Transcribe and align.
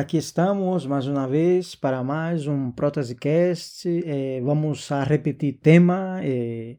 Aquí 0.00 0.16
estamos 0.16 0.88
más 0.88 1.06
una 1.08 1.26
vez 1.26 1.76
para 1.76 2.02
más 2.02 2.46
un 2.46 2.74
Protescast. 2.74 3.84
Eh, 3.84 4.40
vamos 4.42 4.90
a 4.90 5.04
repetir 5.04 5.60
tema. 5.60 6.20
Eh, 6.22 6.78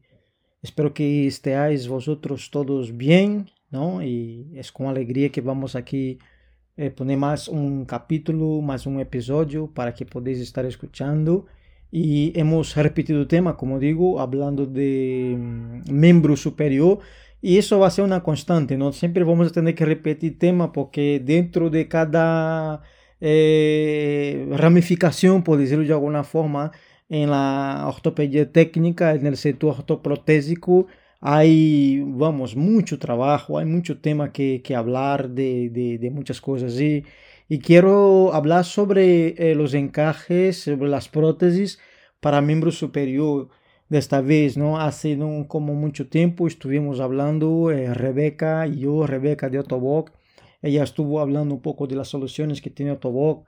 espero 0.60 0.92
que 0.92 1.28
estéis 1.28 1.86
vosotros 1.86 2.50
todos 2.50 2.96
bien, 2.96 3.48
¿no? 3.70 4.02
Y 4.02 4.50
es 4.56 4.72
con 4.72 4.88
alegría 4.88 5.30
que 5.30 5.40
vamos 5.40 5.76
aquí 5.76 6.18
eh, 6.76 6.90
poner 6.90 7.16
más 7.16 7.46
un 7.46 7.84
capítulo, 7.84 8.60
más 8.60 8.86
un 8.86 8.98
episodio 8.98 9.68
para 9.72 9.94
que 9.94 10.04
podáis 10.04 10.40
estar 10.40 10.66
escuchando. 10.66 11.46
Y 11.92 12.32
hemos 12.36 12.74
repetido 12.74 13.28
tema, 13.28 13.56
como 13.56 13.78
digo, 13.78 14.18
hablando 14.18 14.66
de 14.66 15.36
mm, 15.38 15.92
miembro 15.92 16.36
superior. 16.36 16.98
Y 17.40 17.58
eso 17.58 17.78
va 17.78 17.86
a 17.86 17.90
ser 17.92 18.04
una 18.04 18.24
constante, 18.24 18.76
¿no? 18.76 18.90
Siempre 18.90 19.22
vamos 19.22 19.56
a 19.56 19.74
que 19.74 19.84
repetir 19.86 20.40
tema 20.40 20.72
porque 20.72 21.22
dentro 21.24 21.70
de 21.70 21.86
cada 21.86 22.82
eh, 23.24 24.48
ramificación, 24.50 25.44
por 25.44 25.56
decirlo 25.58 25.84
de 25.84 25.92
alguna 25.92 26.24
forma, 26.24 26.72
en 27.08 27.30
la 27.30 27.84
ortopedia 27.86 28.50
técnica, 28.50 29.14
en 29.14 29.26
el 29.26 29.36
sector 29.36 29.76
ortoprotésico, 29.78 30.88
hay, 31.20 32.02
vamos, 32.04 32.56
mucho 32.56 32.98
trabajo, 32.98 33.58
hay 33.58 33.66
mucho 33.66 34.00
tema 34.00 34.32
que, 34.32 34.60
que 34.62 34.74
hablar 34.74 35.30
de, 35.30 35.70
de, 35.70 35.98
de, 35.98 36.10
muchas 36.10 36.40
cosas. 36.40 36.80
Y, 36.80 37.04
y 37.48 37.60
quiero 37.60 38.34
hablar 38.34 38.64
sobre 38.64 39.50
eh, 39.50 39.54
los 39.54 39.74
encajes, 39.74 40.58
sobre 40.62 40.88
las 40.90 41.08
prótesis 41.08 41.78
para 42.20 42.40
miembro 42.40 42.72
superior 42.72 43.50
desta 43.88 44.20
vez, 44.20 44.56
¿no? 44.56 44.80
Hace 44.80 45.16
no 45.16 45.46
como 45.46 45.74
mucho 45.74 46.08
tiempo 46.08 46.48
estuvimos 46.48 46.98
hablando, 46.98 47.70
eh, 47.70 47.94
Rebeca 47.94 48.66
y 48.66 48.80
yo, 48.80 49.06
Rebeca 49.06 49.48
de 49.48 49.60
Otoboc, 49.60 50.10
ella 50.62 50.84
estuvo 50.84 51.20
hablando 51.20 51.54
un 51.54 51.60
poco 51.60 51.86
de 51.86 51.96
las 51.96 52.08
soluciones 52.08 52.60
que 52.60 52.70
tiene 52.70 52.92
Otoboc 52.92 53.46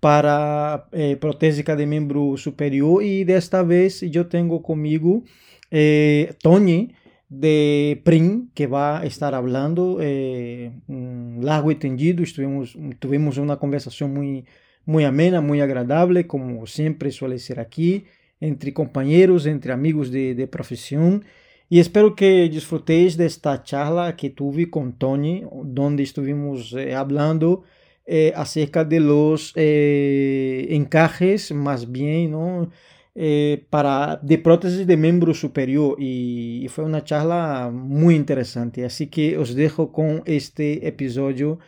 para 0.00 0.88
eh, 0.92 1.16
protésica 1.16 1.74
de 1.74 1.86
miembro 1.86 2.36
superior 2.36 3.02
y 3.02 3.24
desta 3.24 3.62
vez 3.62 4.00
yo 4.02 4.28
tengo 4.28 4.62
conmigo 4.62 5.24
eh, 5.70 6.34
Tony 6.42 6.92
de 7.28 8.00
PRIM 8.04 8.50
que 8.54 8.66
va 8.66 9.00
a 9.00 9.04
estar 9.04 9.34
hablando 9.34 9.98
eh, 10.00 10.70
largo 11.40 11.70
y 11.70 11.74
tendido, 11.74 12.22
estuvimos, 12.22 12.78
tuvimos 13.00 13.38
una 13.38 13.56
conversación 13.56 14.14
muy, 14.14 14.44
muy 14.84 15.04
amena, 15.04 15.40
muy 15.40 15.60
agradable, 15.60 16.26
como 16.26 16.66
siempre 16.66 17.10
suele 17.10 17.38
ser 17.38 17.58
aquí 17.58 18.04
entre 18.38 18.72
compañeros, 18.72 19.46
entre 19.46 19.72
amigos 19.72 20.10
de, 20.12 20.34
de 20.34 20.46
profesión. 20.46 21.24
Y 21.68 21.80
espero 21.80 22.14
que 22.14 22.48
disfrutéis 22.48 23.16
de 23.16 23.26
esta 23.26 23.62
charla 23.62 24.16
que 24.16 24.30
tuve 24.30 24.70
con 24.70 24.92
Tony, 24.92 25.42
donde 25.64 26.02
estuvimos 26.04 26.72
eh, 26.72 26.94
hablando 26.94 27.64
eh, 28.06 28.32
acerca 28.36 28.84
de 28.84 29.00
los 29.00 29.52
eh, 29.56 30.68
encajes, 30.70 31.52
más 31.52 31.90
bien, 31.90 32.30
¿no? 32.32 32.70
Eh, 33.16 33.66
para, 33.70 34.20
de 34.22 34.38
prótesis 34.38 34.86
de 34.86 34.96
miembro 34.96 35.34
superior. 35.34 35.96
Y, 35.98 36.64
y, 36.64 36.68
fue 36.68 36.84
una 36.84 37.02
charla 37.02 37.70
muy 37.72 38.14
interesante. 38.14 38.84
Así 38.84 39.08
que 39.08 39.38
os 39.38 39.54
dejo 39.54 39.90
con 39.90 40.22
este 40.26 40.86
episodio 40.86 41.58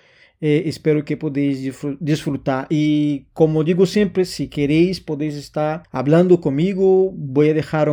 eh, 0.41 0.65
espero 0.67 1.05
que 1.05 1.17
podáis 1.17 1.61
disfrutar. 2.01 2.67
Y 2.71 3.27
como 3.33 3.65
digo 3.65 3.87
siempre, 3.87 4.25
si 4.25 4.49
queréis, 4.49 5.01
podéis 5.01 5.35
estar 5.35 5.83
hablando 5.91 6.41
conmigo. 6.41 7.11
Voy 7.15 7.51
a 7.51 7.55
dejar 7.55 7.89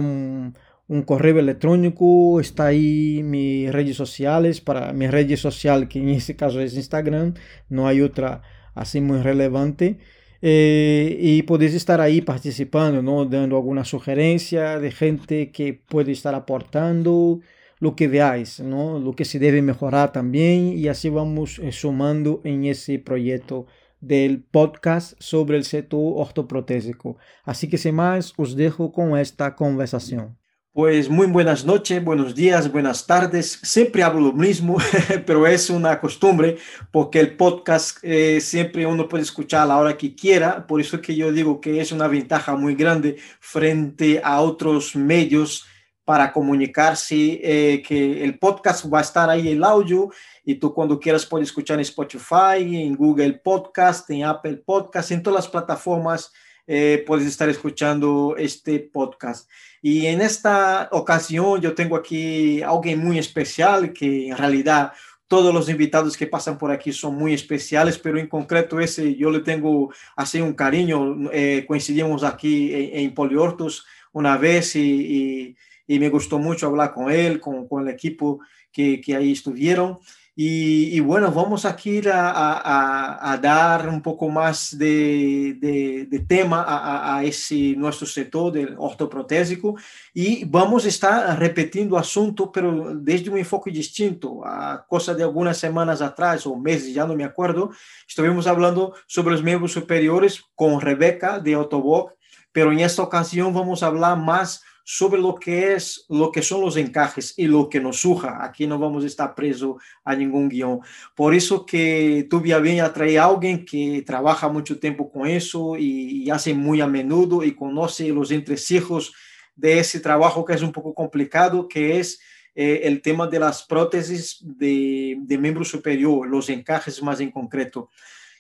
un, 0.88 1.04
correo 1.04 1.40
electrónico. 1.40 2.40
Está 2.40 2.68
ahí 2.68 3.22
mis 3.24 3.72
redes 3.72 3.98
sociales. 3.98 4.62
Para 4.62 4.94
mi 4.94 5.08
red 5.08 5.36
social, 5.36 5.88
que 5.88 6.00
en 6.00 6.10
este 6.10 6.36
caso 6.36 6.62
es 6.62 6.76
Instagram. 6.76 7.34
No 7.70 7.88
hay 7.88 8.02
otra 8.02 8.42
así 8.74 9.02
muy 9.02 9.20
relevante. 9.20 9.98
Eh, 10.42 11.18
y 11.20 11.44
podéis 11.44 11.74
estar 11.74 12.02
ahí 12.02 12.22
participando, 12.22 13.02
¿no? 13.02 13.26
dando 13.26 13.56
alguna 13.56 13.84
sugerencia 13.84 14.80
de 14.80 14.92
gente 14.92 15.52
que 15.52 15.74
puede 15.74 16.12
estar 16.12 16.36
aportando 16.36 17.40
lo 17.80 17.96
que 17.96 18.08
veáis, 18.08 18.60
¿no? 18.60 19.00
lo 19.00 19.14
que 19.14 19.26
se 19.26 19.40
debe 19.40 19.62
mejorar 19.62 20.12
también 20.12 20.78
y 20.78 20.88
así 20.88 21.10
vamos 21.10 21.60
eh, 21.60 21.72
sumando 21.72 22.42
en 22.44 22.66
ese 22.66 23.00
proyecto 23.00 23.66
del 24.02 24.44
podcast 24.44 25.14
sobre 25.20 25.58
el 25.58 25.64
sector 25.64 26.14
ortoprotésico. 26.16 27.18
Así 27.44 27.68
que 27.68 27.78
sin 27.78 27.96
más, 27.96 28.34
os 28.38 28.56
dejo 28.56 28.92
con 28.92 29.18
esta 29.18 29.56
conversación. 29.56 30.38
Pues 30.76 31.08
muy 31.08 31.28
buenas 31.28 31.64
noches, 31.64 32.04
buenos 32.04 32.36
días, 32.36 32.70
buenas 32.70 33.08
tardes. 33.08 33.62
Siempre 33.64 34.04
hablo 34.04 34.20
lo 34.20 34.34
mismo, 34.34 34.76
pero 35.26 35.48
es 35.48 35.70
una 35.70 36.02
costumbre 36.02 36.58
porque 36.92 37.22
el 37.22 37.38
podcast 37.38 38.00
eh, 38.02 38.42
siempre 38.42 38.86
uno 38.86 39.08
puede 39.08 39.24
escuchar 39.24 39.62
a 39.62 39.68
la 39.68 39.78
hora 39.78 39.96
que 39.96 40.14
quiera. 40.14 40.68
Por 40.68 40.82
eso 40.82 41.00
que 41.00 41.16
yo 41.16 41.32
digo 41.32 41.62
que 41.62 41.80
es 41.80 41.94
una 41.94 42.10
ventaja 42.10 42.58
muy 42.58 42.76
grande 42.76 43.16
frente 43.40 44.20
a 44.22 44.42
otros 44.42 44.98
medios 44.98 45.66
para 46.04 46.34
comunicarse 46.34 47.40
eh, 47.42 47.82
que 47.82 48.22
el 48.22 48.38
podcast 48.38 48.94
va 48.94 49.00
a 49.00 49.04
estar 49.04 49.30
ahí 49.30 49.48
el 49.48 49.64
audio 49.64 50.10
y 50.44 50.56
tú 50.56 50.74
cuando 50.74 51.00
quieras 51.00 51.26
puedes 51.26 51.48
escuchar 51.48 51.76
en 51.76 51.84
Spotify, 51.84 52.58
en 52.60 52.98
Google 52.98 53.40
Podcast, 53.42 54.10
en 54.10 54.26
Apple 54.26 54.58
Podcast, 54.58 55.10
en 55.12 55.24
todas 55.24 55.46
las 55.46 55.48
plataformas 55.48 56.34
eh, 56.68 57.04
puedes 57.06 57.28
estar 57.28 57.50
escuchando 57.50 58.36
este 58.38 58.80
podcast. 58.80 59.50
Y 59.82 60.08
en 60.08 60.22
esta 60.22 60.90
ocasión 60.92 61.62
yo 61.62 61.74
tengo 61.74 61.96
aquí 61.96 62.62
a 62.62 62.70
alguien 62.70 63.00
muy 63.00 63.20
especial 63.20 63.94
que 63.94 64.30
en 64.30 64.38
realidad 64.38 64.94
todos 65.28 65.54
los 65.54 65.70
invitados 65.70 66.18
que 66.18 66.28
pasan 66.28 66.58
por 66.58 66.72
aquí 66.72 66.92
son 66.94 67.16
muy 67.16 67.34
especiales, 67.34 67.98
pero 67.98 68.20
en 68.20 68.28
concreto 68.28 68.80
ese 68.80 69.16
yo 69.16 69.32
le 69.32 69.40
tengo 69.40 69.94
así 70.16 70.42
un 70.42 70.54
cariño. 70.54 71.30
Eh, 71.32 71.66
coincidimos 71.68 72.24
aquí 72.24 72.74
en, 72.74 73.06
en 73.06 73.14
Poliortos 73.14 73.86
una 74.12 74.38
vez 74.38 74.76
y, 74.76 74.82
y 74.82 75.58
y 75.88 76.00
me 76.00 76.10
gustó 76.10 76.40
mucho 76.40 76.68
hablar 76.68 76.94
con 76.94 77.12
él, 77.12 77.40
con, 77.40 77.68
con 77.68 77.88
el 77.88 77.94
equipo 77.94 78.40
que, 78.72 79.00
que, 79.02 79.16
ahí 79.16 79.32
estuvieron. 79.32 80.00
Y, 80.38 81.00
bueno, 81.00 81.32
vamos 81.32 81.64
aquí 81.64 82.06
a, 82.10 82.30
a, 82.30 83.32
a, 83.32 83.38
dar 83.38 83.88
un 83.88 84.02
poco 84.02 84.28
más 84.28 84.78
de, 84.78 86.08
tema 86.28 86.66
a, 86.68 87.24
ese 87.24 87.74
nuestro 87.78 88.06
sector 88.06 88.52
del 88.52 88.76
ortoprotésico 88.78 89.76
y 90.14 90.44
vamos 90.44 90.84
a 90.84 90.90
estar 90.90 91.40
repetiendo 91.40 91.98
asunto, 91.98 92.52
pero 92.52 92.94
desde 92.96 93.30
un 93.30 93.38
enfoque 93.38 93.72
distinto. 93.72 94.46
A 94.46 94.86
cosa 94.86 95.14
de 95.14 95.24
algunas 95.24 95.58
semanas 95.58 96.02
atrás 96.02 96.46
o 96.46 96.58
meses, 96.58 96.94
ya 96.94 97.08
no 97.08 97.16
me 97.16 97.24
acuerdo, 97.24 97.72
estuvimos 98.06 98.46
hablando 98.46 98.94
sobre 99.08 99.32
los 99.32 99.44
miembros 99.44 99.72
superiores 99.72 100.44
con 100.54 100.82
Rebeca 100.82 101.40
de 101.40 101.54
Autoboc, 101.54 102.12
pero 102.52 102.74
en 102.74 102.82
esta 102.82 103.04
ocasión 103.04 103.54
vamos 103.54 103.84
a 103.84 103.88
hablar 103.88 104.18
más 104.18 104.66
lo 105.12 105.36
que 105.36 105.74
es 105.74 106.06
lo 106.10 106.32
que 106.32 106.42
son 106.42 106.62
los 106.62 106.78
encajes 106.78 107.34
y 107.38 107.48
lo 107.48 107.70
que 107.70 107.80
nos 107.80 107.98
suja. 107.98 108.44
Aquí 108.44 108.68
no 108.68 108.78
vamos 108.78 109.04
a 109.04 109.08
estar 109.08 109.34
preso 109.34 109.78
a 110.04 110.16
ningún 110.16 110.48
guion. 110.50 110.80
Por 111.16 111.34
eso 111.34 111.66
que 111.66 112.28
tuve 112.30 112.54
a 112.54 112.60
bien 112.60 112.82
atraer 112.82 113.20
a 113.20 113.26
alguien 113.26 113.66
que 113.66 114.04
trabaja 114.06 114.48
mucho 114.48 114.80
tiempo 114.80 115.12
con 115.12 115.28
eso 115.28 115.76
y, 115.76 116.24
y 116.24 116.30
hace 116.30 116.54
muy 116.54 116.82
a 116.82 116.88
menudo 116.88 117.44
y 117.44 117.56
conoce 117.56 118.10
los 118.10 118.32
entresijos 118.32 119.14
de 119.56 119.80
ese 119.80 120.00
trabajo 120.00 120.46
que 120.46 120.54
es 120.54 120.62
un 120.62 120.72
poco 120.72 120.94
complicado, 120.94 121.68
que 121.68 122.00
es 122.00 122.20
eh, 122.54 122.82
el 122.84 123.02
tema 123.02 123.28
de 123.28 123.40
las 123.40 123.64
prótesis 123.64 124.38
de, 124.42 125.18
de 125.20 125.38
miembro 125.38 125.66
superior, 125.66 126.28
los 126.28 126.50
encajes 126.50 127.02
más 127.02 127.20
en 127.20 127.32
concreto. 127.32 127.90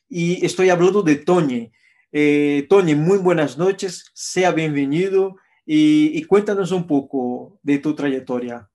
Y 0.07 0.45
estoy 0.45 0.69
hablando 0.69 1.01
de 1.01 1.15
Tony. 1.15 1.71
Eh, 2.12 2.65
Tony, 2.69 2.95
muy 2.95 3.18
buenas 3.18 3.57
noches, 3.57 4.12
sea 4.13 4.51
bienvenido. 4.51 5.38
Y, 5.65 6.23
cuéntanos 6.25 6.71
un 6.71 6.85
poco 6.85 7.59
de 7.63 7.79
tu 7.79 7.95
trayectoria. 7.95 8.69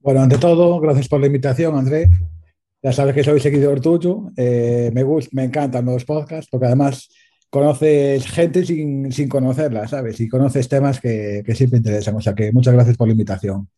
Bueno, 0.00 0.22
ante 0.22 0.38
todo, 0.38 0.80
gracias 0.80 1.08
por 1.08 1.20
la 1.20 1.26
invitación, 1.26 1.76
André. 1.76 2.08
Ya 2.82 2.92
sabes 2.92 3.14
que 3.14 3.24
soy 3.24 3.40
seguidor 3.40 3.80
tuyo. 3.80 4.30
Eh, 4.36 4.90
me, 4.94 5.02
gusta, 5.02 5.30
me 5.32 5.44
encantan 5.44 5.84
los 5.84 6.04
podcasts 6.04 6.48
porque 6.50 6.66
además 6.66 7.08
conoces 7.50 8.26
gente 8.26 8.64
sin, 8.64 9.10
sin 9.12 9.28
conocerla, 9.28 9.88
¿sabes? 9.88 10.20
Y 10.20 10.28
conoces 10.28 10.68
temas 10.68 11.00
que, 11.00 11.42
que, 11.44 11.54
siempre 11.54 11.78
interesan. 11.78 12.14
O 12.14 12.20
sea 12.20 12.34
que 12.34 12.52
muchas 12.52 12.74
gracias 12.74 12.96
por 12.96 13.08
la 13.08 13.12
invitación. 13.12 13.68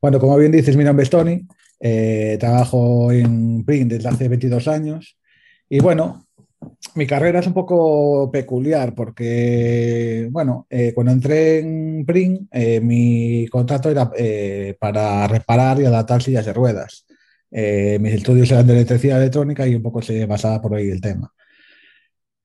Bueno, 0.00 0.20
como 0.20 0.36
bien 0.36 0.52
dices, 0.52 0.76
mi 0.76 0.84
nombre 0.84 1.04
es 1.04 1.10
Tony. 1.10 1.46
Eh, 1.80 2.36
trabajo 2.38 3.10
en 3.10 3.64
Print 3.64 3.92
desde 3.92 4.08
hace 4.08 4.28
22 4.28 4.68
años. 4.68 5.18
Y 5.68 5.80
bueno, 5.80 6.23
mi 6.94 7.06
carrera 7.06 7.40
es 7.40 7.46
un 7.46 7.54
poco 7.54 8.30
peculiar 8.32 8.94
porque, 8.94 10.28
bueno, 10.30 10.66
eh, 10.70 10.92
cuando 10.94 11.12
entré 11.12 11.60
en 11.60 12.04
PRIN, 12.06 12.48
eh, 12.52 12.80
mi 12.80 13.46
contrato 13.48 13.90
era 13.90 14.10
eh, 14.16 14.76
para 14.78 15.26
reparar 15.26 15.80
y 15.80 15.84
adaptar 15.84 16.22
sillas 16.22 16.46
de 16.46 16.52
ruedas. 16.52 17.06
Eh, 17.50 17.98
mis 18.00 18.14
estudios 18.14 18.50
eran 18.50 18.66
de 18.66 18.74
electricidad 18.74 19.20
electrónica 19.20 19.66
y 19.66 19.74
un 19.76 19.82
poco 19.82 20.02
se 20.02 20.26
basaba 20.26 20.60
por 20.60 20.74
ahí 20.74 20.88
el 20.90 21.00
tema. 21.00 21.32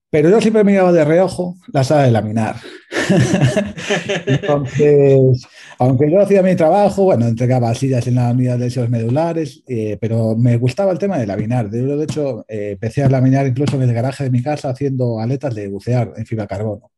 Pero 0.08 0.28
yo 0.30 0.40
siempre 0.40 0.64
miraba 0.64 0.92
de 0.92 1.04
reojo 1.04 1.56
la 1.72 1.84
sala 1.84 2.04
de 2.04 2.10
laminar. 2.10 2.56
Entonces, 4.26 5.46
aunque 5.80 6.10
yo 6.10 6.20
hacía 6.20 6.42
mi 6.42 6.54
trabajo, 6.56 7.04
bueno, 7.04 7.26
entregaba 7.26 7.74
sillas 7.74 8.06
en 8.06 8.16
la 8.16 8.30
unidad 8.32 8.58
de 8.58 8.66
esos 8.66 8.90
medulares, 8.90 9.62
eh, 9.66 9.96
pero 9.98 10.36
me 10.36 10.58
gustaba 10.58 10.92
el 10.92 10.98
tema 10.98 11.16
de 11.16 11.26
laminar. 11.26 11.70
De 11.70 12.04
hecho, 12.04 12.44
eh, 12.48 12.72
empecé 12.72 13.02
a 13.02 13.08
laminar 13.08 13.46
incluso 13.46 13.76
en 13.76 13.88
el 13.88 13.94
garaje 13.94 14.24
de 14.24 14.30
mi 14.30 14.42
casa 14.42 14.68
haciendo 14.68 15.18
aletas 15.20 15.54
de 15.54 15.68
bucear 15.68 16.12
en 16.16 16.26
fibra 16.26 16.46
carbono. 16.46 16.90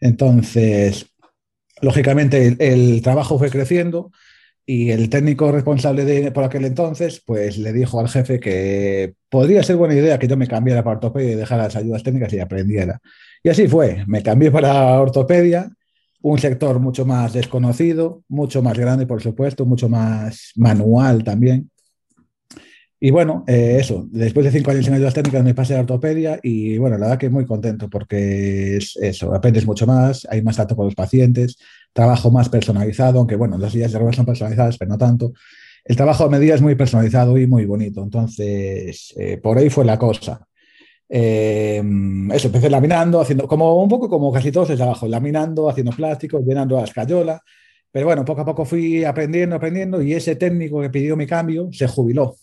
Entonces, 0.00 1.06
lógicamente, 1.80 2.56
el 2.58 3.02
trabajo 3.02 3.38
fue 3.38 3.50
creciendo 3.50 4.10
y 4.66 4.90
el 4.90 5.10
técnico 5.10 5.52
responsable 5.52 6.04
de, 6.04 6.32
por 6.32 6.42
aquel 6.42 6.64
entonces, 6.64 7.22
pues 7.24 7.56
le 7.56 7.72
dijo 7.72 8.00
al 8.00 8.08
jefe 8.08 8.40
que 8.40 9.14
podría 9.28 9.62
ser 9.62 9.76
buena 9.76 9.94
idea 9.94 10.18
que 10.18 10.26
yo 10.26 10.36
me 10.36 10.48
cambiara 10.48 10.82
para 10.82 10.96
ortopedia 10.96 11.32
y 11.32 11.36
dejara 11.36 11.64
las 11.64 11.76
ayudas 11.76 12.02
técnicas 12.02 12.32
y 12.32 12.40
aprendiera. 12.40 13.00
Y 13.44 13.50
así 13.50 13.68
fue, 13.68 14.02
me 14.08 14.24
cambié 14.24 14.50
para 14.50 15.00
ortopedia, 15.00 15.70
un 16.24 16.38
sector 16.38 16.80
mucho 16.80 17.04
más 17.04 17.34
desconocido, 17.34 18.22
mucho 18.28 18.62
más 18.62 18.78
grande, 18.78 19.06
por 19.06 19.22
supuesto, 19.22 19.66
mucho 19.66 19.90
más 19.90 20.52
manual 20.56 21.22
también. 21.22 21.70
Y 22.98 23.10
bueno, 23.10 23.44
eh, 23.46 23.76
eso, 23.78 24.06
después 24.10 24.46
de 24.46 24.50
cinco 24.50 24.70
años 24.70 24.88
en 24.88 24.94
ayudas 24.94 25.12
técnicas 25.12 25.44
me 25.44 25.52
pasé 25.52 25.76
a 25.76 25.80
ortopedia 25.80 26.40
y 26.42 26.78
bueno, 26.78 26.96
la 26.96 27.06
verdad 27.08 27.18
que 27.18 27.28
muy 27.28 27.44
contento 27.44 27.90
porque 27.90 28.78
es 28.78 28.96
eso, 28.96 29.34
aprendes 29.34 29.66
mucho 29.66 29.86
más, 29.86 30.26
hay 30.30 30.40
más 30.40 30.56
trato 30.56 30.74
con 30.74 30.86
los 30.86 30.94
pacientes, 30.94 31.58
trabajo 31.92 32.30
más 32.30 32.48
personalizado, 32.48 33.18
aunque 33.18 33.36
bueno, 33.36 33.58
las 33.58 33.72
sillas 33.72 33.92
de 33.92 33.98
ruedas 33.98 34.16
son 34.16 34.24
personalizadas, 34.24 34.78
pero 34.78 34.88
no 34.92 34.96
tanto. 34.96 35.34
El 35.84 35.96
trabajo 35.96 36.24
a 36.24 36.30
medida 36.30 36.54
es 36.54 36.62
muy 36.62 36.74
personalizado 36.74 37.36
y 37.36 37.46
muy 37.46 37.66
bonito, 37.66 38.02
entonces 38.02 39.12
eh, 39.18 39.36
por 39.36 39.58
ahí 39.58 39.68
fue 39.68 39.84
la 39.84 39.98
cosa. 39.98 40.46
Eh, 41.16 41.80
eso, 42.32 42.48
empecé 42.48 42.68
laminando, 42.68 43.20
haciendo 43.20 43.46
como 43.46 43.80
un 43.80 43.88
poco 43.88 44.08
como 44.08 44.32
casi 44.32 44.50
todos 44.50 44.70
el 44.70 44.76
trabajo, 44.76 45.06
laminando, 45.06 45.68
haciendo 45.70 45.92
plásticos, 45.92 46.44
llenando 46.44 46.76
la 46.76 46.82
escayola, 46.82 47.40
pero 47.92 48.06
bueno, 48.06 48.24
poco 48.24 48.40
a 48.40 48.44
poco 48.44 48.64
fui 48.64 49.04
aprendiendo, 49.04 49.54
aprendiendo 49.54 50.02
y 50.02 50.12
ese 50.12 50.34
técnico 50.34 50.80
que 50.80 50.90
pidió 50.90 51.16
mi 51.16 51.26
cambio 51.26 51.68
se 51.70 51.86
jubiló. 51.86 52.34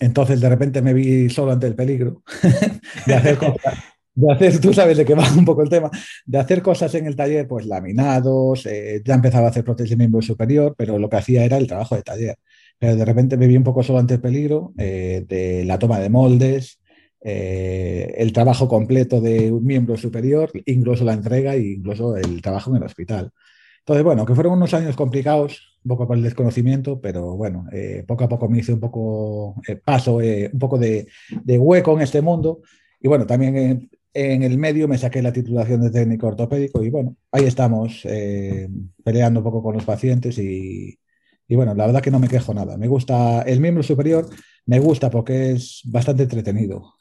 Entonces 0.00 0.40
de 0.40 0.48
repente 0.48 0.82
me 0.82 0.94
vi 0.94 1.30
solo 1.30 1.52
ante 1.52 1.68
el 1.68 1.76
peligro 1.76 2.22
de 3.06 3.14
hacer 3.14 3.38
cosas 3.38 3.74
de 4.16 4.32
hacer, 4.32 4.60
tú 4.60 4.72
sabes 4.72 4.96
de 4.96 5.04
qué 5.04 5.14
va 5.14 5.30
un 5.36 5.44
poco 5.44 5.62
el 5.62 5.68
tema, 5.68 5.90
de 6.24 6.38
hacer 6.38 6.62
cosas 6.62 6.94
en 6.94 7.06
el 7.06 7.14
taller, 7.14 7.46
pues 7.46 7.66
laminados, 7.66 8.64
eh, 8.66 9.02
ya 9.04 9.14
empezaba 9.14 9.46
a 9.46 9.50
hacer 9.50 9.62
prótesis 9.62 9.90
de 9.90 9.96
miembro 9.96 10.22
superior, 10.22 10.74
pero 10.76 10.98
lo 10.98 11.08
que 11.08 11.16
hacía 11.16 11.44
era 11.44 11.58
el 11.58 11.66
trabajo 11.66 11.94
de 11.94 12.02
taller. 12.02 12.36
Pero 12.78 12.96
de 12.96 13.04
repente 13.04 13.36
me 13.36 13.46
vi 13.46 13.56
un 13.56 13.62
poco 13.62 13.82
solo 13.82 13.98
ante 13.98 14.14
el 14.14 14.20
peligro 14.20 14.72
eh, 14.78 15.24
de 15.28 15.64
la 15.66 15.78
toma 15.78 16.00
de 16.00 16.08
moldes, 16.08 16.80
eh, 17.28 18.14
el 18.18 18.32
trabajo 18.32 18.68
completo 18.68 19.20
de 19.20 19.50
un 19.50 19.64
miembro 19.64 19.96
superior, 19.96 20.50
incluso 20.66 21.04
la 21.04 21.14
entrega 21.14 21.54
e 21.54 21.72
incluso 21.72 22.16
el 22.16 22.40
trabajo 22.40 22.70
en 22.70 22.76
el 22.76 22.82
hospital. 22.84 23.32
Entonces, 23.80 24.04
bueno, 24.04 24.24
que 24.26 24.34
fueron 24.34 24.54
unos 24.54 24.74
años 24.74 24.94
complicados, 24.96 25.78
un 25.84 25.88
poco 25.88 26.06
por 26.06 26.16
el 26.16 26.22
desconocimiento, 26.22 27.00
pero 27.00 27.36
bueno, 27.36 27.66
poco 28.06 28.24
a 28.24 28.28
poco 28.28 28.48
me 28.48 28.58
hice 28.58 28.72
un 28.72 28.80
poco 28.80 29.54
paso, 29.84 30.16
un 30.16 30.58
poco 30.58 30.78
de, 30.78 31.08
de, 31.44 31.58
hueco 31.58 31.94
en 31.94 32.02
este 32.02 32.20
mundo. 32.20 32.62
Y 33.00 33.08
bueno, 33.08 33.26
también 33.26 33.88
en 34.16 34.42
el 34.42 34.56
medio 34.56 34.88
me 34.88 34.96
saqué 34.96 35.20
la 35.20 35.32
titulación 35.32 35.82
de 35.82 35.90
técnico 35.90 36.26
ortopédico 36.26 36.82
y 36.82 36.88
bueno, 36.88 37.16
ahí 37.30 37.44
estamos 37.44 38.00
eh, 38.04 38.66
peleando 39.04 39.40
un 39.40 39.44
poco 39.44 39.62
con 39.62 39.74
los 39.74 39.84
pacientes 39.84 40.38
y, 40.38 40.98
bueno, 41.50 41.74
la 41.74 41.86
verdad 41.86 42.00
que 42.00 42.10
no 42.10 42.18
me 42.18 42.28
quejo 42.28 42.54
nada. 42.54 42.78
Me 42.78 42.88
gusta 42.88 43.42
el 43.42 43.60
miembro 43.60 43.82
superior, 43.82 44.26
me 44.64 44.78
gusta 44.80 45.10
porque 45.10 45.52
es 45.52 45.82
bastante 45.84 46.22
entretenido. 46.22 46.94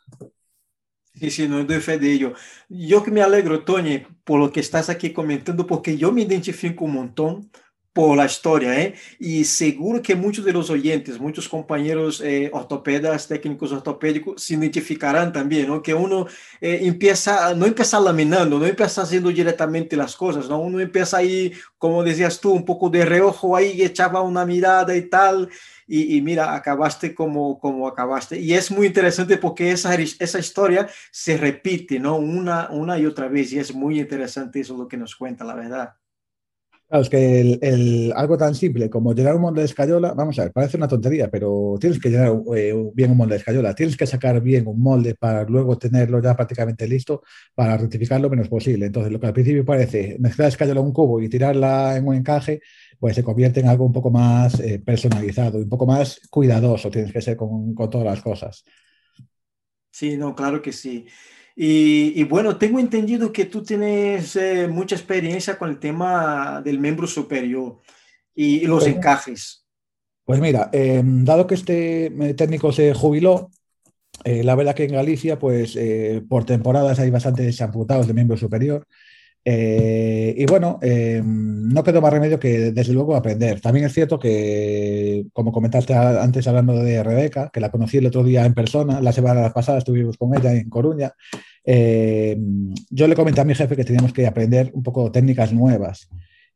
Sí, 1.18 1.32
sí, 1.32 1.48
no 1.48 1.64
doy 1.64 1.80
fe 1.80 1.98
de 1.98 2.12
ello. 2.12 2.34
Yo 2.68 3.02
que 3.04 3.10
me 3.12 3.22
alegro, 3.22 3.64
Tony, 3.64 4.00
por 4.26 4.40
lo 4.40 4.52
que 4.52 4.60
estás 4.60 4.90
aquí 4.90 5.14
comentando, 5.14 5.66
porque 5.66 5.98
yo 5.98 6.12
me 6.12 6.24
identifico 6.24 6.84
un 6.84 6.94
montón 6.94 7.52
por 7.94 8.18
la 8.18 8.26
historia, 8.26 8.78
¿eh? 8.82 8.96
Y 9.20 9.46
seguro 9.46 10.02
que 10.02 10.16
muchos 10.16 10.44
de 10.44 10.52
los 10.52 10.70
oyentes, 10.70 11.18
muchos 11.18 11.48
compañeros 11.48 12.20
eh, 12.20 12.50
ortopedas, 12.52 13.30
técnicos 13.30 13.72
ortopédicos, 13.72 14.44
se 14.44 14.56
identificarán 14.56 15.32
también, 15.32 15.68
¿no? 15.68 15.82
Que 15.82 15.94
uno 15.94 16.28
eh, 16.60 16.80
empieza, 16.82 17.54
no 17.54 17.66
empieza 17.66 17.98
laminando, 18.02 18.60
no 18.60 18.66
empieza 18.66 19.04
haciendo 19.04 19.30
directamente 19.30 19.96
las 19.96 20.18
cosas, 20.18 20.50
¿no? 20.50 20.60
Uno 20.60 20.82
empieza 20.82 21.16
ahí, 21.18 21.54
como 21.78 22.04
decías 22.04 22.42
tú, 22.42 22.52
un 22.52 22.66
poco 22.66 22.90
de 22.90 23.06
reojo 23.06 23.56
ahí, 23.56 23.82
echaba 23.82 24.22
una 24.22 24.46
mirada 24.46 24.94
y 24.98 25.04
tal, 25.10 25.50
y, 25.88 26.18
y, 26.18 26.22
mira, 26.22 26.56
acabaste 26.56 27.14
como, 27.14 27.60
como 27.60 27.88
acabaste. 27.88 28.40
Y 28.40 28.54
es 28.54 28.72
muy 28.72 28.88
interesante 28.88 29.38
porque 29.38 29.72
esa, 29.72 29.96
esa 29.96 30.40
historia 30.40 30.88
se 31.12 31.38
repite, 31.38 32.00
¿no? 32.00 32.18
Una, 32.18 32.70
una 32.72 32.98
y 32.98 33.06
otra 33.06 33.28
vez, 33.28 33.54
y 33.54 33.60
es 33.60 33.74
muy 33.74 34.00
interesante 34.00 34.60
eso 34.60 34.78
lo 34.78 34.88
que 34.88 34.98
nos 34.98 35.16
cuenta, 35.16 35.44
la 35.44 35.56
verdad. 35.56 35.96
Claro, 36.88 37.02
es 37.02 37.10
que 37.10 37.58
el, 37.62 38.14
algo 38.16 38.38
tan 38.38 38.54
simple 38.54 38.92
como 38.92 39.14
llenar 39.16 39.36
un 39.36 39.42
molde 39.42 39.62
de 39.62 39.66
escayola, 39.66 40.14
vamos 40.14 40.38
a 40.38 40.44
ver, 40.44 40.52
parece 40.52 40.78
una 40.78 40.88
tontería, 40.88 41.32
pero 41.32 41.78
tienes 41.80 42.00
que 42.00 42.10
llenar 42.10 42.32
eh, 42.56 42.74
bien 42.94 43.10
un 43.10 43.18
molde 43.18 43.34
de 43.34 43.40
escayola, 43.40 43.74
tienes 43.74 43.98
que 43.98 44.06
sacar 44.06 44.40
bien 44.40 44.68
un 44.68 44.80
molde 44.80 45.16
para 45.16 45.46
luego 45.46 45.80
tenerlo 45.80 46.22
ya 46.22 46.36
prácticamente 46.36 46.88
listo 46.88 47.24
para 47.56 47.76
rectificar 47.76 48.22
lo 48.22 48.30
menos 48.30 48.50
posible. 48.50 48.86
Entonces, 48.86 49.12
lo 49.12 49.20
que 49.20 49.26
al 49.26 49.34
principio 49.34 49.66
parece 49.66 50.18
mezclar 50.20 50.50
escayola 50.50 50.80
en 50.80 50.86
un 50.86 50.94
cubo 50.94 51.20
y 51.20 51.28
tirarla 51.28 51.98
en 51.98 52.08
un 52.08 52.14
encaje, 52.14 52.62
pues 53.00 53.16
se 53.16 53.24
convierte 53.24 53.60
en 53.60 53.68
algo 53.68 53.86
un 53.86 53.94
poco 53.94 54.12
más 54.12 54.60
eh, 54.60 54.80
personalizado 54.80 55.60
y 55.60 55.64
un 55.64 55.70
poco 55.70 55.86
más 55.86 56.20
cuidadoso, 56.30 56.90
tienes 56.90 57.12
que 57.12 57.22
ser 57.22 57.38
con, 57.38 57.74
con 57.74 57.90
todas 57.90 58.06
las 58.06 58.22
cosas. 58.22 58.64
Sí, 59.92 60.18
no, 60.18 60.36
claro 60.36 60.62
que 60.62 60.74
sí. 60.74 61.06
Y, 61.58 62.22
bueno, 62.26 62.58
tengo 62.58 62.80
entendido 62.80 63.32
que 63.32 63.46
tú 63.46 63.64
tienes 63.64 64.36
eh, 64.36 64.68
mucha 64.68 64.96
experiencia 64.96 65.58
con 65.58 65.70
el 65.70 65.80
tema 65.80 66.62
del 66.62 66.80
miembro 66.80 67.08
superior 67.08 67.80
y, 68.36 68.66
los 68.68 68.84
pues 68.84 68.96
encajes. 68.96 69.66
Pues 70.26 70.42
mira, 70.42 70.70
em, 70.74 71.24
dado 71.24 71.48
que 71.48 71.56
este 71.56 72.08
eh, 72.08 72.34
técnico 72.34 72.74
se 72.74 72.94
jubiló, 72.94 73.52
eh, 74.26 74.44
la 74.44 74.56
verdad 74.56 74.76
que 74.76 74.84
en 74.84 74.92
Galicia, 74.92 75.40
pues 75.40 75.78
por 76.28 76.46
temporadas 76.46 77.00
hay 77.00 77.10
bastantes 77.10 77.62
amputados 77.62 78.08
de 78.08 78.14
miembro 78.14 78.36
superior. 78.36 78.86
Y 79.48 80.46
bueno, 80.48 80.80
em, 80.82 81.68
no 81.70 81.84
quedó 81.84 82.02
más 82.02 82.12
remedio 82.12 82.40
que 82.40 82.72
desde 82.72 82.94
luego 82.94 83.16
aprender. 83.16 83.62
También 83.62 83.86
es 83.86 83.94
cierto 83.94 84.18
que, 84.18 85.26
como 85.34 85.52
comentaste 85.52 85.94
antes 85.94 86.48
hablando 86.48 86.74
de 86.74 87.04
Rebeca, 87.04 87.52
que 87.54 87.60
la 87.60 87.70
conocí 87.70 87.98
el 87.98 88.08
otro 88.08 88.24
día 88.24 88.46
en 88.46 88.56
persona, 88.56 89.02
la 89.02 89.12
semana 89.12 89.54
pasada 89.54 89.78
estuvimos 89.78 90.18
con 90.18 90.36
ella 90.36 90.52
en 90.54 90.70
Coruña, 90.70 91.14
eh, 91.66 92.38
yo 92.90 93.08
le 93.08 93.16
comenté 93.16 93.42
a 93.42 93.46
mi 93.46 93.56
jefe 93.56 93.76
que 93.76 93.84
teníamos 93.84 94.14
que 94.14 94.28
aprender 94.28 94.72
un 94.74 94.84
poco 94.84 95.12
técnicas 95.12 95.52
nuevas. 95.52 96.08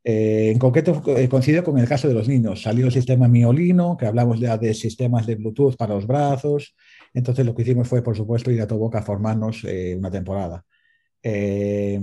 Eh, 0.03 0.51
en 0.51 0.60
concreto, 0.60 1.01
eh, 1.17 1.27
coincido 1.27 1.63
con 1.63 1.77
el 1.77 1.88
caso 1.88 2.08
de 2.08 2.13
los 2.13 2.27
niños. 2.27 2.62
Salió 2.62 2.86
el 2.86 2.91
sistema 2.91 3.27
miolino, 3.27 3.98
que 3.98 4.05
hablamos 4.05 4.39
ya 4.39 4.58
de 4.58 4.74
sistemas 4.74 5.25
de 5.27 5.36
Bluetooth 5.36 5.75
para 5.75 5.96
los 5.96 6.08
brazos. 6.08 6.75
Entonces, 7.13 7.46
lo 7.46 7.55
que 7.55 7.63
hicimos 7.63 7.88
fue, 7.88 8.01
por 8.03 8.15
supuesto, 8.15 8.51
ir 8.51 8.62
a 8.62 8.67
Toboca 8.67 9.00
a 9.00 9.03
formarnos 9.03 9.63
una 9.63 10.12
temporada. 10.12 10.63
Eh, 11.22 12.00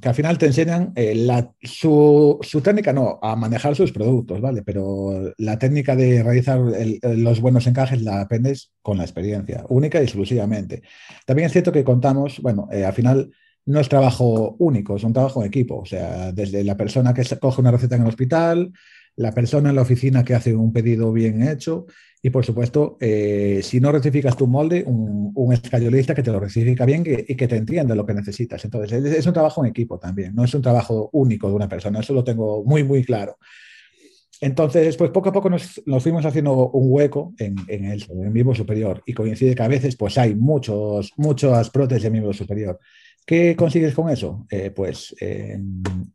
que 0.00 0.08
al 0.08 0.14
final 0.14 0.38
te 0.38 0.46
enseñan 0.46 0.92
eh, 0.96 1.14
la, 1.14 1.52
su, 1.62 2.40
técnica, 2.62 2.94
no, 2.94 3.18
a 3.20 3.36
manejar 3.36 3.76
sus 3.76 3.92
productos, 3.92 4.40
¿vale? 4.40 4.62
Pero 4.62 5.34
la 5.36 5.58
técnica 5.58 5.94
de 5.94 6.22
realizar 6.22 6.60
los 7.02 7.40
buenos 7.40 7.66
encajes 7.66 8.00
la 8.02 8.22
aprendes 8.22 8.72
con 8.80 8.96
la 8.96 9.04
experiencia, 9.04 9.64
única 9.68 10.00
y 10.00 10.04
exclusivamente. 10.04 10.82
También 11.26 11.46
es 11.46 11.52
cierto 11.52 11.72
que 11.72 11.84
contamos, 11.84 12.40
bueno, 12.40 12.68
eh, 12.72 12.84
al 12.84 12.94
final 12.94 13.30
no 13.66 13.80
es 13.80 13.88
trabajo 13.88 14.56
único, 14.58 14.96
es 14.96 15.04
un 15.04 15.12
trabajo 15.12 15.42
en 15.42 15.48
equipo, 15.48 15.80
o 15.80 15.86
sea, 15.86 16.32
desde 16.32 16.64
la 16.64 16.76
persona 16.76 17.12
que 17.12 17.24
coge 17.38 17.60
una 17.60 17.70
receta 17.70 17.96
en 17.96 18.02
el 18.02 18.08
hospital, 18.08 18.72
la 19.16 19.32
persona 19.32 19.70
en 19.70 19.76
la 19.76 19.82
oficina 19.82 20.24
que 20.24 20.34
hace 20.34 20.54
un 20.54 20.72
pedido 20.72 21.12
bien 21.12 21.46
hecho 21.46 21.86
y, 22.22 22.30
por 22.30 22.44
supuesto, 22.44 22.96
eh, 23.00 23.60
si 23.62 23.80
no 23.80 23.92
rectificas 23.92 24.36
tu 24.36 24.46
molde, 24.46 24.82
un, 24.86 25.52
escayolista 25.52 26.14
que 26.14 26.22
te 26.22 26.32
lo 26.32 26.40
rectifica 26.40 26.86
bien 26.86 27.04
y 27.06 27.34
que 27.34 27.46
te 27.46 27.56
entienda 27.56 27.94
lo 27.94 28.06
que 28.06 28.14
necesitas. 28.14 28.64
Entonces, 28.64 29.04
es, 29.04 29.26
un 29.26 29.34
trabajo 29.34 29.62
en 29.62 29.70
equipo 29.70 29.98
también, 29.98 30.34
no 30.34 30.44
es 30.44 30.54
un 30.54 30.62
trabajo 30.62 31.10
único 31.12 31.48
de 31.48 31.54
una 31.54 31.68
persona, 31.68 32.00
eso 32.00 32.14
lo 32.14 32.24
tengo 32.24 32.64
muy, 32.64 32.82
muy 32.82 33.04
claro. 33.04 33.36
Entonces, 34.40 34.96
pues 34.96 35.10
poco 35.10 35.28
a 35.28 35.32
poco 35.32 35.50
nos, 35.50 35.82
nos 35.86 36.02
fuimos 36.02 36.24
haciendo 36.24 36.70
un 36.70 36.86
hueco 36.90 37.34
en, 37.38 37.56
el, 37.68 38.02
en 38.08 38.32
miembro 38.32 38.54
superior 38.54 39.02
y 39.06 39.12
coincide 39.12 39.54
que 39.54 39.62
a 39.62 39.68
veces 39.68 39.94
pues 39.96 40.16
hay 40.16 40.34
muchos, 40.34 41.12
muchas 41.16 41.70
prótesis 41.70 42.04
de 42.04 42.10
miembro 42.10 42.32
superior 42.32 42.80
¿Qué 43.26 43.56
consigues 43.56 43.94
con 43.94 44.10
eso? 44.10 44.46
Eh, 44.50 44.70
pues 44.70 45.14
eh, 45.20 45.58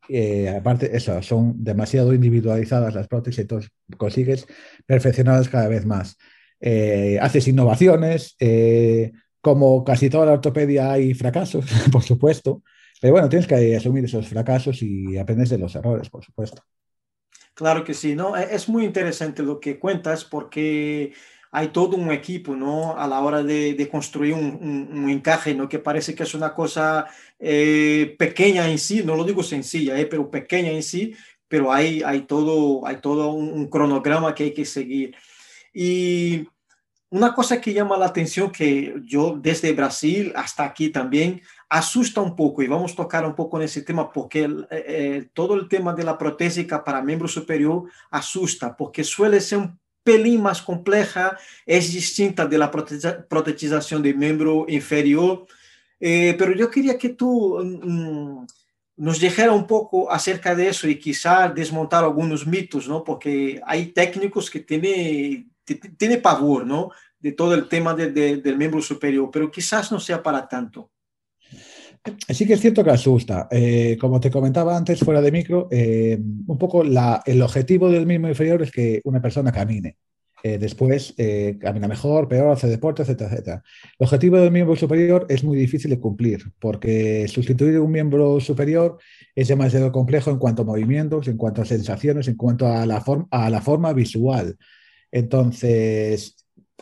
eh, 0.09 0.49
aparte, 0.49 0.95
eso, 0.95 1.21
son 1.23 1.63
demasiado 1.63 2.13
individualizadas 2.13 2.93
las 2.93 3.07
prótesis, 3.07 3.39
entonces 3.39 3.71
consigues 3.97 4.45
perfeccionarlas 4.85 5.49
cada 5.49 5.67
vez 5.67 5.85
más. 5.85 6.17
haces 7.19 7.47
innovaciones, 7.47 8.35
como 9.41 9.83
casi 9.83 10.09
toda 10.09 10.27
la 10.27 10.33
ortopedia 10.33 10.91
hay 10.91 11.13
fracasos, 11.13 11.65
por 11.91 12.03
supuesto, 12.03 12.61
pero 13.01 13.13
bueno, 13.13 13.29
tienes 13.29 13.47
que 13.47 13.75
asumir 13.75 14.05
esos 14.05 14.27
fracasos 14.27 14.83
y 14.83 15.17
aprendes 15.17 15.49
de 15.49 15.57
los 15.57 15.75
errores, 15.75 16.09
por 16.09 16.23
supuesto. 16.23 16.63
Claro 17.55 17.83
que 17.83 17.93
sí, 17.93 18.15
¿no? 18.15 18.37
E-, 18.37 18.55
es 18.55 18.69
muy 18.69 18.85
interesante 18.85 19.43
lo 19.43 19.59
que 19.59 19.79
cuentas 19.79 20.25
porque 20.25 21.13
hay 21.51 21.69
todo 21.69 21.97
un 21.97 22.11
equipo, 22.11 22.55
¿no? 22.55 22.97
A 22.97 23.07
la 23.07 23.21
hora 23.21 23.43
de, 23.43 23.89
construir 23.91 24.33
un, 24.33 25.09
encaje, 25.09 25.55
¿no? 25.55 25.67
Que 25.67 25.79
parece 25.79 26.13
que 26.13 26.23
es 26.23 26.33
una 26.35 26.53
cosa 26.53 27.07
eh, 27.39 28.15
pequeña 28.19 28.69
en 28.69 28.77
sí, 28.77 29.03
no 29.03 29.15
lo 29.15 29.23
digo 29.23 29.41
sencilla, 29.41 29.99
eh, 29.99 30.05
pero 30.05 30.29
pequeña 30.29 30.71
en 30.71 30.83
sí, 30.83 31.15
pero 31.47 31.71
hay, 31.73 32.03
hay 32.03 32.21
todo, 32.21 32.85
hay 32.85 32.97
todo 32.97 33.31
un, 33.31 33.67
cronograma 33.67 34.35
que 34.35 34.43
hay 34.45 34.53
que 34.53 34.65
seguir. 34.65 35.15
Y 35.73 36.47
una 37.09 37.33
cosa 37.33 37.59
que 37.59 37.73
llama 37.73 37.97
la 37.97 38.05
atención 38.05 38.51
que 38.51 38.93
yo 39.03 39.35
desde 39.41 39.73
Brasil 39.73 40.31
hasta 40.35 40.63
aquí 40.63 40.89
también 40.89 41.41
asusta 41.67 42.21
un 42.21 42.35
poco 42.35 42.61
y 42.61 42.67
vamos 42.67 42.93
a 42.93 42.95
tocar 42.95 43.25
un 43.25 43.33
poco 43.33 43.57
en 43.57 43.63
ese 43.63 43.81
tema 43.81 44.11
porque 44.11 44.47
eh, 44.69 45.29
todo 45.33 45.55
el 45.55 45.67
tema 45.67 45.93
de 45.93 46.03
la 46.03 46.17
protésica 46.17 46.83
para 46.83 47.01
miembro 47.01 47.27
superior 47.27 47.85
asusta 48.11 48.77
porque 48.77 49.03
suele 49.03 49.41
ser 49.41 49.57
un 49.59 49.78
pelín 50.03 50.41
más 50.41 50.61
compleja, 50.61 51.37
es 51.65 51.93
distinta 51.93 52.45
de 52.45 52.57
la 52.57 52.71
protetización 52.71 54.01
de 54.01 54.13
miembro 54.13 54.65
inferior. 54.67 55.45
Eh, 55.99 56.35
pero 56.37 56.53
yo 56.53 56.69
quería 56.69 56.97
que 56.97 57.09
tú 57.09 57.59
mm, 57.61 58.45
nos 58.97 59.19
dijera 59.19 59.51
un 59.51 59.67
poco 59.67 60.11
acerca 60.11 60.55
de 60.55 60.69
eso 60.69 60.87
y 60.87 60.97
quizá 60.97 61.49
desmontar 61.49 62.03
algunos 62.03 62.45
mitos, 62.47 62.87
¿no? 62.87 63.03
Porque 63.03 63.61
hay 63.65 63.87
técnicos 63.87 64.49
que 64.49 64.61
tienen 64.61 65.51
tiene 65.97 66.17
pavor, 66.17 66.65
¿no? 66.65 66.91
De 67.19 67.31
todo 67.31 67.53
el 67.53 67.67
tema 67.67 67.93
de, 67.93 68.11
del 68.11 68.57
miembro 68.57 68.81
superior, 68.81 69.29
pero 69.31 69.51
quizás 69.51 69.91
no 69.91 69.99
sea 69.99 70.23
para 70.23 70.47
tanto. 70.47 70.89
Sí 72.27 72.45
que 72.45 72.53
es 72.53 72.61
cierto 72.61 72.83
que 72.83 72.91
asusta. 72.91 73.47
Eh, 73.51 73.97
como 73.99 74.19
te 74.19 74.31
comentaba 74.31 74.75
antes, 74.75 74.99
fuera 74.99 75.21
de 75.21 75.31
micro, 75.31 75.67
eh, 75.71 76.19
un 76.47 76.57
poco 76.57 76.83
el 76.83 77.41
objetivo 77.41 77.89
del 77.89 78.05
miembro 78.05 78.29
inferior 78.29 78.61
es 78.61 78.71
que 78.71 79.01
una 79.03 79.21
persona 79.21 79.51
camine. 79.51 79.97
Eh, 80.41 80.57
después 80.57 81.13
camina 81.59 81.87
mejor, 81.89 82.29
peor, 82.29 82.51
hace 82.51 82.67
deporte, 82.67 83.01
etcétera, 83.01 83.29
etcétera. 83.29 83.63
El 83.97 84.05
objetivo 84.05 84.37
del 84.37 84.51
miembro 84.51 84.75
superior 84.75 85.25
es 85.27 85.43
muy 85.43 85.57
difícil 85.57 85.91
de 85.91 85.99
cumplir 85.99 86.43
porque 86.59 87.27
sustituir 87.27 87.79
un 87.79 87.91
miembro 87.91 88.39
superior 88.39 88.97
es 89.35 89.49
demasiado 89.49 89.91
complejo 89.91 90.31
en 90.31 90.37
cuanto 90.37 90.61
a 90.61 90.65
movimientos, 90.65 91.27
en 91.27 91.35
cuanto 91.35 91.61
a 91.61 91.65
sensaciones, 91.65 92.29
en 92.29 92.35
cuanto 92.35 92.67
a 92.67 92.85
la, 92.85 93.03
a 93.31 93.49
la 93.49 93.61
forma 93.61 93.91
visual. 93.91 94.55
Entonces, 95.11 96.38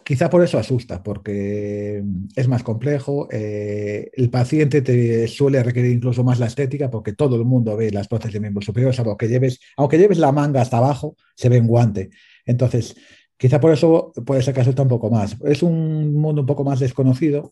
Quizá 0.08 0.30
por 0.30 0.42
eso 0.42 0.58
asusta, 0.58 1.04
porque 1.04 2.02
es 2.34 2.48
más 2.48 2.64
complejo. 2.64 3.28
Eh, 3.30 4.10
el 4.14 4.30
paciente 4.30 4.82
te 4.82 5.28
suele 5.28 5.62
requerir 5.62 5.92
incluso 5.92 6.24
más 6.24 6.40
la 6.40 6.46
estética, 6.46 6.90
porque 6.90 7.12
todo 7.12 7.36
el 7.36 7.44
mundo 7.44 7.76
ve 7.76 7.92
las 7.92 8.08
prótesis 8.08 8.36
de 8.36 8.40
miembro 8.40 8.62
superior, 8.62 8.96
aunque 8.98 9.28
lleves, 9.28 9.60
aunque 9.76 9.98
lleves 9.98 10.18
la 10.18 10.32
manga 10.32 10.62
hasta 10.62 10.78
abajo, 10.78 11.18
se 11.36 11.50
ve 11.50 11.58
en 11.58 11.68
guante. 11.68 12.10
Entonces, 12.46 12.96
quizá 13.36 13.60
por 13.60 13.74
eso 13.74 14.14
puede 14.26 14.42
ser 14.44 14.54
que 14.54 14.62
asusta 14.62 14.82
un 14.82 14.88
poco 14.88 15.10
más. 15.10 15.36
Es 15.44 15.62
un 15.62 16.14
mundo 16.14 16.40
un 16.40 16.48
poco 16.48 16.64
más 16.64 16.80
desconocido. 16.80 17.50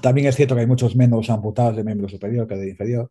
También 0.00 0.28
es 0.28 0.36
cierto 0.36 0.54
que 0.54 0.60
hay 0.60 0.68
muchos 0.68 0.94
menos 0.94 1.30
amputados 1.30 1.74
de 1.74 1.82
miembro 1.82 2.08
superior 2.08 2.46
que 2.46 2.54
de 2.54 2.70
inferior. 2.70 3.10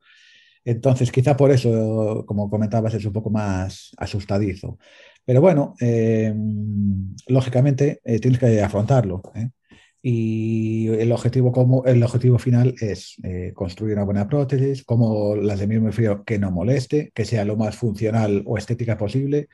Entonces, 0.63 1.11
quizá 1.11 1.35
por 1.35 1.51
eso, 1.51 2.23
como 2.25 2.49
comentabas, 2.49 2.93
es 2.93 3.03
un 3.03 3.11
poco 3.11 3.29
más 3.29 3.91
asustadizo. 3.97 4.77
Pero 5.25 5.41
bueno, 5.41 5.75
eh, 5.79 6.33
lógicamente 7.27 8.01
eh, 8.03 8.19
tienes 8.19 8.39
que 8.39 8.61
afrontarlo. 8.61 9.21
¿eh? 9.35 9.49
Y 10.01 10.87
el 10.87 11.11
objetivo, 11.11 11.51
como, 11.51 11.85
el 11.85 12.01
objetivo 12.01 12.39
final 12.39 12.73
es 12.81 13.17
construir 13.53 13.93
una 13.93 14.03
buena 14.03 14.27
prótesis, 14.27 14.83
como 14.83 15.35
las 15.35 15.59
de 15.59 15.67
miembro 15.67 15.91
inferior, 15.91 16.23
que 16.25 16.39
no 16.39 16.49
moleste, 16.49 17.11
que 17.13 17.23
sea 17.23 17.45
lo 17.45 17.55
más 17.55 17.75
funcional 17.75 18.41
o 18.47 18.57
estética 18.57 18.97
posible. 18.97 19.47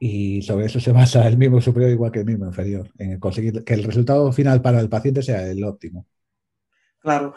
Y 0.00 0.42
sobre 0.42 0.66
eso 0.66 0.80
se 0.80 0.90
basa 0.90 1.28
el 1.28 1.38
miembro 1.38 1.60
superior 1.60 1.92
igual 1.92 2.10
que 2.10 2.18
el 2.18 2.26
miembro 2.26 2.48
inferior, 2.48 2.90
en 2.98 3.20
conseguir 3.20 3.62
que 3.62 3.74
el 3.74 3.84
resultado 3.84 4.32
final 4.32 4.60
para 4.60 4.80
el 4.80 4.88
paciente 4.88 5.22
sea 5.22 5.48
el 5.48 5.62
óptimo. 5.62 6.04
Claro. 6.98 7.34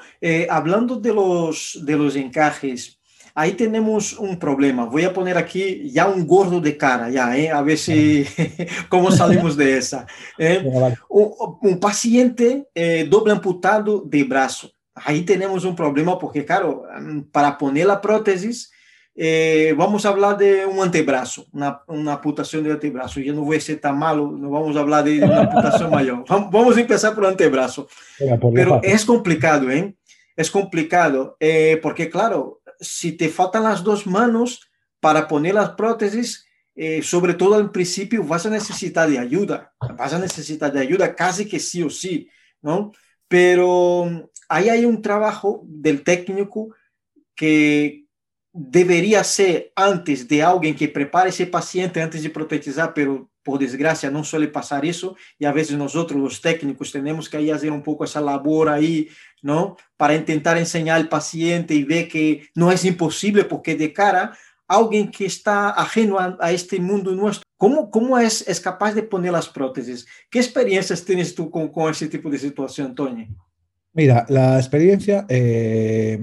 hablando 0.50 1.00
de 1.00 1.13
los, 1.13 1.80
de 1.86 1.96
los 1.96 2.15
encajes, 2.15 3.00
ahí 3.36 3.51
tenemos 3.51 4.13
un 4.13 4.39
problema. 4.39 4.86
Voy 4.86 5.04
a 5.04 5.13
poner 5.13 5.38
aquí 5.38 5.92
ya 5.92 6.08
un 6.08 6.25
gordo 6.25 6.62
de 6.62 6.77
cara, 6.77 7.10
ya, 7.10 7.38
¿eh? 7.38 7.51
a 7.51 7.62
ver 7.62 7.77
si 7.77 8.25
cómo 8.89 9.12
salimos 9.12 9.58
de 9.58 9.77
esa. 9.77 10.08
¿eh? 10.39 10.63
Un, 11.10 11.80
paciente 11.80 12.68
eh, 12.74 13.06
doble 13.08 13.34
amputado 13.34 14.01
de 14.06 14.24
brazo. 14.24 14.72
Ahí 14.96 15.24
tenemos 15.24 15.65
un 15.65 15.75
problema 15.75 16.18
porque, 16.18 16.46
claro, 16.46 16.86
para 17.34 17.58
poner 17.58 17.86
la 17.86 18.00
prótesis, 18.00 18.72
vamos 19.75 20.06
a 20.06 20.10
hablar 20.10 20.38
de 20.38 20.65
un 20.65 20.80
antebrazo, 20.80 21.48
una, 21.51 21.82
una, 21.88 22.13
amputación 22.13 22.63
de 22.63 22.72
antebrazo. 22.72 23.20
Yo 23.20 23.34
no 23.34 23.42
voy 23.42 23.58
a 23.58 23.62
ser 23.62 23.82
tan 23.82 24.00
malo, 24.00 24.32
no 24.32 24.50
vamos 24.51 24.77
a 24.77 24.80
hablar 24.80 25.04
de 25.04 25.22
una 25.22 25.42
amputación 25.42 25.92
mayor. 25.92 26.24
Vamos 26.30 26.77
a 26.77 26.80
empezar 26.80 27.13
por 27.13 27.25
el 27.25 27.32
antebrazo. 27.32 27.89
Pero 28.54 28.80
es 28.82 29.04
complicado, 29.04 29.70
¿eh? 29.70 29.94
Es 30.38 30.50
complicado, 30.50 31.38
porque, 31.82 32.10
claro, 32.10 32.62
si 32.79 33.13
te 33.13 33.29
faltan 33.29 33.63
las 33.63 33.84
dos 33.84 34.08
manos 34.08 34.70
para 35.00 35.27
poner 35.27 35.55
las 35.55 35.72
prótesis, 35.72 36.46
eh, 36.75 37.01
sobre 37.01 37.34
todo 37.34 37.55
al 37.55 37.72
principio 37.72 38.24
vas 38.24 38.46
a 38.46 38.50
necesitar 38.50 39.10
de 39.10 39.17
ayuda, 39.17 39.74
vas 39.98 40.13
a 40.13 40.20
necesitar 40.20 40.74
de 40.74 40.82
ayuda 40.82 41.15
casi 41.15 41.48
que 41.48 41.60
sí 41.60 41.82
o 41.82 41.89
sí, 41.89 42.29
¿no? 42.62 42.91
Pero 43.27 44.05
mm, 44.05 44.24
ahí 44.50 44.70
hay 44.70 44.86
un 44.86 45.01
trabajo 45.01 45.62
del 45.65 46.03
técnico 46.03 46.75
que 47.36 48.05
debería 48.51 49.24
ser 49.24 49.72
antes 49.75 50.27
de 50.27 50.44
alguien 50.44 50.75
que 50.75 50.88
prepare 50.88 51.29
ese 51.29 51.46
paciente 51.46 52.01
antes 52.01 52.24
de 52.24 52.29
protetizar, 52.29 52.94
pero 52.94 53.29
por 53.46 53.60
desgracia 53.60 54.12
no 54.12 54.25
suele 54.25 54.50
pasar 54.50 54.86
eso 54.86 55.16
y 55.40 55.46
a 55.46 55.54
veces 55.54 55.78
nosotros 55.78 56.20
los 56.20 56.42
técnicos 56.42 56.92
tenemos 56.92 57.30
que 57.30 57.38
ahí 57.38 57.52
hacer 57.52 57.72
un 57.72 57.84
poco 57.84 58.04
esa 58.04 58.20
labor 58.20 58.68
ahí 58.68 59.08
¿no? 59.46 59.78
Para 59.96 60.16
intentar 60.16 60.58
enseñar 60.58 60.98
al 60.98 61.08
paciente 61.08 61.75
y 61.75 61.84
ver 61.84 62.08
que 62.08 62.50
no 62.56 62.72
es 62.72 62.84
imposible 62.84 63.44
porque 63.44 63.75
de 63.75 63.94
cara 63.94 64.36
a 64.68 64.75
alguien 64.75 65.12
que 65.12 65.28
está 65.28 65.70
ajeno 65.70 66.18
a, 66.18 66.52
este 66.52 66.80
mundo 66.80 67.12
nuestro, 67.12 67.46
¿cómo, 67.56 67.92
cómo 67.92 68.18
es, 68.18 68.44
es 68.48 68.60
capaz 68.60 68.96
de 68.96 69.04
poner 69.04 69.32
las 69.32 69.48
prótesis? 69.48 70.08
¿Qué 70.32 70.40
experiencias 70.40 71.06
tienes 71.06 71.36
tú 71.36 71.52
con, 71.52 71.68
con 71.68 71.92
ese 71.92 72.08
tipo 72.08 72.28
de 72.32 72.40
situación, 72.40 72.96
Tony? 72.96 73.28
Mira, 73.94 74.25
la 74.30 74.58
experiencia, 74.58 75.28
eh, 75.30 76.20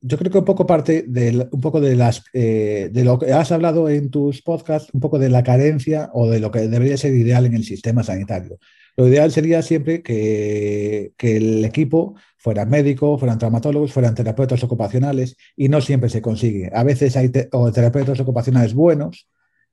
yo 0.00 0.18
creo 0.18 0.30
que 0.30 0.38
un 0.38 0.44
poco 0.44 0.66
parte 0.66 1.04
de, 1.06 1.48
un 1.50 1.60
poco 1.60 1.80
de, 1.80 1.96
las, 1.96 2.24
eh, 2.32 2.90
de 2.92 3.04
lo 3.04 3.18
que 3.18 3.32
has 3.32 3.50
hablado 3.52 3.88
en 3.88 4.10
tus 4.10 4.42
podcasts, 4.42 4.90
un 4.92 5.00
poco 5.00 5.18
de 5.18 5.28
la 5.28 5.42
carencia 5.42 6.10
o 6.12 6.28
de 6.30 6.40
lo 6.40 6.50
que 6.50 6.68
debería 6.68 6.96
ser 6.96 7.14
ideal 7.14 7.46
en 7.46 7.54
el 7.54 7.64
sistema 7.64 8.02
sanitario. 8.02 8.58
Lo 8.96 9.06
ideal 9.06 9.30
sería 9.30 9.62
siempre 9.62 10.02
que, 10.02 11.12
que 11.16 11.36
el 11.36 11.64
equipo 11.64 12.16
fueran 12.36 12.68
médicos, 12.68 13.18
fueran 13.20 13.38
traumatólogos, 13.38 13.92
fueran 13.92 14.14
terapeutas 14.14 14.62
ocupacionales, 14.64 15.36
y 15.56 15.68
no 15.68 15.80
siempre 15.80 16.08
se 16.08 16.22
consigue. 16.22 16.70
A 16.72 16.82
veces 16.82 17.16
hay 17.16 17.28
terapeutas 17.28 18.18
ocupacionales 18.20 18.74
buenos, 18.74 19.28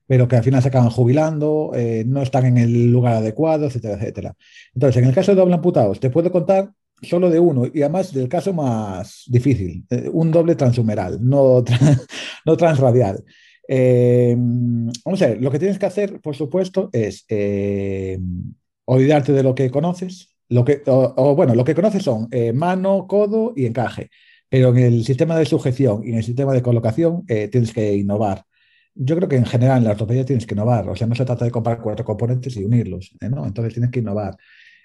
pero 0.07 0.27
que 0.27 0.35
al 0.35 0.43
final 0.43 0.61
se 0.61 0.67
acaban 0.67 0.89
jubilando, 0.89 1.71
eh, 1.75 2.03
no 2.05 2.21
están 2.21 2.45
en 2.45 2.57
el 2.57 2.91
lugar 2.91 3.15
adecuado, 3.15 3.65
etcétera, 3.65 3.95
etcétera. 3.95 4.35
Entonces, 4.73 5.01
en 5.01 5.09
el 5.09 5.15
caso 5.15 5.31
de 5.31 5.41
doble 5.41 5.55
amputados, 5.55 5.99
te 5.99 6.09
puedo 6.09 6.31
contar 6.31 6.71
solo 7.01 7.29
de 7.29 7.39
uno, 7.39 7.65
y 7.71 7.81
además 7.81 8.13
del 8.13 8.29
caso 8.29 8.53
más 8.53 9.23
difícil, 9.27 9.85
eh, 9.89 10.09
un 10.11 10.31
doble 10.31 10.55
transhumeral, 10.55 11.19
no, 11.21 11.63
no 12.45 12.57
transradial. 12.57 13.23
Eh, 13.67 14.35
vamos 14.37 15.21
a 15.21 15.27
ver, 15.27 15.41
lo 15.41 15.51
que 15.51 15.59
tienes 15.59 15.79
que 15.79 15.85
hacer, 15.85 16.21
por 16.21 16.35
supuesto, 16.35 16.89
es 16.93 17.25
olvidarte 18.85 19.33
de 19.33 19.43
lo 19.43 19.55
que 19.55 19.69
conoces, 19.69 20.35
lo 20.49 20.63
que, 20.63 20.81
o, 20.85 21.35
bueno, 21.35 21.55
lo 21.55 21.63
que 21.63 21.75
conoces 21.75 22.03
son 22.03 22.27
eh, 22.31 22.53
mano, 22.53 23.07
codo 23.07 23.53
y 23.55 23.65
encaje, 23.65 24.09
pero 24.49 24.69
en 24.69 24.77
el 24.77 25.05
sistema 25.05 25.37
de 25.37 25.45
sujeción 25.45 26.03
y 26.05 26.09
en 26.11 26.17
el 26.17 26.23
sistema 26.23 26.53
de 26.53 26.61
colocación 26.61 27.23
eh, 27.27 27.47
tienes 27.47 27.73
que 27.73 27.95
innovar. 27.95 28.43
Yo 28.93 29.15
creo 29.17 29.27
que 29.27 29.35
en 29.35 29.45
general 29.45 29.79
en 29.79 29.85
la 29.85 29.91
ortopedia 29.91 30.25
tienes 30.25 30.45
que 30.45 30.53
innovar, 30.53 30.87
o 30.87 30.95
sea, 30.95 31.07
no 31.07 31.15
se 31.15 31.25
trata 31.25 31.45
de 31.45 31.51
comprar 31.51 31.81
cuatro 31.81 32.05
componentes 32.05 32.55
y 32.55 32.63
unirlos, 32.63 33.11
¿eh? 33.19 33.29
¿no? 33.29 33.45
Entonces 33.45 33.73
tienes 33.73 33.91
que 33.91 33.99
innovar. 33.99 34.37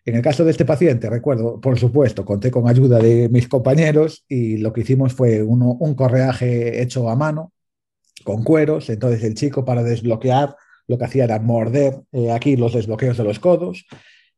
En 0.04 0.16
el 0.16 0.22
caso 0.22 0.44
de 0.44 0.50
este 0.50 0.64
paciente, 0.64 1.10
recuerdo, 1.10 1.60
por 1.60 1.78
supuesto, 1.78 2.24
conté 2.24 2.50
con 2.50 2.68
ayuda 2.68 2.98
de 2.98 3.28
mis 3.28 3.48
compañeros 3.48 4.24
y 4.28 4.56
lo 4.56 4.72
que 4.72 4.80
hicimos 4.80 5.12
fue 5.12 5.42
uno, 5.42 5.76
un 5.78 5.94
correaje 5.94 6.82
hecho 6.82 7.08
a 7.10 7.16
mano 7.16 7.52
con 8.24 8.42
cueros. 8.42 8.88
Entonces 8.90 9.22
el 9.24 9.34
chico 9.34 9.64
para 9.64 9.82
desbloquear 9.82 10.56
lo 10.86 10.98
que 10.98 11.04
hacía 11.04 11.24
era 11.24 11.38
morder 11.38 12.00
aquí 12.32 12.56
los 12.56 12.74
desbloqueos 12.74 13.16
de 13.16 13.24
los 13.24 13.38
codos 13.38 13.86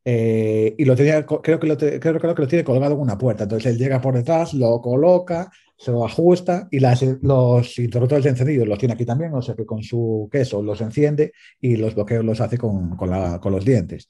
eh, 0.05 0.75
y 0.77 0.85
lo 0.85 0.97
tenía, 0.97 1.25
creo 1.25 1.61
que 1.61 1.67
lo, 1.67 1.79
creo, 1.79 2.01
creo, 2.01 2.35
que 2.35 2.43
lo 2.43 2.49
tiene 2.49 2.65
colgado 2.65 2.95
en 2.95 3.01
una 3.01 3.19
puerta. 3.19 3.45
Entonces 3.45 3.73
él 3.73 3.79
llega 3.79 4.01
por 4.01 4.15
detrás, 4.15 4.53
lo 4.55 4.81
coloca, 4.81 5.51
se 5.77 5.93
lo 5.93 6.05
ajusta 6.05 6.69
y 6.71 6.81
las, 6.81 7.03
los 7.23 7.79
interruptores 7.79 8.25
de 8.25 8.31
encendido 8.31 8.67
los 8.67 8.79
tiene 8.79 8.95
aquí 8.95 9.05
también, 9.05 9.33
o 9.35 9.43
sea 9.43 9.55
que 9.55 9.67
con 9.67 9.83
su 9.83 10.29
queso 10.31 10.63
los 10.63 10.81
enciende 10.81 11.33
y 11.61 11.77
los 11.77 11.95
bloqueos 11.95 12.25
los 12.25 12.41
hace 12.41 12.59
con, 12.59 12.97
con 12.97 13.53
los 13.53 13.65
dientes. 13.65 14.09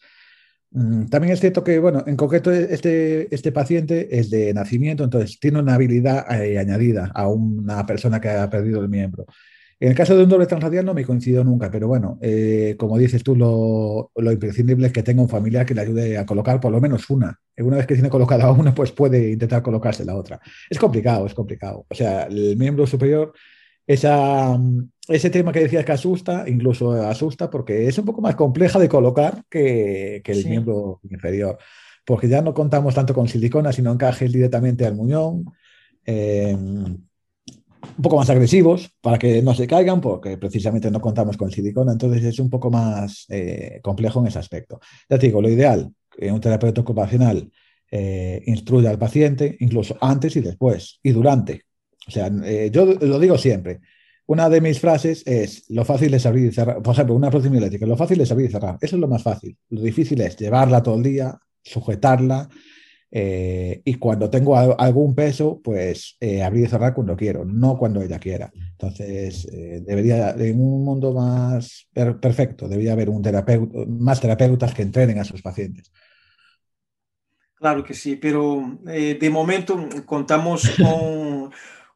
También 1.11 1.35
es 1.35 1.41
cierto 1.41 1.63
que, 1.63 1.79
bueno, 1.79 2.03
en 2.07 2.17
concreto 2.17 2.51
este, 2.51 3.33
este 3.35 3.53
paciente 3.53 4.19
es 4.19 4.31
de 4.31 4.55
nacimiento, 4.55 5.05
entonces 5.05 5.39
tiene 5.39 5.61
una 5.61 5.75
habilidad 5.75 6.25
eh, 6.43 6.59
añadida 6.59 7.11
a 7.15 7.29
una 7.29 7.85
persona 7.85 8.21
que 8.21 8.31
ha 8.31 8.49
perdido 8.49 8.81
el 8.81 8.89
miembro. 8.89 9.27
En 9.83 9.89
el 9.89 9.97
caso 9.97 10.17
de 10.17 10.23
un 10.23 10.29
doble 10.29 10.47
transradial 10.47 10.87
no 10.87 10.95
me 10.95 11.05
coincido 11.05 11.43
nunca, 11.43 11.69
pero 11.69 11.89
bueno, 11.89 12.17
eh, 12.23 12.77
como 12.79 12.97
dices 12.97 13.25
tú, 13.25 13.35
lo, 13.35 14.33
imprescindible 14.33 14.87
es 14.87 14.93
que 14.93 15.03
tenga 15.03 15.21
un 15.21 15.29
familiar 15.29 15.67
que 15.67 15.75
le 15.75 15.81
ayude 15.81 16.17
a 16.17 16.25
colocar 16.25 16.61
por 16.61 16.71
lo 16.71 16.81
menos 16.81 17.11
una. 17.11 17.39
Una 17.59 17.79
vez 17.79 17.87
que 17.87 17.95
tiene 17.95 18.09
colocada 18.09 18.51
una, 18.53 18.73
pues 18.73 18.93
puede 18.93 19.33
intentar 19.33 19.61
colocarse 19.61 20.05
la 20.05 20.15
otra. 20.15 20.41
Es 20.71 20.79
complicado, 20.79 21.27
es 21.27 21.35
complicado. 21.35 21.85
O 21.91 21.95
sea, 21.95 22.23
el 22.25 22.57
miembro 22.57 22.87
superior, 22.87 23.33
esa, 23.87 24.59
ese 25.09 25.31
tema 25.31 25.53
que 25.53 25.61
decías 25.61 25.85
que 25.85 25.93
asusta, 25.93 26.45
incluso 26.49 26.93
asusta 26.93 27.51
porque 27.51 27.87
es 27.87 27.99
un 27.99 28.05
poco 28.05 28.21
más 28.21 28.35
compleja 28.37 28.79
de 28.79 28.89
colocar 28.89 29.45
que, 29.49 30.23
el 30.25 30.47
miembro 30.47 31.01
inferior. 31.11 31.59
Porque 32.05 32.29
ya 32.29 32.43
no 32.43 32.53
contamos 32.53 32.95
tanto 32.95 33.15
con 33.15 33.29
silicona, 33.29 33.73
sino 33.73 33.93
encajes 33.93 34.33
directamente 34.33 34.85
al 34.87 34.95
muñón. 34.95 35.45
Eh, 36.05 36.57
un 37.97 38.03
poco 38.03 38.17
más 38.17 38.31
agresivos 38.31 38.91
para 39.01 39.19
que 39.19 39.43
no 39.43 39.55
se 39.55 39.67
caigan, 39.67 40.01
porque 40.01 40.39
precisamente 40.39 40.91
no 40.91 41.01
contamos 41.01 41.37
con 41.37 41.51
silicona, 41.51 41.93
entonces 41.93 42.23
es 42.25 42.39
un 42.39 42.49
poco 42.49 42.71
más 42.71 43.27
eh, 43.29 43.81
complejo 43.83 44.21
en 44.21 44.29
ese 44.29 44.39
aspecto. 44.39 44.81
Ya 45.09 45.19
te 45.19 45.27
digo, 45.27 45.43
lo 45.43 45.49
ideal, 45.49 45.93
que 46.11 46.31
un 46.31 46.41
terapeuta 46.41 46.81
ocupacional 46.81 47.51
eh, 47.91 48.43
instruya 48.47 48.91
al 48.91 48.99
paciente, 48.99 49.57
incluso 49.61 49.97
antes 50.01 50.37
y 50.37 50.41
después, 50.41 51.01
y 51.03 51.11
durante. 51.11 51.65
O 52.07 52.11
sea, 52.11 52.31
eh, 52.45 52.71
yo 52.73 52.87
lo 52.87 53.19
digo 53.19 53.39
siempre. 53.39 53.81
Una 54.27 54.49
de 54.49 54.61
mis 54.61 54.81
frases 54.81 55.23
es, 55.27 55.65
lo 55.69 55.85
fácil 55.85 56.15
es 56.15 56.27
abrir 56.27 56.47
y 56.47 56.53
cerrar, 56.53 56.83
por 56.83 56.95
ejemplo, 56.95 57.15
una 57.15 57.31
próxima 57.31 57.59
eléctrica, 57.59 57.87
lo 57.87 57.97
fácil 57.97 58.21
es 58.21 58.31
abrir 58.31 58.49
y 58.49 58.53
cerrar. 58.53 58.79
Eso 58.81 58.97
es 58.97 59.01
lo 59.01 59.09
más 59.09 59.23
fácil. 59.23 59.57
Lo 59.71 59.81
difícil 59.83 60.21
es 60.21 60.37
llevarla 60.37 60.83
todo 60.83 60.97
el 60.97 61.03
día, 61.03 61.39
sujetarla, 61.63 62.49
eh, 63.15 63.83
y 63.85 63.97
cuando 63.97 64.31
tengo 64.31 64.57
algún 64.57 65.15
peso, 65.15 65.61
pues 65.63 66.17
eh, 66.19 66.43
abrir 66.43 66.65
y 66.65 66.69
cerrar 66.69 66.95
cuando 66.95 67.15
quiero, 67.15 67.45
no 67.45 67.77
cuando 67.77 68.01
ella 68.01 68.19
quiera. 68.19 68.51
Entonces, 68.55 69.47
eh, 69.53 69.83
debería, 69.85 70.31
en 70.31 70.59
un 70.59 70.83
mundo 70.83 71.13
más 71.13 71.87
perfecto, 71.93 72.67
debería 72.69 72.95
haber 72.95 73.11
un 73.11 73.21
terapeuta, 73.21 73.81
más 73.87 74.19
terapeutas 74.19 74.73
que 74.73 74.81
entrenen 74.81 75.19
a 75.19 75.25
sus 75.25 75.43
pacientes. 75.43 75.93
Claro 77.55 77.85
que 77.85 77.93
sí, 77.93 78.17
pero 78.17 78.79
de 78.83 79.31
momento 79.31 79.79
contamos 80.07 80.69
con 80.83 81.53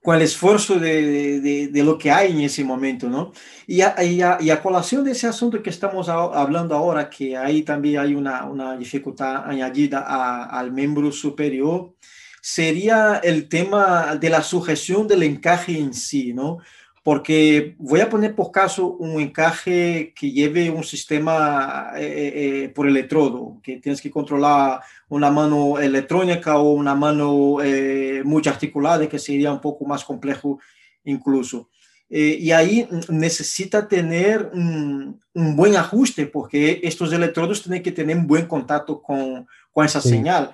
con 0.07 0.15
el 0.15 0.23
esfuerzo 0.23 0.79
de, 0.79 1.41
de, 1.41 1.67
de, 1.67 1.83
lo 1.83 1.99
que 1.99 2.13
hay 2.13 2.31
en 2.31 2.43
ese 2.43 2.63
momento, 2.63 3.09
¿no? 3.09 3.33
Y 3.67 3.81
a, 3.81 3.97
a, 3.99 4.39
a, 4.53 4.63
colación 4.63 5.03
de 5.03 5.11
ese 5.11 5.27
asunto 5.27 5.61
que 5.61 5.71
estamos 5.71 6.09
hablando 6.09 6.77
ahora, 6.77 7.11
que 7.11 7.37
ahí 7.37 7.63
también 7.63 7.99
hay 7.99 8.15
una, 8.15 8.45
una 8.45 8.77
dificultad 8.77 9.51
añadida 9.51 9.99
al 10.45 10.71
miembro 10.71 11.11
superior, 11.11 11.93
sería 12.41 13.21
el 13.21 13.49
tema 13.49 14.15
de 14.15 14.31
la 14.31 14.43
sujeción 14.43 15.09
del 15.09 15.25
encaje 15.25 15.77
en 15.77 15.93
sí, 15.93 16.33
¿no? 16.33 16.59
Porque 17.07 17.77
voy 17.79 18.01
a 18.01 18.11
poner 18.11 18.35
por 18.35 18.51
caso 18.51 18.97
un 18.99 19.21
encaje 19.21 20.13
que 20.13 20.33
lleve 20.33 20.71
un 20.71 20.83
sistema 20.83 21.93
eh, 21.95 22.03
eh, 22.03 22.65
eh 22.65 22.69
por 22.71 22.89
electrodo, 22.89 23.61
que 23.63 23.77
tienes 23.77 24.01
que 24.01 24.11
controlar 24.11 24.81
una 25.09 25.31
mano 25.31 25.79
electrónica 25.79 26.59
o 26.59 26.73
una 26.73 26.97
mano 26.97 27.59
eh, 27.63 28.25
articulada, 28.47 29.09
que 29.09 29.21
sería 29.21 29.53
un 29.53 29.61
poco 29.61 29.85
más 29.85 30.03
complejo 30.03 30.59
incluso. 31.05 31.69
Eh, 32.11 32.39
y 32.41 32.51
ahí 32.51 32.89
necesita 33.09 33.87
tener 33.87 34.51
un, 34.53 35.21
buen 35.33 35.77
ajuste, 35.77 36.27
porque 36.27 36.81
estos 36.83 37.13
electrodos 37.13 37.63
tienen 37.63 37.85
que 37.85 37.93
tener 37.93 38.17
un 38.17 38.27
buen 38.27 38.47
contacto 38.47 39.01
con, 39.01 39.47
con 39.73 39.87
esa 39.87 40.01
señal. 40.01 40.51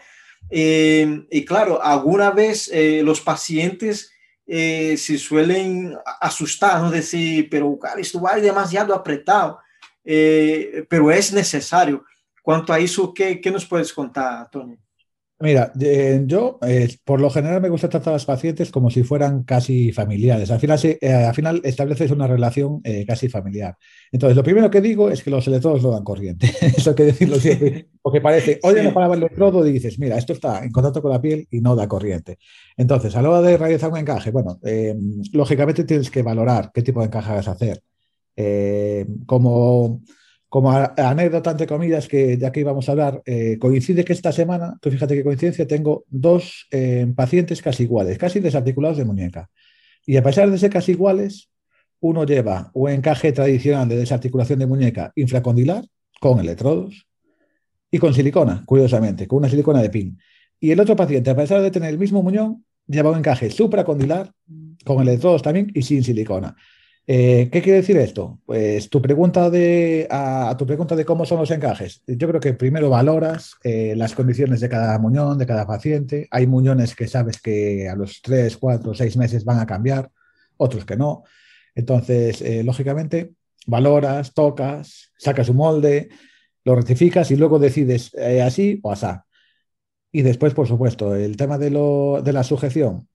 Eh, 0.51 1.25
y 1.31 1.47
claro, 1.47 1.83
alguna 1.83 2.31
vez 2.31 2.71
los 3.03 3.23
pacientes 3.23 4.13
se 4.47 5.19
suelen 5.19 5.97
asustar, 6.21 6.81
¿no? 6.81 6.91
Decir, 6.91 7.49
pero 7.51 7.79
claro, 7.79 8.01
esto 8.01 8.21
va 8.21 8.37
demasiado 8.37 8.95
apretado, 8.95 9.61
pero 10.03 11.11
es 11.11 11.33
necesario. 11.33 12.05
Cuanto 12.43 12.73
a 12.73 12.79
eso, 12.79 13.15
¿qué, 13.15 13.41
qué 13.41 13.51
nos 13.51 13.65
puedes 13.65 13.93
contar, 13.93 14.51
Tony? 14.51 14.77
Mira, 15.43 15.73
eh, 15.81 16.23
yo 16.25 16.61
eh, 16.63 16.89
por 17.05 17.21
lo 17.21 17.29
general 17.29 17.61
me 17.61 17.69
gusta 17.69 17.89
tratar 17.89 18.13
a 18.13 18.15
los 18.15 18.25
pacientes 18.25 18.71
como 18.71 18.91
si 18.91 19.03
fueran 19.03 19.43
casi 19.43 19.91
familiares. 19.91 20.53
Al 20.53 20.61
final, 20.61 20.79
eh, 20.85 21.13
al 21.13 21.35
final 21.35 21.61
estableces 21.65 22.13
una 22.13 22.29
relación 22.29 22.81
casi 23.09 23.29
familiar. 23.29 23.77
Entonces, 24.13 24.37
lo 24.37 24.45
primero 24.45 24.71
que 24.71 24.81
digo 24.81 25.11
es 25.11 25.21
que 25.21 25.31
los 25.31 25.45
electrodos 25.49 25.83
no 25.83 25.91
dan 25.91 26.05
corriente. 26.05 26.47
Eso 26.61 26.91
hay 26.91 26.97
que 26.97 27.03
decirlo 27.07 27.41
siempre. 27.41 27.89
Porque 28.03 28.21
parece, 28.21 28.61
oye, 28.63 28.85
no 28.85 28.95
paraba 28.95 29.17
el 29.17 29.25
electrodo 29.25 29.67
y 29.67 29.73
dices, 29.73 29.99
mira, 29.99 30.17
esto 30.17 30.33
está 30.33 30.63
en 30.63 30.71
contacto 30.71 31.03
con 31.03 31.11
la 31.11 31.21
piel 31.21 31.49
y 31.51 31.61
no 31.61 31.75
da 31.75 31.89
corriente. 31.89 32.39
Entonces, 32.77 33.17
a 33.17 33.23
la 33.23 33.31
hora 33.31 33.43
de 33.43 33.57
realizar 33.57 33.91
un 33.91 33.99
encaje, 33.99 34.31
bueno, 34.31 34.61
lógicamente 35.33 35.83
tienes 35.83 36.09
que 36.09 36.23
valorar 36.23 36.71
qué 36.73 36.83
tipo 36.83 37.01
de 37.01 37.07
encaje 37.07 37.33
vas 37.33 37.49
a 37.49 37.53
hacer. 37.53 37.83
como 39.27 40.03
como 40.53 40.71
anécdota, 40.71 41.53
entre 41.53 41.67
comillas, 41.67 42.07
que 42.07 42.37
ya 42.37 42.53
que 42.53 42.61
íbamos 42.61 42.87
a 42.87 42.93
hablar, 42.93 43.23
eh, 43.25 43.57
coincide 43.59 44.05
que 44.05 44.13
esta 44.13 44.33
semana, 44.33 44.77
tú 44.83 44.91
fíjate 44.91 45.15
qué 45.15 45.25
coincidencia, 45.25 45.67
tengo 45.67 46.05
dos 46.11 46.67
eh, 46.71 47.11
pacientes 47.17 47.63
casi 47.63 47.85
iguales, 47.85 48.19
casi 48.19 48.39
desarticulados 48.39 48.99
de 48.99 49.07
muñeca. 49.07 49.49
Y 50.05 50.19
a 50.19 50.23
pesar 50.23 50.51
de 50.51 50.59
ser 50.59 50.69
casi 50.69 50.93
iguales, 50.93 51.49
uno 52.01 52.27
lleva 52.27 52.71
un 52.75 52.91
encaje 52.91 53.33
tradicional 53.33 53.89
de 53.89 53.97
desarticulación 53.97 54.59
de 54.59 54.67
muñeca 54.67 55.11
infracondilar 55.17 55.87
con 56.21 56.39
electrodos 56.39 57.07
y 57.91 57.97
con 57.97 58.13
silicona, 58.13 58.63
curiosamente, 58.67 59.27
con 59.27 59.39
una 59.39 59.49
silicona 59.49 59.81
de 59.81 59.89
pin. 59.89 60.19
Y 60.61 60.71
el 60.71 60.81
otro 60.81 60.95
paciente, 60.97 61.31
a 61.31 61.35
pesar 61.35 61.63
de 61.63 61.71
tener 61.71 61.89
el 61.89 61.99
mismo 61.99 62.23
muñón, 62.23 62.63
lleva 62.87 63.11
un 63.11 63.17
encaje 63.17 63.51
supracondilar 63.51 64.31
con 64.85 65.01
electrodos 65.01 65.41
también 65.41 65.73
y 65.73 65.81
sin 65.81 66.05
silicona. 66.05 66.55
Eh, 67.07 67.49
¿Qué 67.51 67.63
quiere 67.63 67.79
decir 67.79 67.97
esto? 67.97 68.39
Pues 68.47 68.89
tu 68.89 69.03
pregunta 69.03 69.51
de, 69.51 70.07
a, 70.09 70.55
tu 70.57 70.67
pregunta 70.67 70.95
de 70.95 71.05
cómo 71.05 71.25
son 71.25 71.41
los 71.41 71.51
encajes. 71.51 72.03
Yo 72.07 72.29
creo 72.29 72.41
que 72.41 72.55
primero 72.55 72.91
valoras 72.91 73.57
eh, 73.65 73.95
las 73.97 74.15
condiciones 74.15 74.61
de 74.61 74.69
cada 74.69 74.99
muñón, 74.99 75.37
de 75.37 75.47
cada 75.47 75.67
paciente. 75.67 76.29
Hay 76.31 76.47
muñones 76.47 76.95
que 76.95 77.09
sabes 77.09 77.41
que 77.41 77.89
a 77.89 77.97
los 77.97 78.23
3, 78.23 78.57
4, 78.57 78.95
6 78.95 79.17
meses 79.17 79.45
van 79.45 79.59
a 79.59 79.67
cambiar, 79.67 80.11
otros 80.57 80.85
que 80.85 80.97
no. 80.97 81.25
Entonces, 81.75 82.41
eh, 82.43 82.63
lógicamente, 82.63 83.33
valoras, 83.67 84.33
tocas, 84.33 85.13
sacas 85.19 85.49
un 85.49 85.57
molde, 85.57 86.09
lo 86.65 86.77
rectificas 86.77 87.31
y 87.33 87.37
luego 87.37 87.59
decides 87.59 88.15
así 88.15 88.79
o 88.83 88.93
asá. 88.93 89.27
Y 90.13 90.23
después, 90.23 90.55
por 90.55 90.69
supuesto, 90.69 91.17
el 91.17 91.37
tema 91.37 91.59
de, 91.59 91.71
lo, 91.71 92.23
de 92.23 92.33
la 92.33 92.45
sujeción 92.45 93.09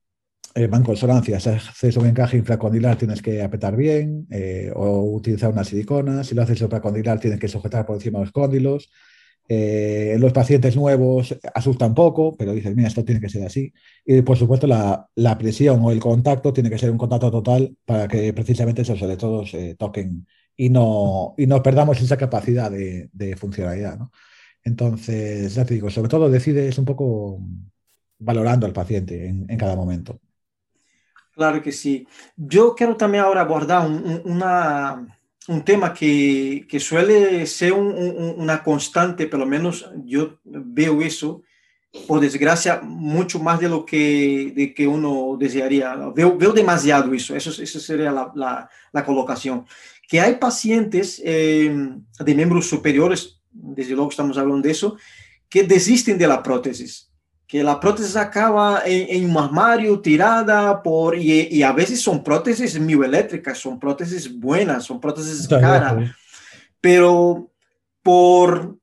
eh, 0.58 0.66
van 0.66 0.84
consonancias. 0.84 1.44
Si 1.44 1.50
haces 1.50 1.98
un 1.98 2.08
encaje 2.08 2.36
infracondilar 2.36 2.98
tienes 2.98 3.22
que 3.22 3.44
apretar 3.44 3.76
bien 3.76 4.26
eh, 4.32 4.72
o 4.76 5.02
utilizar 5.04 5.52
una 5.52 5.64
silicona. 5.64 6.24
Si 6.24 6.34
lo 6.34 6.42
haces 6.42 6.58
supracondilar 6.58 7.20
tienes 7.20 7.40
que 7.40 7.48
sujetar 7.48 7.86
por 7.86 7.98
encima 7.98 8.18
de 8.18 8.26
los 8.26 8.32
cóndilos. 8.32 8.90
Eh, 9.48 10.18
los 10.20 10.34
pacientes 10.34 10.76
nuevos 10.76 11.38
asustan 11.54 11.94
poco, 11.94 12.36
pero 12.36 12.54
dicen, 12.54 12.76
mira, 12.76 12.88
esto 12.88 13.06
tiene 13.06 13.22
que 13.22 13.30
ser 13.30 13.46
así. 13.46 13.72
Y 14.04 14.24
por 14.24 14.36
supuesto 14.36 14.66
la, 14.66 15.38
presión 15.38 15.80
o 15.84 15.92
el 15.92 16.00
contacto 16.00 16.52
tiene 16.52 16.72
que 16.72 16.80
ser 16.80 16.90
un 16.90 16.98
contacto 16.98 17.30
total 17.30 17.76
para 17.86 18.08
que 18.08 18.34
precisamente 18.34 18.82
esos 18.82 19.00
electrodos 19.02 19.56
toquen 19.78 20.26
y 20.58 20.70
no, 20.70 21.36
y 21.38 21.46
no 21.46 21.62
perdamos 21.62 22.02
esa 22.02 22.18
capacidad 22.18 22.72
de, 22.72 23.36
funcionalidad. 23.38 24.00
Entonces, 24.64 25.54
ya 25.56 25.66
te 25.66 25.76
digo, 25.76 25.90
sobre 25.92 26.10
todo 26.10 26.30
decides 26.32 26.78
un 26.80 26.86
poco 26.86 27.40
valorando 28.20 28.66
al 28.66 28.74
paciente 28.74 29.28
en 29.28 29.58
cada 29.58 29.76
momento. 29.76 30.20
Claro 31.38 31.62
que 31.62 31.72
sí. 31.72 32.08
Yo 32.36 32.74
quiero 32.74 32.98
también 32.98 33.24
ahora 33.24 33.42
abordar 33.42 33.88
un, 33.88 34.24
un 35.48 35.62
tema 35.64 35.94
que, 35.94 36.66
que 36.68 36.80
suele 36.80 37.46
ser 37.46 37.74
un, 37.74 37.94
una 38.38 38.64
constante, 38.64 39.28
por 39.28 39.46
menos 39.46 39.88
yo 40.04 40.40
veo 40.44 41.00
eso, 41.04 41.44
por 42.08 42.20
desgracia, 42.22 42.82
mucho 42.82 43.40
más 43.40 43.60
de 43.60 43.70
lo 43.70 43.86
que, 43.86 44.52
de 44.56 44.74
que 44.74 44.88
uno 44.88 45.38
desearía. 45.40 45.96
Veo, 46.16 46.36
veo 46.36 46.54
demasiado 46.54 47.14
eso, 47.14 47.36
eso, 47.36 47.52
eso 47.62 47.80
sería 47.80 48.12
la, 48.12 48.32
la, 48.34 48.68
la 48.92 49.06
colocación. 49.06 49.64
Que 50.10 50.20
hay 50.20 50.38
pacientes 50.38 51.22
eh, 51.24 51.72
de 52.20 52.36
miembros 52.36 52.68
superiores, 52.68 53.40
desde 53.52 53.94
luego 53.94 54.10
estamos 54.10 54.40
hablando 54.40 54.66
de 54.66 54.72
eso, 54.72 54.98
que 55.48 55.62
desisten 55.62 56.18
de 56.18 56.28
la 56.28 56.42
prótesis 56.42 57.12
que 57.48 57.64
la 57.64 57.80
prótesis 57.80 58.18
acaba 58.18 58.82
en, 58.86 59.30
un 59.30 59.38
armario 59.38 60.02
tirada 60.02 60.84
por 60.84 61.18
y, 61.18 61.64
a 61.64 61.72
veces 61.72 62.02
son 62.02 62.22
prótesis 62.22 62.78
mioeléctricas, 62.78 63.58
son 63.58 63.80
prótesis 63.80 64.38
buenas, 64.38 64.84
son 64.84 65.00
prótesis 65.00 65.48
caras, 65.48 66.12
pero 66.82 67.50
por 68.04 68.78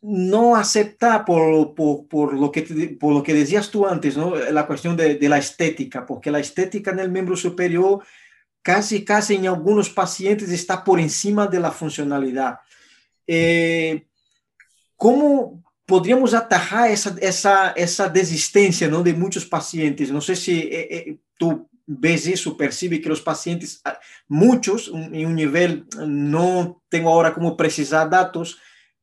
no 0.00 0.56
aceptar 0.56 1.24
por, 1.24 1.74
por, 1.76 2.34
lo 2.34 2.50
que 2.50 2.96
por 2.98 3.14
lo 3.14 3.22
que 3.22 3.34
decías 3.34 3.70
tú 3.70 3.86
antes, 3.86 4.16
¿no? 4.16 4.34
la 4.34 4.66
cuestión 4.66 4.96
de, 4.96 5.16
la 5.28 5.38
estética, 5.38 6.04
porque 6.04 6.32
la 6.32 6.40
estética 6.40 6.90
en 6.90 6.98
el 6.98 7.10
miembro 7.10 7.36
superior 7.36 8.02
casi, 8.62 9.04
casi 9.04 9.36
en 9.36 9.46
algunos 9.46 9.90
pacientes 9.90 10.50
está 10.50 10.82
por 10.82 10.98
encima 10.98 11.46
de 11.46 11.60
la 11.60 11.70
funcionalidad. 11.70 12.58
Eh, 13.28 14.06
¿Cómo 14.96 15.62
podríamos 15.92 16.32
atajar 16.32 16.90
essa, 16.90 17.14
essa, 17.20 17.74
essa 17.76 18.08
desistência 18.08 18.88
não 18.88 19.02
de 19.02 19.12
muitos 19.12 19.44
pacientes. 19.44 20.10
Não 20.10 20.22
sei 20.22 20.36
se 20.36 20.70
é, 20.72 21.10
é, 21.10 21.14
tu 21.36 21.68
percibe 22.56 22.98
que 22.98 23.10
los 23.10 23.20
pacientes, 23.20 23.82
ah, 23.84 23.98
muchos 24.26 24.88
en 24.88 25.26
un 25.26 25.34
nivel, 25.34 25.84
no 26.06 26.80
tengo 26.88 27.10
ahora 27.10 27.34
como 27.34 27.58
precisar 27.58 28.08
datos, 28.08 28.56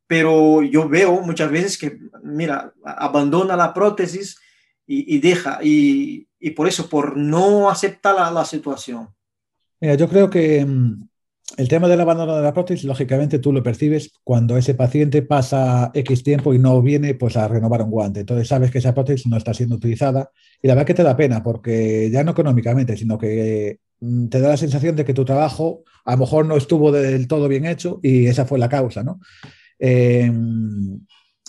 pero 0.07 0.63
yo 0.63 0.89
veo 0.89 1.21
muchas 1.21 1.51
veces 1.51 1.77
que, 1.77 1.99
mira, 2.23 2.73
abandona 2.83 3.55
la 3.55 3.71
prótesis 3.71 4.39
y, 4.87 5.19
deja, 5.19 5.59
y, 5.61 6.25
por 6.55 6.67
eso, 6.67 6.89
por 6.89 7.15
no 7.15 7.69
aceptar 7.69 8.15
la, 8.15 8.31
la 8.31 8.45
situación. 8.45 9.09
Mira, 9.79 9.93
yo 9.93 10.09
creo 10.09 10.27
que 10.27 10.65
mm, 10.65 11.08
el 11.57 11.67
tema 11.67 11.87
del 11.87 11.99
abandono 11.99 12.35
de 12.35 12.43
la 12.43 12.53
prótesis, 12.53 12.85
lógicamente 12.85 13.39
tú 13.39 13.51
lo 13.51 13.63
percibes 13.63 14.11
cuando 14.23 14.57
ese 14.57 14.75
paciente 14.75 15.21
pasa 15.21 15.91
X 15.93 16.23
tiempo 16.23 16.53
y 16.53 16.59
no 16.59 16.81
viene 16.81 17.15
pues, 17.15 17.37
a 17.37 17.47
renovar 17.47 17.81
un 17.81 17.89
guante. 17.89 18.21
Entonces 18.21 18.47
sabes 18.47 18.71
que 18.71 18.77
esa 18.77 18.93
prótesis 18.93 19.27
no 19.27 19.37
está 19.37 19.53
siendo 19.53 19.75
utilizada 19.75 20.29
y 20.61 20.67
la 20.67 20.75
verdad 20.75 20.87
que 20.87 20.93
te 20.93 21.03
da 21.03 21.17
pena 21.17 21.41
porque 21.41 22.09
ya 22.11 22.23
no 22.23 22.31
económicamente, 22.31 22.95
sino 22.95 23.17
que 23.17 23.79
mm, 23.99 24.27
te 24.27 24.41
da 24.41 24.49
la 24.49 24.57
sensación 24.57 24.95
de 24.95 25.05
que 25.05 25.13
tu 25.13 25.25
trabajo 25.25 25.83
a 26.05 26.11
lo 26.13 26.19
mejor 26.19 26.45
no 26.45 26.55
estuvo 26.55 26.91
del 26.91 27.27
todo 27.27 27.47
bien 27.47 27.65
hecho 27.65 27.99
y 28.03 28.27
esa 28.27 28.45
fue 28.45 28.59
la 28.59 28.69
causa. 28.69 29.03
¿no? 29.03 29.19
Em, 29.79 30.99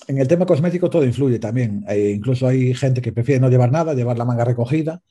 en 0.09 0.19
el 0.19 0.29
tema 0.29 0.47
cosmético 0.47 0.89
todo 0.91 1.05
influye 1.05 1.39
también. 1.39 1.85
Eh, 1.89 2.13
incluso 2.17 2.47
hay 2.47 2.75
gente 2.75 3.03
que 3.03 3.13
prefiere 3.13 3.41
no 3.41 3.51
llevar 3.51 3.71
nada, 3.71 3.95
llevar 3.95 4.19
la 4.19 4.25
manga 4.25 4.45
recogida 4.45 5.03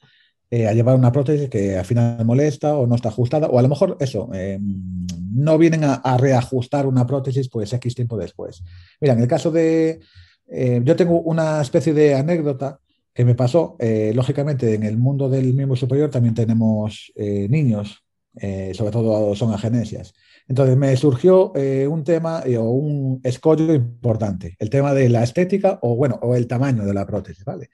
eh, 0.51 0.67
a 0.67 0.73
llevar 0.73 0.95
una 0.95 1.11
prótesis 1.11 1.47
que 1.47 1.77
al 1.77 1.85
final 1.85 2.25
molesta 2.25 2.75
o 2.75 2.87
no 2.87 2.95
está 2.95 3.09
ajustada, 3.09 3.45
o 3.47 3.59
a 3.59 3.61
lo 3.61 3.69
mejor 3.69 3.97
eso, 3.99 4.31
eh, 4.33 4.57
no 4.59 5.59
vienen 5.59 5.83
a, 5.83 6.17
reajustar 6.17 6.87
una 6.87 7.05
prótesis 7.05 7.47
pues 7.49 7.71
X 7.71 7.93
tiempo 7.93 8.17
después. 8.17 8.63
Mira, 8.99 9.13
en 9.13 9.19
el 9.19 9.27
caso 9.27 9.51
de, 9.51 9.99
eh, 10.47 10.81
yo 10.83 10.95
tengo 10.95 11.21
una 11.21 11.61
especie 11.61 11.93
de 11.93 12.15
anécdota 12.15 12.79
que 13.13 13.25
me 13.25 13.35
pasó, 13.35 13.75
lógicamente 14.13 14.73
en 14.73 14.83
el 14.83 14.97
mundo 14.97 15.27
del 15.29 15.53
miembro 15.53 15.75
superior 15.75 16.09
también 16.09 16.33
tenemos 16.35 17.11
niños, 17.17 18.01
sobre 18.33 18.91
todo 18.91 19.35
son 19.35 19.51
agenesias. 19.51 20.13
Entonces 20.47 20.77
me 20.77 20.95
surgió 20.95 21.51
un 21.51 22.03
tema 22.05 22.43
o 22.57 22.69
un 22.69 23.19
escollo 23.23 23.73
importante, 23.73 24.55
el 24.57 24.69
tema 24.69 24.93
de 24.93 25.09
la 25.09 25.23
estética 25.23 25.79
o 25.81 25.97
bueno, 25.97 26.17
o 26.21 26.33
el 26.33 26.47
tamaño 26.47 26.85
de 26.85 26.93
la 26.93 27.05
prótesis, 27.05 27.43
¿vale? 27.43 27.69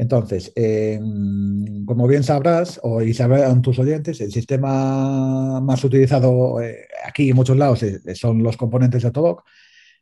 Entonces, 0.00 0.50
em, 0.56 1.84
como 1.84 2.08
bien 2.08 2.22
sabrás, 2.24 2.80
o 2.82 3.02
y 3.02 3.12
sabrán 3.12 3.60
tus 3.60 3.78
oyentes, 3.78 4.18
el 4.22 4.32
sistema 4.32 5.60
más 5.60 5.84
utilizado 5.84 6.58
eh, 6.62 6.88
aquí 7.04 7.28
en 7.28 7.36
muchos 7.36 7.58
lados 7.58 7.84
son 8.14 8.42
los 8.42 8.56
componentes 8.56 9.02
de 9.02 9.10
TODOC. 9.10 9.44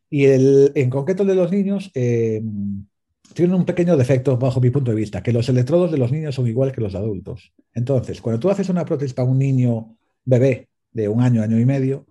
Y 0.09 0.27
el, 0.27 0.71
en 0.77 0.89
concreto 0.89 1.25
el 1.25 1.31
de 1.31 1.35
los 1.35 1.51
niños 1.51 1.91
em, 1.95 2.87
tiene 3.35 3.57
un 3.57 3.65
pequeño 3.65 3.97
defecto 3.97 4.37
bajo 4.39 4.61
mi 4.61 4.71
punto 4.71 4.93
de 4.93 4.97
vista, 4.97 5.21
que 5.21 5.33
los 5.33 5.49
electrodos 5.49 5.91
de 5.91 5.99
los 5.99 6.13
niños 6.13 6.37
son 6.37 6.47
igual 6.47 6.71
que 6.71 6.81
los 6.81 6.95
adultos. 6.95 7.53
Entonces, 7.75 8.21
cuando 8.21 8.39
tú 8.39 8.51
haces 8.51 8.69
una 8.69 8.85
prótesis 8.85 9.15
para 9.15 9.29
un 9.29 9.39
niño 9.39 9.97
bebé 10.25 10.69
de 10.93 11.09
un 11.09 11.23
año, 11.23 11.43
año 11.43 11.59
y 11.59 11.67
medio, 11.67 12.07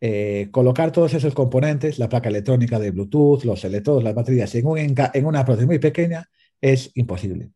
eh, 0.00 0.48
colocar 0.50 0.90
todos 0.90 1.14
esos 1.14 1.32
componentes, 1.34 2.00
la 2.00 2.08
placa 2.08 2.28
electrónica 2.28 2.80
de 2.80 2.90
Bluetooth, 2.90 3.44
los 3.44 3.64
electrodos, 3.64 4.02
las 4.02 4.16
baterías, 4.16 4.52
en 4.52 5.26
una 5.26 5.44
prótesis 5.44 5.68
muy 5.68 5.78
pequeña, 5.78 6.28
es 6.60 6.90
imposible. 6.94 7.50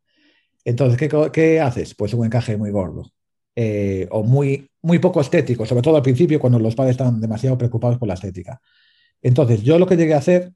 Entonces, 0.65 1.11
¿qué, 1.33 1.61
haces? 1.61 1.95
Pues 1.95 2.15
un 2.15 2.25
encaje 2.25 2.57
muy 2.57 2.71
gordo 2.71 3.11
eh, 3.55 4.09
o 4.11 4.23
muy, 4.23 4.71
muy 4.83 4.99
poco 4.99 5.21
estético, 5.21 5.67
sobre 5.67 5.83
todo 5.83 5.97
al 5.97 6.03
principio 6.03 6.41
cuando 6.41 6.59
los 6.59 6.75
padres 6.75 6.93
están 6.93 7.21
demasiado 7.21 7.59
preocupados 7.59 7.99
por 7.99 8.09
la 8.09 8.15
estética. 8.15 8.61
Entonces, 9.21 9.63
yo 9.63 9.79
lo 9.79 9.87
que 9.87 9.97
llegué 9.97 10.15
a 10.15 10.19
hacer 10.19 10.53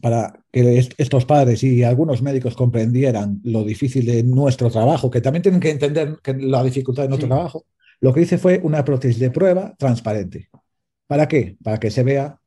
para 0.00 0.40
que 0.52 0.78
estos 0.98 1.24
padres 1.24 1.62
y 1.62 1.82
algunos 1.82 2.22
médicos 2.22 2.56
comprendieran 2.56 3.40
lo 3.44 3.64
difícil 3.64 4.04
de 4.06 4.22
nuestro 4.22 4.70
trabajo, 4.70 5.10
que 5.10 5.20
también 5.20 5.42
tienen 5.42 5.60
que 5.60 5.70
entender 5.70 6.18
que 6.22 6.34
la 6.34 6.62
dificultad 6.62 7.04
de 7.04 7.08
nuestro 7.08 7.28
trabajo, 7.28 7.64
lo 8.00 8.12
que 8.12 8.22
hice 8.22 8.38
fue 8.38 8.60
una 8.62 8.84
prótesis 8.84 9.18
de 9.18 9.30
prueba 9.30 9.74
transparente. 9.78 10.48
¿Para 11.06 11.28
qué? 11.28 11.56
Para 11.62 11.78
que 11.78 11.90
se 11.90 12.02
vea 12.02 12.38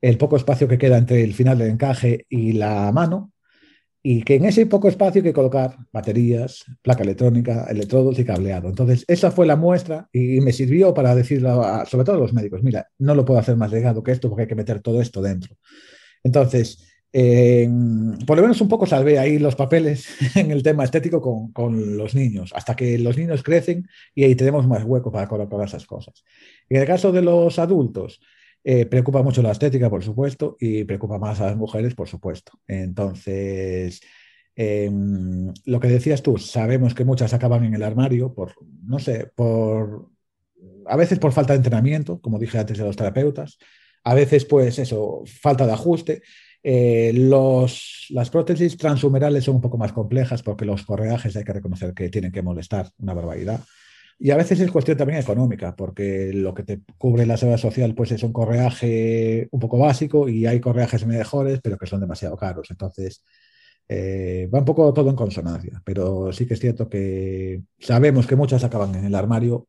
el 0.00 0.18
poco 0.18 0.36
espacio 0.36 0.68
que 0.68 0.78
queda 0.78 0.98
entre 0.98 1.22
el 1.22 1.34
final 1.34 1.58
del 1.58 1.70
encaje 1.70 2.26
y 2.28 2.52
la 2.52 2.90
mano 2.92 3.32
y 4.02 4.22
que 4.22 4.36
en 4.36 4.46
ese 4.46 4.64
poco 4.66 4.88
espacio 4.88 5.20
hay 5.20 5.24
que 5.24 5.32
colocar 5.32 5.76
baterías, 5.92 6.64
placa 6.82 7.02
electrónica, 7.02 7.66
electrodos 7.68 8.18
y 8.18 8.24
cableado. 8.24 8.68
Entonces, 8.68 9.04
esa 9.06 9.30
fue 9.30 9.46
la 9.46 9.56
muestra 9.56 10.08
y 10.12 10.40
me 10.40 10.52
sirvió 10.52 10.94
para 10.94 11.14
decirlo 11.14 11.62
sobre 11.86 12.04
todo 12.04 12.16
a 12.16 12.20
los 12.20 12.32
médicos, 12.32 12.62
mira, 12.62 12.88
no 12.98 13.14
lo 13.14 13.24
puedo 13.24 13.38
hacer 13.38 13.56
más 13.56 13.70
legado 13.70 14.02
que 14.02 14.12
esto 14.12 14.28
porque 14.28 14.42
hay 14.42 14.48
que 14.48 14.54
meter 14.54 14.80
todo 14.80 15.02
esto 15.02 15.20
dentro. 15.20 15.54
Entonces, 16.22 16.86
por 17.12 18.36
lo 18.36 18.42
menos 18.42 18.60
un 18.60 18.68
poco 18.68 18.86
salvé 18.86 19.18
ahí 19.18 19.38
los 19.38 19.56
papeles 19.56 20.08
en 20.36 20.50
el 20.50 20.62
tema 20.62 20.84
estético 20.84 21.20
con, 21.20 21.52
con, 21.52 21.98
los 21.98 22.14
niños, 22.14 22.52
hasta 22.54 22.74
que 22.74 22.98
los 22.98 23.18
niños 23.18 23.42
crecen 23.42 23.86
y 24.14 24.24
ahí 24.24 24.34
tenemos 24.34 24.66
más 24.66 24.84
hueco 24.84 25.12
para 25.12 25.28
colocar 25.28 25.66
esas 25.66 25.84
cosas. 25.84 26.24
En 26.68 26.80
el 26.80 26.86
caso 26.86 27.12
de 27.12 27.20
los 27.20 27.58
adultos, 27.58 28.20
eh, 28.62 28.86
preocupa 28.86 29.22
mucho 29.22 29.42
la 29.42 29.52
estética, 29.52 29.88
por 29.88 30.04
supuesto, 30.04 30.56
y 30.60 30.84
preocupa 30.84 31.18
más 31.18 31.40
a 31.40 31.46
las 31.46 31.56
mujeres, 31.56 31.94
por 31.94 32.08
supuesto. 32.08 32.52
Entonces, 32.66 34.00
em, 34.54 35.52
lo 35.64 35.80
que 35.80 35.88
decías 35.88 36.22
tú, 36.22 36.36
sabemos 36.38 36.94
que 36.94 37.04
muchas 37.04 37.32
acaban 37.32 37.64
en 37.64 37.74
el 37.74 37.82
armario 37.82 38.34
por, 38.34 38.54
no 38.84 38.98
sé, 38.98 39.30
por, 39.34 40.10
a 40.86 40.96
veces 40.96 41.18
por 41.18 41.32
falta 41.32 41.54
de 41.54 41.58
entrenamiento, 41.58 42.20
como 42.20 42.38
dije 42.38 42.58
antes 42.58 42.78
de 42.78 42.84
los 42.84 42.96
terapeutas, 42.96 43.58
a 44.04 44.14
veces, 44.14 44.44
pues 44.44 44.78
eso, 44.78 45.22
falta 45.26 45.66
de 45.66 45.72
ajuste. 45.72 46.22
Eh, 46.62 47.12
los, 47.14 48.06
las 48.10 48.28
prótesis 48.28 48.76
transhumerales 48.76 49.44
son 49.44 49.56
un 49.56 49.60
poco 49.62 49.78
más 49.78 49.92
complejas 49.92 50.42
porque 50.42 50.66
los 50.66 50.84
correajes 50.84 51.34
hay 51.36 51.44
que 51.44 51.54
reconocer 51.54 51.94
que 51.94 52.10
tienen 52.10 52.32
que 52.32 52.42
molestar 52.42 52.90
una 52.98 53.14
barbaridad. 53.14 53.60
Y 54.22 54.30
a 54.32 54.36
veces 54.36 54.60
es 54.60 54.70
cuestión 54.70 54.98
también 54.98 55.20
económica, 55.20 55.74
porque 55.74 56.32
lo 56.34 56.54
que 56.54 56.62
te 56.62 56.82
cubre 56.98 57.24
la 57.26 57.38
seguridad 57.38 57.58
social 57.60 57.94
pues 57.94 58.12
es 58.12 58.22
un 58.22 58.32
correaje 58.34 59.48
un 59.50 59.60
poco 59.60 59.78
básico 59.78 60.28
y 60.28 60.46
hay 60.46 60.60
correajes 60.60 61.06
mejores, 61.06 61.60
pero 61.62 61.78
que 61.78 61.86
son 61.86 62.00
demasiado 62.00 62.36
caros. 62.36 62.70
Entonces, 62.70 63.24
eh, 63.88 64.48
va 64.54 64.60
un 64.60 64.64
poco 64.66 64.92
todo 64.94 65.10
en 65.10 65.16
consonancia, 65.16 65.82
pero 65.84 66.32
sí 66.32 66.46
que 66.46 66.54
es 66.54 66.60
cierto 66.60 66.88
que 66.88 67.62
sabemos 67.78 68.26
que 68.26 68.36
muchas 68.36 68.62
acaban 68.64 68.94
en 68.94 69.06
el 69.06 69.14
armario 69.14 69.68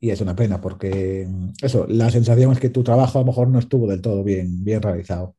y 0.00 0.10
es 0.10 0.20
una 0.20 0.36
pena, 0.36 0.60
porque 0.60 1.28
eso, 1.62 1.86
la 1.88 2.10
sensación 2.10 2.52
es 2.52 2.60
que 2.60 2.70
tu 2.70 2.84
trabajo 2.84 3.18
a 3.18 3.22
lo 3.22 3.26
mejor 3.28 3.48
no 3.48 3.58
estuvo 3.58 3.86
del 3.88 4.02
todo 4.02 4.24
bien, 4.24 4.64
bien 4.64 4.82
realizado. 4.82 5.36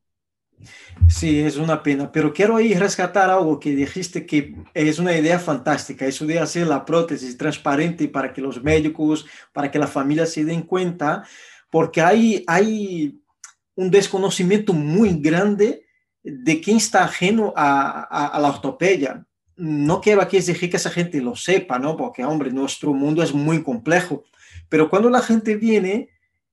Sí, 1.08 1.40
es 1.40 1.56
una 1.56 1.82
pena, 1.82 2.10
pero 2.12 2.32
quiero 2.32 2.56
ahí 2.56 2.74
rescatar 2.74 3.30
algo 3.30 3.58
que 3.58 3.74
dijiste 3.74 4.26
que 4.26 4.54
es 4.74 4.98
una 4.98 5.16
idea 5.16 5.38
fantástica, 5.38 6.04
eso 6.06 6.26
de 6.26 6.38
hacer 6.38 6.66
la 6.66 6.84
prótesis 6.84 7.36
transparente 7.36 8.08
para 8.08 8.32
que 8.32 8.40
los 8.40 8.62
médicos, 8.62 9.26
para 9.52 9.70
que 9.70 9.78
la 9.78 9.86
familia 9.86 10.26
se 10.26 10.44
den 10.44 10.62
cuenta, 10.62 11.24
porque 11.70 12.02
hay, 12.02 12.44
hay 12.46 13.20
un 13.74 13.90
desconocimiento 13.90 14.72
muy 14.72 15.14
grande 15.14 15.86
de 16.22 16.60
quién 16.60 16.76
está 16.76 17.04
ajeno 17.04 17.52
a, 17.56 18.38
la 18.40 18.48
ortopedia. 18.48 19.24
No 19.56 20.00
quiero 20.00 20.20
aquí 20.20 20.36
decir 20.36 20.58
que 20.70 20.76
esa 20.76 20.90
gente 20.90 21.20
lo 21.20 21.34
sepa, 21.36 21.78
¿no? 21.78 21.96
Porque, 21.96 22.24
hombre, 22.24 22.50
nuestro 22.50 22.92
mundo 22.92 23.22
es 23.22 23.32
muy 23.32 23.62
complejo, 23.62 24.24
pero 24.68 24.90
cuando 24.90 25.08
la 25.10 25.22
gente 25.22 25.56
viene 25.56 26.10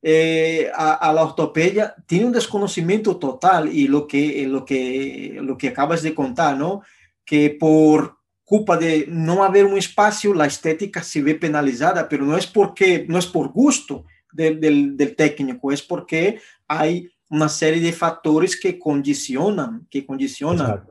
eh, 0.08 0.70
a, 0.76 1.12
la 1.12 1.24
ortopedia 1.24 1.96
tiene 2.06 2.28
un 2.28 2.32
desconocimiento 2.32 3.18
total 3.18 3.74
y 3.74 3.88
lo 3.88 4.06
que, 4.06 4.46
lo 4.46 4.64
que, 4.64 5.40
lo 5.42 5.58
que 5.58 5.70
acabas 5.70 6.04
de 6.04 6.14
contar, 6.14 6.56
¿no? 6.56 6.84
Que 7.26 7.50
por 7.50 8.20
culpa 8.44 8.78
de 8.78 9.08
no 9.10 9.44
haber 9.44 9.66
un 9.66 9.80
espacio, 9.80 10.36
la 10.36 10.46
estética 10.46 11.02
se 11.02 11.24
ve 11.24 11.34
penalizada, 11.34 12.08
pero 12.08 12.24
no 12.24 12.38
es 12.38 12.46
porque, 12.46 13.08
no 13.10 13.18
es 13.18 13.26
por 13.26 13.52
gusto 13.52 14.06
del, 14.32 14.96
del, 14.96 15.16
técnico, 15.16 15.72
es 15.72 15.82
porque 15.82 16.40
hay 16.68 17.10
una 17.28 17.50
serie 17.50 17.82
de 17.82 17.92
factores 17.92 18.60
que 18.60 18.78
condicionan, 18.78 19.88
que 19.90 20.06
condicionan 20.06 20.84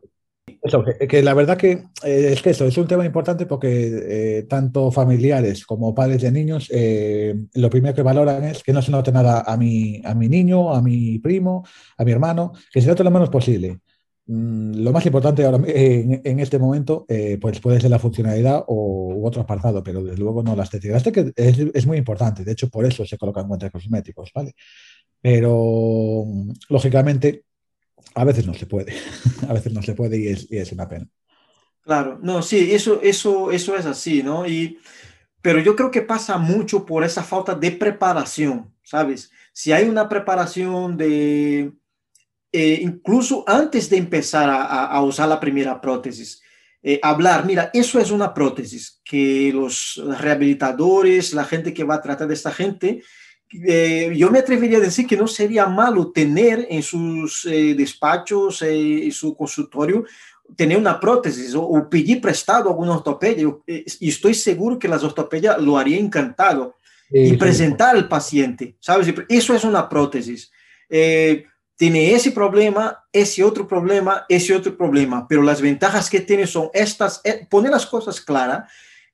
eso, 0.65 0.83
que, 0.83 1.23
la 1.23 1.35
verdad 1.35 1.59
que 1.59 1.73
eh, 2.05 2.31
es 2.33 2.41
que 2.41 2.51
eso 2.51 2.65
es 2.65 2.79
un 2.79 2.87
tema 2.87 3.05
importante 3.05 3.45
porque 3.45 4.39
eh, 4.39 4.43
tanto 4.45 4.91
familiares 4.91 5.67
como 5.67 5.95
padres 5.95 6.23
de 6.23 6.33
niños 6.33 6.71
eh, 6.73 7.35
lo 7.53 7.69
primero 7.69 7.95
que 7.95 8.01
valoran 8.01 8.45
es 8.45 8.63
que 8.63 8.73
no 8.73 8.81
se 8.81 8.91
note 8.91 9.13
nada 9.13 9.43
a 9.47 9.59
mi, 9.59 10.01
a 10.03 10.15
mi 10.15 10.27
niño, 10.27 10.75
a 10.75 10.81
mi 10.81 11.19
primo, 11.19 11.67
a 11.99 12.05
mi 12.05 12.13
hermano, 12.13 12.55
que 12.73 12.81
se 12.81 12.89
note 12.89 13.05
lo 13.05 13.11
menos 13.11 13.29
posible. 13.29 13.81
Mm, 14.27 14.77
lo 14.83 14.91
más 14.91 15.05
importante 15.05 15.45
ahora 15.45 15.63
en, 15.67 16.41
este 16.41 16.59
momento 16.59 17.05
pues 17.39 17.61
puede 17.61 17.79
ser 17.79 17.91
la 17.91 17.99
funcionalidad 17.99 18.65
o, 18.67 19.13
u 19.17 19.27
otro 19.27 19.43
apartado, 19.43 19.83
pero 19.83 20.03
desde 20.03 20.17
luego 20.17 20.43
no 20.43 20.57
la 20.57 20.63
estética. 20.63 20.97
Este 20.97 21.13
que 21.13 21.31
es, 21.37 21.59
es, 21.75 21.87
muy 21.87 21.99
importante, 21.99 22.43
de 22.43 22.53
hecho 22.53 22.71
por 22.71 22.87
eso 22.87 23.05
se 23.05 23.19
colocan 23.19 23.47
guantes 23.47 23.71
cosméticos, 23.71 24.31
¿vale? 24.35 24.55
Pero 25.21 26.25
lógicamente 26.71 27.45
a 28.15 28.25
veces 28.25 28.47
no 28.47 28.55
se 28.55 28.67
puede, 28.67 28.95
a 29.49 29.53
veces 29.53 29.73
no 29.73 29.83
se 29.83 29.95
puede 29.95 30.19
y 30.19 30.29
es, 30.29 30.51
y 30.51 30.59
es, 30.59 30.73
una 30.73 30.89
pena. 30.89 31.07
Claro, 31.83 32.19
no, 32.23 32.43
sí, 32.43 32.73
eso, 32.73 33.01
eso, 33.03 33.51
eso 33.51 33.77
es 33.77 33.85
así, 33.85 34.23
¿no? 34.23 34.47
Y, 34.47 34.79
pero 35.43 35.61
yo 35.61 35.77
creo 35.77 35.91
que 35.91 36.03
pasa 36.03 36.39
mucho 36.39 36.87
por 36.87 37.05
esa 37.05 37.23
falta 37.23 37.55
de 37.55 37.73
preparación, 37.73 38.73
¿sabes? 38.83 39.31
Si 39.53 39.73
hay 39.73 39.89
una 39.89 40.09
preparación 40.09 40.97
de, 40.97 41.73
eh, 42.53 42.79
incluso 42.81 43.45
antes 43.47 43.91
de 43.91 43.99
empezar 43.99 44.49
a, 44.49 44.87
a, 44.87 45.03
usar 45.03 45.29
la 45.29 45.41
primera 45.41 45.81
prótesis, 45.81 46.41
eh, 46.87 47.01
hablar, 47.03 47.47
mira, 47.47 47.71
eso 47.73 47.99
es 47.99 48.11
una 48.11 48.33
prótesis, 48.33 49.01
que 49.05 49.51
los 49.55 50.03
rehabilitadores, 50.19 51.33
la 51.33 51.45
gente 51.45 51.73
que 51.73 51.83
va 51.83 51.95
a 51.95 52.03
tratar 52.03 52.29
de 52.29 52.35
esta 52.35 52.53
gente, 52.53 53.03
eh, 53.67 54.13
yo 54.17 54.31
me 54.31 54.39
atrevería 54.39 54.79
a 54.79 54.83
decir 54.83 55.07
que 55.07 55.17
no 55.17 55.27
sería 55.27 55.67
malo 55.67 56.11
tener 56.11 56.67
en 56.71 56.83
sus 56.83 57.47
eh, 57.47 57.75
despachos, 57.75 58.63
en 58.63 59.13
su 59.13 59.37
consultorio, 59.37 60.05
tener 60.57 60.79
una 60.79 60.99
prótesis 60.99 61.55
o, 61.55 61.89
pedir 61.89 62.21
prestado 62.21 62.71
alguna 62.71 62.97
ortopedia. 62.97 63.49
Y 63.67 64.09
estoy 64.09 64.35
seguro 64.35 64.79
que 64.79 64.89
las 64.89 65.03
ortopedias 65.03 65.61
lo 65.61 65.79
haría 65.79 65.99
encantado. 65.99 66.77
y 67.11 67.37
presentar 67.37 67.95
al 67.95 68.09
paciente, 68.09 68.77
¿sabes? 68.81 69.13
Eso 69.29 69.55
es 69.55 69.63
una 69.63 69.89
prótesis 69.89 70.51
tiene 71.77 72.15
ese 72.15 72.31
problema, 72.31 73.05
ese 73.13 73.43
otro 73.43 73.67
problema, 73.67 74.25
ese 74.29 74.55
otro 74.55 74.77
problema, 74.77 75.27
pero 75.27 75.43
las 75.43 75.61
ventajas 75.61 76.09
que 76.09 76.21
tiene 76.21 76.47
son 76.47 76.71
estas, 76.73 77.21
eh, 77.25 77.47
poner 77.51 77.73
las 77.73 77.87
cosas 77.87 78.21
claras 78.21 78.71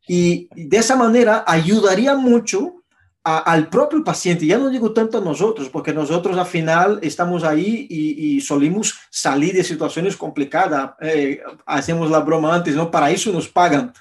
y 0.07 0.49
de 0.55 0.77
esa 0.77 0.97
manera 0.97 1.45
ayudaría 1.47 2.15
mucho 2.15 2.80
al 3.23 3.69
propio 3.69 4.03
paciente, 4.03 4.47
ya 4.47 4.57
no 4.57 4.71
digo 4.71 4.93
tanto 4.93 5.19
a 5.19 5.21
nosotros, 5.21 5.69
porque 5.69 5.93
nosotros 5.93 6.39
al 6.39 6.47
final 6.47 6.99
estamos 7.03 7.45
ahí 7.45 7.87
y, 7.91 8.37
y 8.37 8.41
solimos 8.41 8.99
salir 9.11 9.55
de 9.55 9.63
situaciones 9.63 10.17
complicadas, 10.17 10.93
eh, 11.01 11.41
hacemos 11.67 12.11
la 12.11 12.21
broma 12.21 12.55
antes, 12.55 12.75
¿no? 12.75 12.91
Para 12.91 13.11
eso 13.11 13.31
nos 13.31 13.49
pagan, 13.49 13.93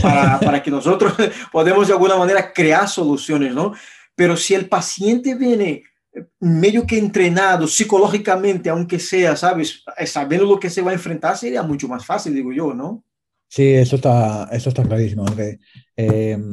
para, 0.00 0.38
para 0.40 0.62
que 0.62 0.70
nosotros 0.70 1.12
podamos 1.52 1.88
de 1.88 1.94
alguna 1.94 2.16
manera 2.16 2.52
crear 2.52 2.88
soluciones, 2.88 3.52
¿no? 3.52 3.72
Pero 4.14 4.36
si 4.36 4.54
el 4.54 4.68
paciente 4.68 5.34
viene 5.34 5.82
medio 6.40 6.86
que 6.86 6.98
entrenado 6.98 7.66
psicológicamente, 7.66 8.70
aunque 8.70 8.98
sea, 8.98 9.36
¿sabes? 9.36 9.82
Eh, 9.96 10.06
sabiendo 10.06 10.46
lo 10.46 10.58
que 10.58 10.70
se 10.70 10.82
va 10.82 10.92
a 10.92 10.94
enfrentar, 10.94 11.36
sería 11.36 11.62
mucho 11.62 11.88
más 11.88 12.04
fácil, 12.04 12.34
digo 12.34 12.52
yo, 12.52 12.74
¿no? 12.74 13.04
Sí, 13.48 13.66
eso 13.72 13.96
está, 13.96 14.48
eso 14.52 14.68
está 14.68 14.82
clarísimo. 14.82 15.24
Em, 15.96 16.52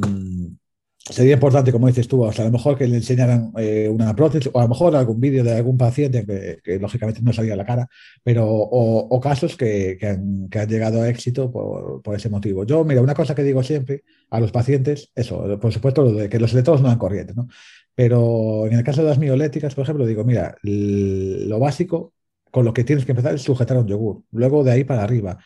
sería 1.10 1.34
importante, 1.34 1.72
como 1.72 1.86
dices 1.86 2.08
tú, 2.08 2.24
o 2.24 2.30
a 2.30 2.34
lo 2.34 2.50
mejor 2.50 2.76
que 2.76 2.86
le 2.86 2.96
enseñaran 2.96 3.52
eh, 3.56 3.88
una 3.88 4.14
prótesis 4.14 4.50
o 4.52 4.58
a 4.58 4.62
lo 4.64 4.68
mejor 4.68 4.96
algún 4.96 5.20
vídeo 5.20 5.44
de 5.44 5.54
algún 5.54 5.78
paciente 5.78 6.24
que, 6.26 6.78
lógicamente 6.78 7.22
no 7.22 7.32
salía 7.32 7.54
a 7.54 7.56
la 7.56 7.64
cara, 7.64 7.88
pero 8.22 8.46
o, 8.48 9.20
casos 9.20 9.56
que, 9.56 9.96
que, 10.00 10.08
han, 10.08 10.48
que, 10.48 10.58
han, 10.58 10.68
llegado 10.68 11.02
a 11.02 11.08
éxito 11.08 11.50
por, 11.50 12.02
por, 12.02 12.16
ese 12.16 12.28
motivo. 12.28 12.64
Yo, 12.64 12.84
mira, 12.84 13.00
una 13.02 13.14
cosa 13.14 13.34
que 13.34 13.42
digo 13.44 13.62
siempre 13.62 14.02
a 14.30 14.40
los 14.40 14.50
pacientes, 14.52 15.10
eso, 15.14 15.58
por 15.60 15.72
supuesto, 15.72 16.02
lo 16.02 16.12
de 16.12 16.28
que 16.28 16.40
los 16.40 16.52
electrodos 16.52 16.82
no 16.82 16.88
dan 16.88 16.98
corriente, 16.98 17.34
¿no? 17.34 17.48
Pero 17.94 18.66
en 18.66 18.74
el 18.74 18.84
caso 18.84 19.02
de 19.02 19.08
las 19.08 19.18
mioléticas, 19.18 19.74
por 19.74 19.84
ejemplo, 19.84 20.06
digo, 20.06 20.22
mira, 20.24 20.56
lo 20.62 21.58
básico 21.58 22.12
con 22.50 22.64
lo 22.64 22.72
que 22.74 22.84
tienes 22.84 23.04
que 23.04 23.12
empezar 23.12 23.34
es 23.34 23.42
sujetar 23.42 23.78
un 23.78 23.86
yogur, 23.86 24.22
luego 24.32 24.64
de 24.64 24.72
ahí 24.72 24.84
para 24.84 25.02
arriba. 25.02 25.38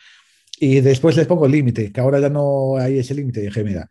Y 0.59 0.81
después 0.81 1.15
les 1.17 1.27
pongo 1.27 1.45
el 1.45 1.53
límite, 1.53 1.91
que 1.91 2.01
ahora 2.01 2.19
ya 2.19 2.29
no 2.29 2.77
hay 2.77 2.99
ese 2.99 3.15
límite. 3.15 3.41
Dije, 3.41 3.63
mira, 3.63 3.89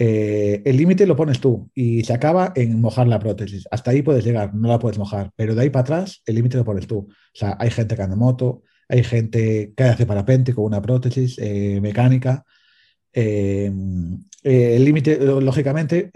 eh, 0.00 0.62
el 0.64 0.76
límite 0.76 1.06
lo 1.06 1.16
pones 1.16 1.40
tú 1.40 1.70
y 1.74 2.04
se 2.04 2.12
acaba 2.12 2.52
en 2.54 2.80
mojar 2.80 3.08
la 3.08 3.18
prótesis. 3.18 3.66
Hasta 3.70 3.90
ahí 3.90 4.02
puedes 4.02 4.24
llegar, 4.24 4.54
no 4.54 4.68
la 4.68 4.78
puedes 4.78 4.96
mojar, 4.96 5.32
pero 5.34 5.56
de 5.56 5.62
ahí 5.62 5.70
para 5.70 5.82
atrás 5.82 6.22
el 6.24 6.36
límite 6.36 6.56
lo 6.56 6.64
pones 6.64 6.86
tú. 6.86 6.98
O 6.98 7.34
sea, 7.34 7.56
hay 7.58 7.70
gente 7.70 7.96
que 7.96 8.02
anda 8.02 8.14
en 8.14 8.20
moto, 8.20 8.62
hay 8.88 9.02
gente 9.02 9.72
que 9.76 9.84
hace 9.84 10.06
parapente 10.06 10.54
con 10.54 10.64
una 10.64 10.80
prótesis 10.80 11.36
eh, 11.38 11.80
mecánica. 11.82 12.44
Eh, 13.12 13.72
el 14.44 14.84
límite, 14.84 15.18
lógicamente, 15.18 16.10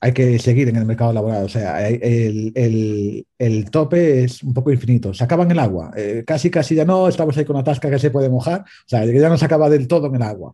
hay 0.00 0.12
que 0.12 0.38
seguir 0.38 0.68
en 0.68 0.76
el 0.76 0.84
mercado 0.86 1.12
laboral. 1.12 1.44
O 1.44 1.48
sea, 1.48 1.86
el, 1.88 2.52
el, 2.54 3.26
el 3.38 3.70
tope 3.70 4.22
es 4.24 4.42
un 4.44 4.54
poco 4.54 4.72
infinito. 4.72 5.12
Se 5.12 5.24
acaba 5.24 5.42
en 5.42 5.50
el 5.50 5.58
agua. 5.58 5.90
Casi, 6.24 6.48
casi 6.48 6.76
ya 6.76 6.84
no. 6.84 7.08
Estamos 7.08 7.36
ahí 7.36 7.44
con 7.44 7.56
una 7.56 7.64
tasca 7.64 7.90
que 7.90 7.98
se 7.98 8.10
puede 8.10 8.30
mojar. 8.30 8.60
O 8.60 8.88
sea, 8.88 9.04
ya 9.04 9.28
no 9.28 9.36
se 9.36 9.44
acaba 9.44 9.68
del 9.68 9.88
todo 9.88 10.06
en 10.06 10.14
el 10.14 10.22
agua. 10.22 10.52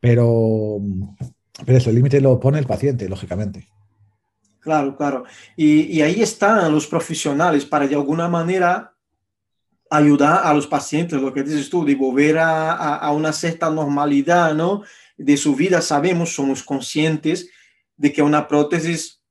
Pero, 0.00 0.80
pero 1.64 1.78
eso, 1.78 1.90
el 1.90 1.96
límite 1.96 2.20
lo 2.20 2.38
pone 2.40 2.58
el 2.58 2.66
paciente, 2.66 3.08
lógicamente. 3.08 3.68
Claro, 4.60 4.96
claro. 4.96 5.24
Y, 5.56 6.00
ahí 6.00 6.22
están 6.22 6.72
los 6.72 6.86
profesionales 6.86 7.64
para 7.64 7.86
de 7.86 7.94
alguna 7.94 8.28
manera 8.28 8.94
ayudar 9.90 10.40
a 10.44 10.54
los 10.54 10.66
pacientes, 10.66 11.20
lo 11.20 11.32
que 11.32 11.42
dices 11.42 11.68
tú, 11.68 11.84
de 11.84 11.94
volver 11.94 12.38
a, 12.38 12.72
a, 12.72 12.96
a 12.96 13.12
una 13.12 13.32
cierta 13.32 13.68
normalidad, 13.68 14.54
¿no? 14.54 14.82
de 15.16 15.36
su 15.36 15.54
vida 15.54 15.80
sabemos, 15.80 16.34
somos 16.34 16.62
conscientes 16.62 17.48
de 17.96 18.12
que 18.12 18.22
una 18.22 18.48
prótesis 18.48 19.22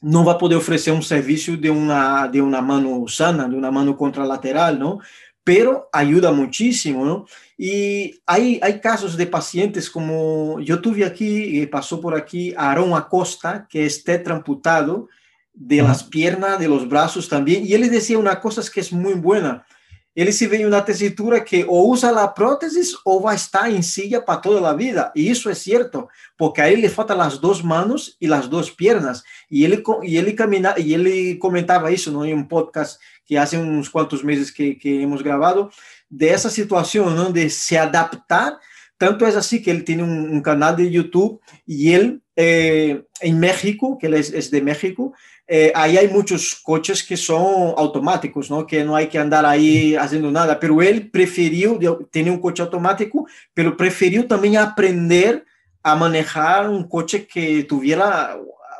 no 0.00 0.24
va 0.24 0.32
a 0.32 0.38
poder 0.38 0.58
ofrecer 0.58 0.94
un 0.94 1.02
servicio 1.02 1.56
de 1.56 1.70
una, 1.70 2.26
de 2.28 2.40
una 2.40 2.62
mano 2.62 3.04
sana, 3.06 3.46
de 3.46 3.56
una 3.56 3.70
mano 3.70 3.96
contralateral, 3.96 4.78
¿no? 4.78 4.98
Pero 5.42 5.88
ayuda 5.92 6.32
muchísimo, 6.32 7.04
¿no? 7.04 7.26
Y 7.56 8.20
hay, 8.26 8.60
hay 8.62 8.80
casos 8.80 9.16
de 9.16 9.26
pacientes 9.26 9.90
como 9.90 10.60
yo 10.60 10.80
tuve 10.80 11.04
aquí, 11.04 11.66
pasó 11.66 12.00
por 12.00 12.14
aquí 12.14 12.54
Aaron 12.56 12.94
Acosta, 12.94 13.66
que 13.68 13.86
es 13.86 14.04
tetramputado 14.04 15.08
de 15.52 15.82
las 15.82 16.04
piernas, 16.04 16.58
de 16.58 16.68
los 16.68 16.88
brazos 16.88 17.28
también, 17.28 17.66
y 17.66 17.74
él 17.74 17.90
decía 17.90 18.18
una 18.18 18.40
cosa 18.40 18.62
que 18.72 18.80
es 18.80 18.92
muy 18.92 19.14
buena, 19.14 19.66
ele 20.14 20.32
se 20.32 20.46
vê 20.46 20.58
em 20.58 20.66
uma 20.66 20.82
tesitura 20.82 21.40
que 21.40 21.64
ou 21.64 21.90
usa 21.90 22.10
a 22.10 22.26
prótese 22.26 22.80
ou 23.04 23.20
vai 23.20 23.36
estar 23.36 23.70
em 23.70 23.80
silla 23.80 24.20
para 24.20 24.40
toda 24.40 24.68
a 24.68 24.74
vida. 24.74 25.12
E 25.14 25.30
isso 25.30 25.48
é 25.48 25.54
certo, 25.54 26.08
porque 26.36 26.60
a 26.60 26.70
ele 26.70 26.88
faltam 26.88 27.20
as 27.20 27.38
duas 27.38 27.62
mãos 27.62 28.16
e 28.20 28.32
as 28.32 28.48
duas 28.48 28.68
pernas. 28.68 29.22
E 29.50 29.64
ele 29.64 29.82
e 30.02 30.16
ele 30.16 30.32
camina 30.32 30.74
e 30.76 30.92
ele 30.92 31.36
comentava 31.36 31.92
isso 31.92 32.10
no, 32.10 32.24
em 32.24 32.34
um 32.34 32.44
podcast 32.44 32.98
que 33.30 33.36
há 33.36 33.46
uns 33.54 33.88
quantos 33.88 34.24
meses 34.24 34.50
que, 34.50 34.74
que 34.74 35.02
hemos 35.02 35.22
gravado 35.22 35.70
dessa 36.10 36.50
situação, 36.50 37.08
não, 37.10 37.30
de 37.30 37.48
se 37.48 37.76
adaptar. 37.76 38.58
Tanto 38.98 39.24
é 39.24 39.28
assim 39.28 39.62
que 39.62 39.70
ele 39.70 39.82
tem 39.82 40.02
um, 40.02 40.34
um 40.34 40.42
canal 40.42 40.74
de 40.74 40.82
YouTube 40.82 41.38
e 41.66 41.92
ele 41.92 42.20
eh, 42.36 43.04
México, 43.32 43.96
que 43.96 44.06
ele 44.06 44.16
é, 44.16 44.20
é 44.20 44.40
de 44.40 44.60
México, 44.60 45.12
eh, 45.46 45.70
ahí 45.76 45.96
hay 45.96 46.08
muchos 46.08 46.56
coches 46.56 47.04
que 47.04 47.16
son 47.16 47.72
automáticos, 47.76 48.50
¿no? 48.50 48.66
Que 48.66 48.82
no 48.82 48.96
hay 48.96 49.06
que 49.06 49.18
andar 49.20 49.46
ahí 49.46 49.94
haciendo 49.94 50.32
nada, 50.32 50.58
pero 50.58 50.82
él 50.82 51.08
prefirió, 51.08 51.78
tener 52.10 52.32
un 52.32 52.40
coche 52.40 52.64
automático, 52.64 53.28
pero 53.54 53.76
prefirió 53.76 54.26
también 54.26 54.56
aprender 54.56 55.44
a 55.84 55.94
manejar 55.94 56.68
un 56.68 56.82
coche 56.88 57.28
que 57.28 57.62
tuviera 57.62 58.36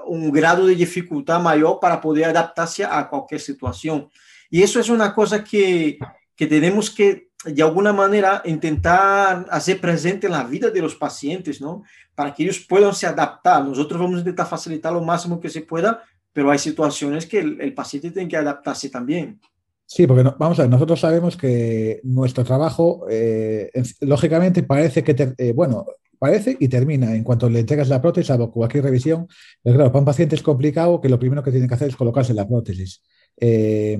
un 0.06 0.32
grado 0.32 0.66
de 0.66 0.74
dificultad 0.74 1.40
mayor 1.40 1.78
para 1.78 2.00
poder 2.00 2.24
adaptarse 2.24 2.84
a 2.84 3.08
cualquier 3.08 3.40
situación. 3.40 4.10
Y 4.50 4.62
eso 4.62 4.80
es 4.80 4.88
una 4.88 5.14
cosa 5.14 5.44
que, 5.44 5.98
que 6.34 6.46
tenemos 6.46 6.90
que, 6.90 7.28
de 7.44 7.62
alguna 7.62 7.92
manera, 7.92 8.42
intentar 8.44 9.46
hacer 9.50 9.80
presente 9.80 10.26
en 10.26 10.32
la 10.32 10.44
vida 10.44 10.70
de 10.70 10.82
los 10.82 10.96
pacientes, 10.96 11.60
¿no? 11.60 11.84
Para 12.14 12.34
que 12.34 12.42
ellos 12.42 12.66
puedan 12.68 12.94
se 12.94 13.06
adaptar. 13.06 13.64
Nosotros 13.64 14.00
vamos 14.00 14.16
a 14.16 14.20
intentar 14.20 14.48
facilitar 14.48 14.92
lo 14.92 15.02
máximo 15.02 15.40
que 15.40 15.48
se 15.48 15.62
pueda, 15.62 16.02
pero 16.32 16.50
hay 16.50 16.58
situaciones 16.58 17.26
que 17.26 17.38
el, 17.38 17.74
paciente 17.74 18.10
tiene 18.10 18.28
que 18.28 18.36
adaptarse 18.36 18.90
también. 18.90 19.40
Sí, 19.86 20.06
porque 20.06 20.24
no, 20.24 20.36
vamos 20.38 20.58
a 20.58 20.62
ver, 20.62 20.70
nosotros 20.70 21.00
sabemos 21.00 21.36
que 21.36 22.00
nuestro 22.04 22.44
trabajo, 22.44 23.06
eh, 23.10 23.70
lógicamente, 24.00 24.62
parece 24.62 25.02
que, 25.02 25.34
eh, 25.36 25.52
bueno, 25.52 25.86
parece 26.18 26.56
y 26.60 26.68
termina 26.68 27.14
en 27.14 27.24
cuanto 27.24 27.48
le 27.48 27.60
entregas 27.60 27.88
la 27.88 28.00
prótesis, 28.00 28.30
a 28.30 28.38
cualquier 28.38 28.84
revisión. 28.84 29.26
Pero 29.62 29.76
claro, 29.76 29.90
para 29.90 30.00
un 30.00 30.06
paciente 30.06 30.36
es 30.36 30.42
complicado 30.42 31.00
que 31.00 31.08
lo 31.08 31.18
primero 31.18 31.42
que 31.42 31.50
tiene 31.50 31.66
que 31.66 31.74
hacer 31.74 31.88
es 31.88 31.96
colocarse 31.96 32.34
la 32.34 32.46
prótesis. 32.46 33.02
Eh, 33.40 33.98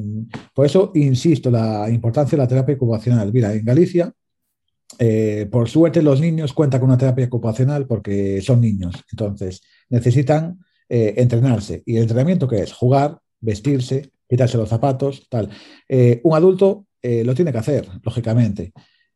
por 0.54 0.66
eso, 0.66 0.92
insisto, 0.94 1.50
la 1.50 1.88
importancia 1.90 2.36
de 2.36 2.42
la 2.42 2.48
terapia 2.48 2.74
ocupacional. 2.74 3.32
Mira, 3.32 3.52
en 3.52 3.64
Galicia, 3.64 4.12
eh, 4.98 5.48
por 5.50 5.68
suerte, 5.68 6.02
los 6.02 6.20
niños 6.20 6.52
cuentan 6.52 6.80
con 6.80 6.90
una 6.90 6.98
terapia 6.98 7.26
ocupacional 7.26 7.86
porque 7.86 8.42
son 8.42 8.60
niños. 8.60 8.94
Entonces, 9.10 9.62
necesitan 9.88 10.58
eh, 10.88 11.14
entrenarse. 11.16 11.82
¿Y 11.86 11.96
el 11.96 12.02
entrenamiento 12.02 12.46
qué 12.46 12.62
es? 12.62 12.72
Jugar, 12.72 13.18
vestirse, 13.40 14.10
quitarse 14.28 14.58
los 14.58 14.68
zapatos, 14.68 15.26
tal. 15.30 15.48
Un 16.22 16.34
adulto 16.34 16.86
lo 17.02 17.34
tiene 17.34 17.50
que 17.50 17.58
hacer, 17.58 17.88
lógicamente. 18.02 18.72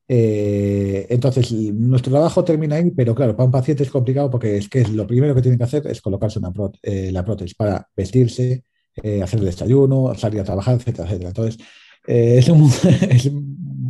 Entonces, 0.08 1.52
nuestro 1.52 2.12
trabajo 2.12 2.42
termina 2.42 2.76
ahí, 2.76 2.90
pero 2.90 3.14
claro, 3.14 3.36
para 3.36 3.46
un 3.46 3.52
paciente 3.52 3.84
es 3.84 3.90
complicado 3.90 4.30
porque 4.30 4.56
es 4.56 4.68
que 4.68 4.84
lo 4.88 5.06
primero 5.06 5.34
que 5.34 5.42
tiene 5.42 5.58
que 5.58 5.64
hacer 5.64 5.86
es 5.86 6.00
colocarse 6.00 6.40
la 6.40 7.24
prótesis 7.24 7.54
para 7.54 7.86
vestirse, 7.94 8.64
eh, 9.02 9.22
hacer 9.22 9.40
desayuno, 9.40 10.14
salir 10.14 10.40
a 10.40 10.44
trabajar, 10.44 10.76
etcétera, 10.76 11.08
etcétera. 11.08 11.28
Entonces, 11.28 11.58
es, 12.06 12.50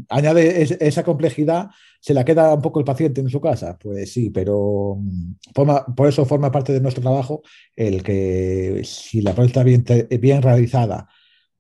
añade 0.09 0.63
es, 0.63 0.73
esa 0.81 1.03
complejidad 1.03 1.71
¿Se 2.05 2.13
la 2.13 2.23
queda 2.23 2.53
un 2.53 2.61
poco 2.61 2.81
el 2.81 2.85
paciente 2.85 3.23
en 3.23 3.31
su 3.31 3.41
casa? 3.41 3.79
Pues 3.79 4.13
sí, 4.13 4.29
pero 4.29 4.97
mm, 5.01 5.37
forma, 5.55 5.87
por 5.87 6.07
eso 6.07 6.27
forma 6.27 6.51
parte 6.53 6.75
de 6.75 6.81
nuestro 6.83 7.03
trabajo 7.03 7.41
el 7.75 8.03
que 8.03 8.83
si 8.85 9.23
la 9.23 9.33
prueba 9.33 9.47
está 9.47 9.63
bien, 9.63 9.87
bien 10.21 10.43
realizada, 10.43 11.09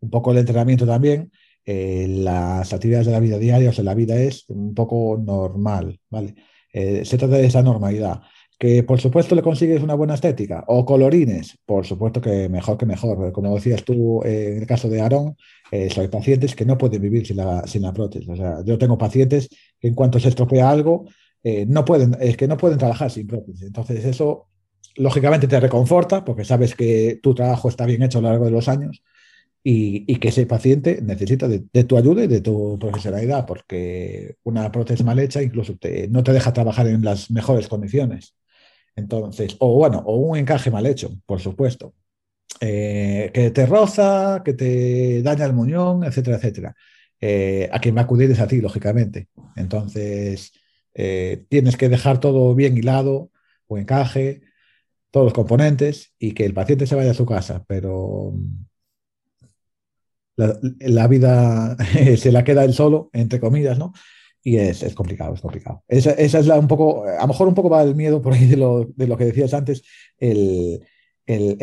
un 0.00 0.10
poco 0.10 0.32
el 0.32 0.38
entrenamiento 0.38 0.84
también, 0.86 1.32
eh, 1.64 2.06
las 2.08 2.74
actividades 2.74 3.06
de 3.06 3.12
la 3.12 3.20
vida 3.20 3.38
diaria, 3.38 3.70
o 3.70 3.72
sea, 3.72 3.84
la 3.84 3.94
vida 3.94 4.16
es 4.16 4.44
un 4.48 4.74
poco 4.74 5.16
normal, 5.18 5.98
¿vale? 6.10 6.34
Eh, 6.74 7.06
se 7.06 7.16
trata 7.16 7.36
de 7.36 7.46
esa 7.46 7.62
normalidad. 7.62 8.20
Que 8.64 8.82
por 8.82 8.98
supuesto 8.98 9.34
le 9.34 9.42
consigues 9.42 9.82
una 9.82 9.92
buena 9.92 10.14
estética, 10.14 10.64
o 10.68 10.86
colorines, 10.86 11.58
por 11.66 11.84
supuesto 11.84 12.22
que 12.22 12.48
mejor 12.48 12.78
que 12.78 12.86
mejor. 12.86 13.30
Como 13.30 13.54
decías 13.54 13.84
tú 13.84 14.22
eh, 14.24 14.54
en 14.54 14.62
el 14.62 14.66
caso 14.66 14.88
de 14.88 15.02
Aarón, 15.02 15.36
eh, 15.70 15.90
pacientes 16.10 16.54
que 16.54 16.64
no 16.64 16.78
pueden 16.78 17.02
vivir 17.02 17.26
sin 17.26 17.36
la, 17.36 17.66
sin 17.66 17.82
la 17.82 17.92
prótesis. 17.92 18.26
O 18.26 18.34
sea, 18.34 18.64
yo 18.64 18.78
tengo 18.78 18.96
pacientes 18.96 19.50
que 19.78 19.88
en 19.88 19.94
cuanto 19.94 20.18
se 20.18 20.30
estropea 20.30 20.70
algo, 20.70 21.04
eh, 21.42 21.66
no 21.68 21.84
pueden, 21.84 22.16
es 22.18 22.38
que 22.38 22.48
no 22.48 22.56
pueden 22.56 22.78
trabajar 22.78 23.10
sin 23.10 23.26
prótesis. 23.26 23.64
Entonces 23.64 24.02
eso, 24.02 24.46
lógicamente, 24.96 25.46
te 25.46 25.60
reconforta 25.60 26.24
porque 26.24 26.46
sabes 26.46 26.74
que 26.74 27.20
tu 27.22 27.34
trabajo 27.34 27.68
está 27.68 27.84
bien 27.84 28.02
hecho 28.02 28.20
a 28.20 28.22
lo 28.22 28.30
largo 28.30 28.46
de 28.46 28.52
los 28.52 28.68
años 28.68 29.02
y, 29.62 30.06
que 30.16 30.28
ese 30.28 30.46
paciente 30.46 31.00
necesita 31.02 31.48
de, 31.48 31.84
tu 31.84 31.98
ayuda 31.98 32.24
y 32.24 32.28
de 32.28 32.40
tu 32.40 32.78
profesionalidad, 32.78 33.44
porque 33.44 34.36
una 34.42 34.72
prótesis 34.72 35.04
mal 35.04 35.18
hecha 35.18 35.42
incluso 35.42 35.74
no 36.08 36.22
te 36.24 36.32
deja 36.32 36.54
trabajar 36.54 36.86
en 36.86 37.04
las 37.04 37.30
mejores 37.30 37.68
condiciones. 37.68 38.34
Entonces, 38.96 39.56
o 39.60 39.74
bueno, 39.74 40.02
o 40.06 40.16
un 40.16 40.38
encaje 40.38 40.70
mal 40.70 40.86
hecho, 40.86 41.10
por 41.26 41.40
supuesto, 41.40 41.94
eh, 42.60 43.30
que 43.34 43.50
te 43.50 43.66
roza, 43.66 44.42
que 44.44 44.54
te 44.54 45.22
daña 45.22 45.46
el 45.46 45.52
muñón, 45.52 46.04
etcétera, 46.04 46.36
etcétera. 46.36 46.76
Eh, 47.20 47.68
a 47.72 47.80
quien 47.80 47.96
va 47.96 48.02
a 48.02 48.04
acudir 48.04 48.30
es 48.30 48.40
a 48.40 48.46
ti, 48.46 48.60
lógicamente. 48.60 49.28
Entonces, 49.56 50.52
eh, 50.94 51.44
tienes 51.48 51.76
que 51.76 51.88
dejar 51.88 52.20
todo 52.20 52.54
bien 52.54 52.76
hilado 52.76 53.30
o 53.66 53.78
encaje, 53.78 54.42
todos 55.10 55.26
los 55.26 55.32
componentes 55.34 56.12
y 56.18 56.32
que 56.32 56.44
el 56.44 56.54
paciente 56.54 56.86
se 56.86 56.96
vaya 56.96 57.12
a 57.12 57.14
su 57.14 57.26
casa, 57.26 57.64
pero 57.66 58.34
la, 60.36 61.06
vida 61.08 61.76
se 62.16 62.32
la 62.32 62.44
queda 62.44 62.64
él 62.64 62.74
solo, 62.74 63.10
entre 63.12 63.40
comillas, 63.40 63.78
¿no? 63.78 63.92
Y 64.46 64.58
es, 64.58 64.94
complicado, 64.94 65.34
es 65.34 65.40
complicado. 65.40 65.82
Esa, 65.88 66.12
es 66.12 66.46
la 66.46 66.58
un 66.58 66.68
poco, 66.68 67.06
a 67.06 67.22
lo 67.22 67.28
mejor 67.28 67.48
un 67.48 67.54
poco 67.54 67.70
va 67.70 67.82
el 67.82 67.94
miedo 67.94 68.20
por 68.20 68.34
ahí 68.34 68.46
de 68.46 68.58
lo, 68.58 69.16
que 69.16 69.24
decías 69.24 69.54
antes, 69.54 69.82
el, 70.18 70.82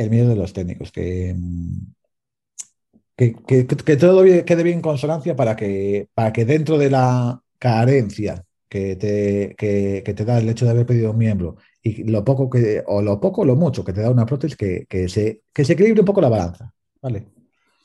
miedo 0.10 0.30
de 0.30 0.36
los 0.36 0.52
técnicos, 0.52 0.92
que, 0.92 1.36
que, 3.16 3.98
todo 3.98 4.24
quede 4.24 4.64
bien 4.64 4.78
en 4.78 4.82
consonancia 4.82 5.36
para 5.36 5.56
que, 5.56 6.08
para 6.16 6.34
que 6.34 6.44
dentro 6.44 6.80
de 6.80 6.90
la 6.90 7.44
carencia 7.60 8.44
que 8.68 8.96
te, 8.96 9.56
que, 9.58 10.14
te 10.14 10.26
da 10.26 10.40
el 10.40 10.50
hecho 10.50 10.66
de 10.66 10.72
haber 10.72 10.86
pedido 10.88 11.12
un 11.12 11.18
miembro 11.20 11.58
y 11.84 12.04
lo 12.06 12.26
poco 12.26 12.50
que, 12.50 12.84
o 12.88 13.02
lo 13.02 13.20
poco 13.20 13.46
lo 13.46 13.56
mucho 13.56 13.84
que 13.84 13.94
te 13.94 14.02
da 14.02 14.10
una 14.10 14.26
prótesis, 14.26 14.58
que, 14.58 14.88
se, 15.10 15.44
que 15.54 15.66
se 15.66 15.74
equilibre 15.74 16.02
un 16.02 16.06
poco 16.06 16.22
la 16.22 16.30
balanza. 16.30 16.74
¿vale? 17.02 17.28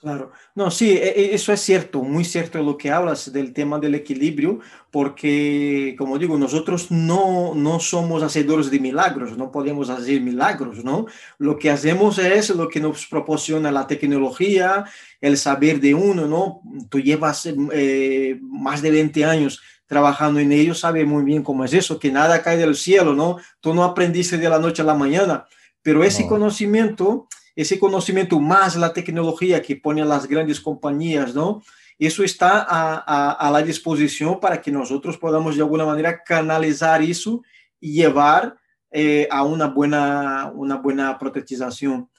Claro, 0.06 0.30
no, 0.54 0.70
sí, 0.70 0.92
e, 0.92 1.08
e, 1.08 1.34
eso 1.34 1.52
es 1.52 1.60
cierto, 1.60 2.00
muy 2.00 2.24
cierto 2.24 2.62
lo 2.62 2.78
que 2.78 2.92
hablas 2.92 3.32
del 3.32 3.52
tema 3.52 3.80
del 3.80 3.96
equilibrio, 3.96 4.60
porque, 4.92 5.96
como 5.98 6.16
digo, 6.16 6.38
nosotros 6.38 6.92
no, 6.92 7.56
no 7.56 7.80
somos 7.80 8.22
hacedores 8.22 8.70
de 8.70 8.78
milagros, 8.78 9.36
no 9.36 9.50
podemos 9.50 9.90
hacer 9.90 10.20
milagros, 10.20 10.84
¿no? 10.84 11.06
Lo 11.38 11.58
que 11.58 11.72
hacemos 11.72 12.18
es 12.18 12.50
lo 12.50 12.68
que 12.68 12.78
nos 12.78 13.04
proporciona 13.08 13.72
la 13.72 13.88
tecnología, 13.88 14.84
el 15.20 15.36
saber 15.36 15.80
de 15.80 15.94
uno, 15.94 16.28
¿no? 16.28 16.60
Tú 16.88 17.00
llevas 17.00 17.48
eh, 17.72 18.38
más 18.42 18.82
de 18.82 18.92
20 18.92 19.24
años 19.24 19.60
trabajando 19.86 20.38
en 20.38 20.52
ello, 20.52 20.76
sabes 20.76 21.04
muy 21.04 21.24
bien 21.24 21.42
cómo 21.42 21.64
es 21.64 21.72
eso, 21.72 21.98
que 21.98 22.12
nada 22.12 22.44
cae 22.44 22.58
del 22.58 22.76
cielo, 22.76 23.12
¿no? 23.12 23.38
Tú 23.58 23.74
no 23.74 23.82
aprendiste 23.82 24.38
de 24.38 24.48
la 24.48 24.60
noche 24.60 24.82
a 24.82 24.84
la 24.84 24.94
mañana, 24.94 25.46
pero 25.82 26.04
ese 26.04 26.28
conocimiento 26.28 27.26
ese 27.56 27.78
conocimiento 27.78 28.38
más 28.38 28.76
la 28.76 28.92
tecnología 28.92 29.62
que 29.62 29.76
ponen 29.76 30.08
las 30.08 30.28
grandes 30.28 30.60
compañías, 30.60 31.34
¿no? 31.34 31.62
Eso 31.98 32.22
está 32.22 32.66
a, 32.68 33.32
a, 33.32 33.50
la 33.50 33.62
disposición 33.62 34.38
para 34.38 34.60
que 34.60 34.70
nosotros 34.70 35.16
podamos 35.16 35.56
de 35.56 35.62
alguna 35.62 35.86
manera 35.86 36.22
canalizar 36.22 37.00
eso 37.00 37.42
y 37.80 37.94
llevar 37.94 38.58
eh, 38.90 39.26
a 39.30 39.42
una 39.44 39.68
buena, 39.68 40.52
una 40.54 40.76
buena 40.76 41.18
protetización. 41.18 42.10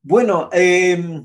Bueno, 0.00 0.48
eh, 0.50 1.22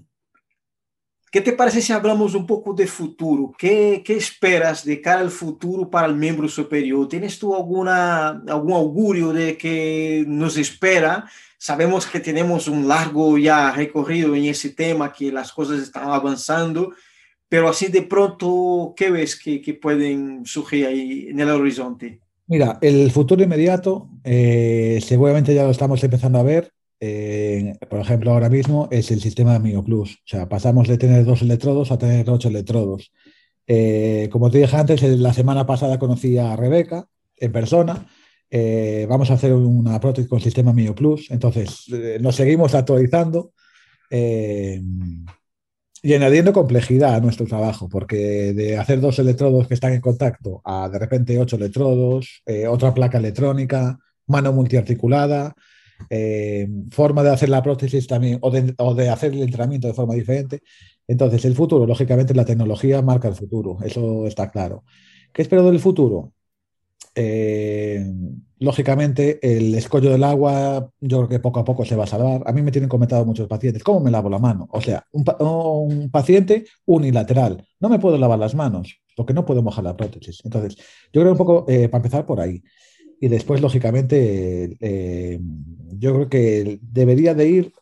¿qué 1.31 1.39
te 1.39 1.53
parece 1.53 1.81
si 1.81 1.93
hablamos 1.93 2.36
un 2.36 2.45
poco 2.45 2.73
de 2.73 2.88
futuro? 2.88 3.53
¿Qué, 3.57 4.03
¿Qué, 4.05 4.17
esperas 4.17 4.83
de 4.83 5.01
cara 5.01 5.21
al 5.21 5.31
futuro 5.31 5.89
para 5.89 6.07
el 6.07 6.15
miembro 6.15 6.49
superior? 6.49 7.07
¿Tienes 7.07 7.39
tú 7.39 7.55
alguna, 7.55 8.43
algún 8.47 8.73
augurio 8.73 9.31
de 9.31 9.57
que 9.57 10.25
nos 10.27 10.57
espera? 10.57 11.25
Sabemos 11.57 12.05
que 12.05 12.19
tenemos 12.19 12.67
un 12.67 12.87
largo 12.87 13.37
ya 13.37 13.71
recorrido 13.71 14.35
en 14.35 14.45
ese 14.45 14.69
tema, 14.69 15.11
que 15.11 15.31
las 15.31 15.51
cosas 15.51 15.81
están 15.81 16.09
avanzando, 16.09 16.93
pero 17.49 17.69
así 17.69 17.87
de 17.87 18.03
pronto, 18.03 18.93
¿qué 18.95 19.09
ves 19.09 19.35
que, 19.35 19.61
que 19.61 19.73
pueden 19.73 20.45
surgir 20.45 20.85
ahí 20.85 21.27
en 21.29 21.39
el 21.39 21.49
horizonte? 21.49 22.19
Mira, 22.47 22.77
el 22.81 23.11
futuro 23.11 23.43
inmediato, 23.43 24.09
eh, 24.23 24.99
seguramente 25.05 25.53
ya 25.53 25.63
lo 25.63 25.71
estamos 25.71 26.01
empezando 26.03 26.39
a 26.39 26.43
ver. 26.43 26.71
Eh, 26.99 27.75
por 27.89 27.99
ejemplo, 27.99 28.31
ahora 28.31 28.49
mismo 28.49 28.87
es 28.89 29.11
el 29.11 29.19
sistema 29.19 29.59
Mio 29.59 29.83
Plus. 29.83 30.15
O 30.15 30.27
sea, 30.27 30.47
pasamos 30.47 30.87
de 30.87 30.97
tener 30.97 31.25
dos 31.25 31.41
electrodos 31.41 31.91
a 31.91 31.97
tener 31.97 32.29
ocho 32.29 32.47
electrodos. 32.47 33.11
Eh, 33.67 34.29
como 34.31 34.49
te 34.49 34.59
dije 34.59 34.77
antes, 34.77 35.03
la 35.03 35.33
semana 35.33 35.65
pasada 35.65 35.99
conocí 35.99 36.37
a 36.37 36.55
Rebeca 36.55 37.07
en 37.35 37.51
persona 37.51 38.07
eh, 38.49 39.05
vamos 39.10 39.29
a 39.29 39.33
hacer 39.33 39.53
una 39.53 39.99
prótesis 39.99 40.29
con 40.29 40.39
sistema 40.39 40.73
Mio 40.73 40.95
Plus. 40.95 41.29
Entonces, 41.31 41.86
eh, 41.91 42.17
nos 42.21 42.36
seguimos 42.36 42.73
actualizando 42.75 43.51
eh, 44.10 44.81
y 46.01 46.13
añadiendo 46.13 46.53
complejidad 46.53 47.15
a 47.15 47.19
nuestro 47.19 47.45
trabajo, 47.45 47.89
porque 47.89 48.53
de 48.53 48.77
hacer 48.77 49.01
dos 49.01 49.19
electrodos 49.19 49.67
que 49.67 49.73
están 49.73 49.93
en 49.93 50.01
contacto 50.01 50.62
a 50.63 50.88
de 50.89 50.99
repente 50.99 51.39
ocho 51.39 51.55
electrodos, 51.55 52.43
otra 52.69 52.93
placa 52.93 53.17
electrónica, 53.17 53.97
mano 54.27 54.53
multiarticulada, 54.53 55.55
forma 56.91 57.23
de 57.23 57.31
hacer 57.31 57.49
la 57.49 57.63
prótesis 57.63 58.05
también 58.07 58.38
o 58.41 58.51
de, 58.51 58.73
o 58.77 58.93
de 58.93 59.10
hacer 59.10 59.33
el 59.33 59.41
entrenamiento 59.41 59.88
de 59.88 59.95
forma 59.95 60.13
diferente. 60.13 60.62
Entonces, 61.07 61.43
el 61.45 61.55
futuro, 61.55 61.86
lógicamente, 61.88 62.36
la 62.36 62.45
tecnología 62.45 63.01
marca 63.01 63.27
el 63.27 63.36
futuro, 63.36 63.79
eso 63.83 64.27
está 64.27 64.49
claro. 64.51 64.83
¿Qué 65.33 65.41
espero 65.41 65.63
del 65.65 65.79
futuro? 65.79 66.33
Eh, 67.19 68.13
lógicamente, 68.60 69.39
el 69.41 69.73
escollo 69.73 70.12
del 70.12 70.23
agua, 70.23 70.91
yo 70.99 71.17
creo 71.17 71.30
que 71.30 71.39
poco 71.39 71.60
a 71.60 71.65
poco 71.65 71.84
se 71.84 71.95
va 71.95 72.03
a 72.03 72.08
salvar. 72.08 72.43
A 72.45 72.51
mí 72.51 72.62
me 72.62 72.71
tienen 72.71 72.89
comentado 72.89 73.25
muchos 73.25 73.47
pacientes, 73.47 73.84
¿cómo 73.84 74.01
me 74.01 74.12
lavo 74.12 74.30
la 74.30 74.38
mano? 74.38 74.67
O 74.71 74.80
sea, 74.80 75.03
un, 75.12 76.10
paciente 76.12 76.65
unilateral, 76.86 77.65
no 77.80 77.89
me 77.89 77.97
puedo 77.97 78.19
lavar 78.19 78.38
las 78.38 78.53
manos 78.53 78.99
porque 79.15 79.34
no 79.34 79.45
puedo 79.47 79.63
mojar 79.63 79.84
la 79.84 79.97
prótesis. 79.97 80.41
Entonces, 80.45 80.77
yo 81.12 81.21
creo 81.21 81.32
un 81.32 81.38
poco, 81.39 81.65
eh, 81.67 81.89
para 81.89 82.03
empezar 82.03 82.27
por 82.27 82.39
ahí. 82.39 82.62
Y 83.19 83.30
después, 83.30 83.62
lógicamente, 83.62 84.77
eh, 84.80 85.39
yo 85.97 86.13
creo 86.13 86.30
que 86.30 86.80
debería 86.84 87.34
de 87.34 87.49
ir 87.49 87.73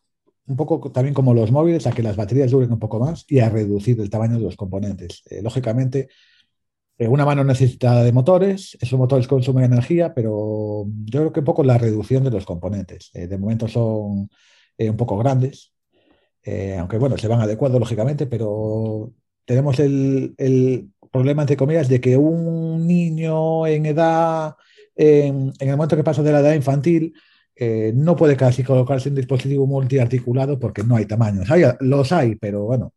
un 0.47 0.55
poco 0.55 0.91
también 0.91 1.13
como 1.13 1.33
los 1.33 1.51
móviles 1.51 1.87
a 1.87 1.91
que 1.91 2.03
las 2.03 2.15
baterías 2.15 2.51
duren 2.51 2.71
un 2.71 2.79
poco 2.79 2.99
más 2.99 3.25
y 3.27 3.39
a 3.39 3.49
reducir 3.49 3.99
el 3.99 4.09
tamaño 4.09 4.35
de 4.35 4.43
los 4.43 4.55
componentes. 4.55 5.23
lógicamente, 5.41 5.99
eh, 5.99 6.07
una 6.97 7.25
mano 7.25 7.43
necesita 7.43 8.03
de 8.03 8.11
motores, 8.13 8.77
esos 8.79 8.97
motores 8.97 9.27
consumen 9.27 9.65
energía, 9.65 10.13
pero 10.13 10.85
yo 11.05 11.19
creo 11.19 11.33
que 11.33 11.39
un 11.41 11.45
poco 11.45 11.63
la 11.63 11.77
reducción 11.77 12.23
de 12.23 12.31
los 12.31 12.45
componentes. 12.45 13.11
Eh, 13.13 13.27
de 13.27 13.37
momento 13.37 13.67
son 13.67 14.29
eh, 14.77 14.89
un 14.89 14.97
poco 14.97 15.17
grandes, 15.17 15.73
aunque 16.77 16.99
bueno, 16.99 17.17
se 17.17 17.27
van 17.27 17.41
adecuando 17.41 17.79
lógicamente, 17.79 18.27
pero 18.27 19.11
tenemos 19.45 19.79
el, 19.79 20.35
problema, 21.11 21.41
entre 21.41 21.57
comillas, 21.57 21.89
de 21.89 21.99
que 21.99 22.17
un 22.17 22.85
niño 22.85 23.65
en 23.65 23.85
edad, 23.87 24.55
en, 24.95 25.53
el 25.59 25.71
momento 25.71 25.95
que 25.95 26.03
pasa 26.03 26.21
de 26.21 26.31
la 26.31 26.41
edad 26.41 26.53
infantil, 26.53 27.13
no 27.95 28.15
puede 28.15 28.37
casi 28.37 28.63
colocarse 28.63 29.09
un 29.09 29.15
dispositivo 29.15 29.65
multiarticulado 29.65 30.59
porque 30.59 30.83
no 30.83 30.95
hay 30.97 31.05
tamaños. 31.05 31.47
los 31.79 32.11
hay, 32.11 32.35
pero 32.35 32.65
bueno, 32.65 32.93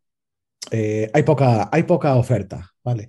hay, 0.71 1.23
poca, 1.23 1.69
hay 1.71 1.83
poca 1.83 2.15
oferta, 2.17 2.69
¿vale? 2.83 3.07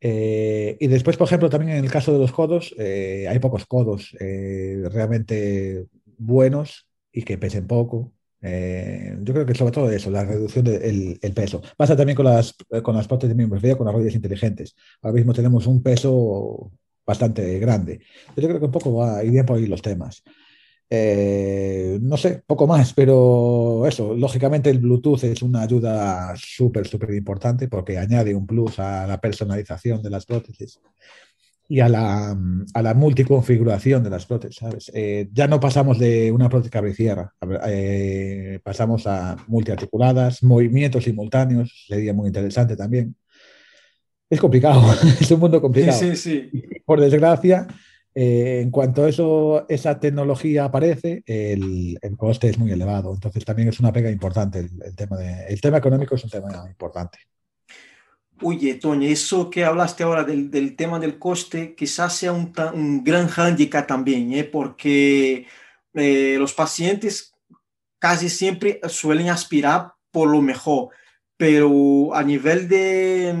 Eh, 0.00 0.76
y 0.80 0.86
después, 0.86 1.16
por 1.16 1.26
ejemplo, 1.26 1.50
también 1.50 1.76
en 1.76 1.84
el 1.84 1.90
caso 1.90 2.12
de 2.12 2.18
los 2.18 2.32
codos, 2.32 2.74
eh, 2.78 3.26
hay 3.28 3.38
pocos 3.38 3.66
codos 3.66 4.16
eh, 4.18 4.82
realmente 4.90 5.86
buenos 6.16 6.86
y 7.12 7.22
que 7.22 7.38
pesen 7.38 7.66
poco. 7.66 8.12
yo 8.42 9.34
creo 9.34 9.44
que 9.44 9.54
sobre 9.54 9.72
todo 9.72 9.90
eso, 9.90 10.10
la 10.10 10.24
reducción 10.24 10.64
del 10.64 11.32
peso. 11.34 11.60
Pasa 11.76 11.96
también 11.96 12.16
con 12.16 12.24
las, 12.26 12.54
con 12.82 12.96
las 12.96 13.06
prótesis 13.06 13.30
de 13.30 13.34
miembros, 13.34 13.76
con 13.76 13.86
las 13.86 13.94
rodillas 13.94 14.14
inteligentes. 14.14 14.74
Ahora 15.02 15.16
mismo 15.16 15.34
tenemos 15.34 15.66
un 15.66 15.82
peso 15.82 16.72
bastante 17.06 17.58
grande. 17.58 18.00
Yo 18.36 18.48
creo 18.48 18.58
que 18.58 18.66
un 18.66 18.72
poco 18.72 18.94
va, 18.94 19.22
irían 19.24 19.44
por 19.44 19.58
ahí 19.58 19.66
los 19.66 19.82
temas. 19.82 20.22
Eh, 20.92 22.00
no 22.02 22.16
sé, 22.16 22.42
poco 22.44 22.66
más, 22.66 22.92
pero 22.92 23.86
eso, 23.86 24.12
lógicamente 24.12 24.70
el 24.70 24.80
Bluetooth 24.80 25.22
es 25.22 25.40
una 25.40 25.62
ayuda 25.62 26.34
súper, 26.34 26.88
súper 26.88 27.14
importante 27.14 27.68
porque 27.68 27.96
añade 27.96 28.34
un 28.34 28.44
plus 28.44 28.80
a 28.80 29.06
la 29.06 29.20
personalización 29.20 30.02
de 30.02 30.10
las 30.10 30.26
prótesis 30.26 30.80
y 31.68 31.78
a 31.78 31.88
la, 31.88 32.36
a 32.74 32.82
la 32.82 32.94
multiconfiguración 32.94 34.02
de 34.02 34.10
las 34.10 34.26
prótesis, 34.26 34.56
¿sabes? 34.56 34.90
Eh, 34.92 35.28
ya 35.32 35.46
no 35.46 35.60
pasamos 35.60 35.96
de 36.00 36.32
una 36.32 36.48
prótesis 36.48 36.72
cabricierra, 36.72 37.32
eh, 37.68 38.58
pasamos 38.64 39.06
a 39.06 39.36
multiarticuladas, 39.46 40.42
movimientos 40.42 41.04
simultáneos, 41.04 41.84
sería 41.86 42.12
muy 42.12 42.26
interesante 42.26 42.74
también. 42.74 43.14
Es 44.28 44.40
complicado, 44.40 44.82
es 45.20 45.30
un 45.30 45.38
mundo 45.38 45.60
complicado. 45.60 45.96
Sí, 45.96 46.16
sí, 46.16 46.50
sí. 46.50 46.62
Por 46.84 47.00
desgracia, 47.00 47.68
Eh, 48.14 48.60
en 48.60 48.70
cuanto 48.70 49.06
eso, 49.06 49.66
esa 49.68 50.00
tecnología 50.00 50.64
aparece, 50.64 51.22
el, 51.26 51.98
coste 52.16 52.48
es 52.48 52.58
muy 52.58 52.72
elevado. 52.72 53.12
Entonces 53.14 53.44
también 53.44 53.68
es 53.68 53.78
una 53.80 53.92
pega 53.92 54.10
importante. 54.10 54.58
El, 54.58 55.60
tema, 55.60 55.78
económico 55.78 56.14
es 56.14 56.24
un 56.24 56.30
tema 56.30 56.64
importante. 56.68 57.18
Oye, 58.42 58.74
Toño, 58.76 59.06
eso 59.06 59.50
que 59.50 59.64
hablaste 59.64 60.02
ahora 60.02 60.24
del, 60.24 60.74
tema 60.74 60.98
del 60.98 61.18
coste 61.18 61.74
quizás 61.74 62.16
sea 62.16 62.32
un, 62.32 62.52
un 62.72 63.04
gran 63.04 63.28
hándicap 63.28 63.86
también, 63.86 64.32
¿eh? 64.32 64.44
porque 64.44 65.46
eh, 65.94 66.36
los 66.38 66.54
pacientes 66.54 67.34
casi 67.98 68.30
siempre 68.30 68.80
suelen 68.88 69.28
aspirar 69.28 69.92
por 70.10 70.30
lo 70.30 70.40
mejor, 70.40 70.88
pero 71.36 72.14
a 72.14 72.22
nivel 72.22 72.66
de, 72.66 73.32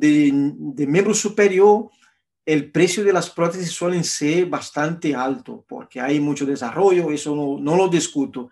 de 0.00 0.86
miembro 0.88 1.14
superior, 1.14 1.90
el 2.46 2.70
precio 2.70 3.02
de 3.04 3.12
las 3.12 3.30
prótesis 3.30 3.70
suelen 3.70 4.04
ser 4.04 4.46
bastante 4.46 5.14
alto, 5.14 5.64
porque 5.66 6.00
hay 6.00 6.20
mucho 6.20 6.44
desarrollo, 6.44 7.10
eso 7.10 7.34
no, 7.34 7.58
no 7.58 7.76
lo 7.76 7.88
discuto, 7.88 8.50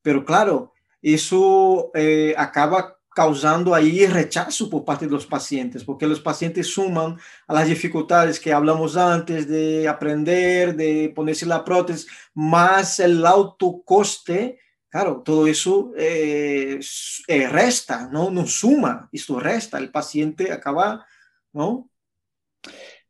pero 0.00 0.24
claro, 0.24 0.72
eso 1.00 1.90
eh, 1.94 2.34
acaba 2.36 2.98
causando 3.14 3.74
ahí 3.74 4.06
rechazo 4.06 4.70
por 4.70 4.84
parte 4.84 5.06
de 5.06 5.12
los 5.12 5.26
pacientes, 5.26 5.84
porque 5.84 6.06
los 6.06 6.20
pacientes 6.20 6.68
suman 6.68 7.18
a 7.46 7.54
las 7.54 7.66
dificultades 7.66 8.40
que 8.40 8.52
hablamos 8.52 8.96
antes 8.96 9.46
de 9.48 9.86
aprender, 9.86 10.74
de 10.74 11.12
ponerse 11.14 11.44
la 11.44 11.64
prótesis, 11.64 12.06
más 12.34 13.00
el 13.00 13.24
alto 13.26 13.82
coste, 13.84 14.58
claro, 14.88 15.22
todo 15.22 15.46
eso 15.46 15.92
eh, 15.96 16.80
eh, 17.26 17.48
resta, 17.48 18.08
¿no? 18.08 18.30
No 18.30 18.46
suma, 18.46 19.08
esto 19.12 19.38
resta, 19.38 19.78
el 19.78 19.90
paciente 19.90 20.52
acaba, 20.52 21.04
¿no? 21.52 21.90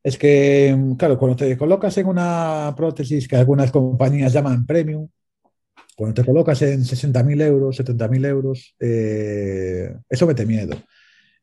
Es 0.02 0.18
que, 0.18 0.76
claro, 0.98 1.18
cuando 1.18 1.36
te 1.36 1.56
colocas 1.56 1.96
en 1.98 2.06
una 2.06 2.74
prótesis 2.76 3.28
que 3.28 3.36
algunas 3.36 3.70
compañías 3.70 4.32
llaman 4.32 4.66
premium, 4.66 5.08
cuando 5.96 6.14
te 6.14 6.24
colocas 6.24 6.60
en 6.62 6.80
60.000 6.84 7.42
euros, 7.42 7.78
70.000 7.78 8.26
euros, 8.26 8.74
eh, 8.80 9.94
eso 10.08 10.26
mete 10.26 10.46
miedo. 10.46 10.76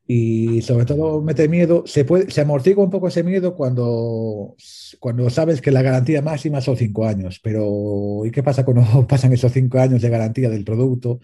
Y 0.05 0.61
sobre 0.63 0.85
todo 0.85 1.21
mete 1.21 1.47
miedo, 1.47 1.83
se, 1.85 2.03
puede, 2.03 2.31
se 2.31 2.41
amortigua 2.41 2.83
un 2.83 2.89
poco 2.89 3.07
ese 3.07 3.23
miedo 3.23 3.55
cuando, 3.55 4.55
cuando 4.99 5.29
sabes 5.29 5.61
que 5.61 5.71
la 5.71 5.83
garantía 5.83 6.21
máxima 6.23 6.61
son 6.61 6.75
5 6.77 7.05
años. 7.05 7.39
Pero 7.43 8.23
¿y 8.25 8.31
qué 8.31 8.41
pasa 8.43 8.65
cuando 8.65 9.05
pasan 9.07 9.31
esos 9.33 9.53
5 9.53 9.79
años 9.79 10.01
de 10.01 10.09
garantía 10.09 10.49
del 10.49 10.65
producto? 10.65 11.19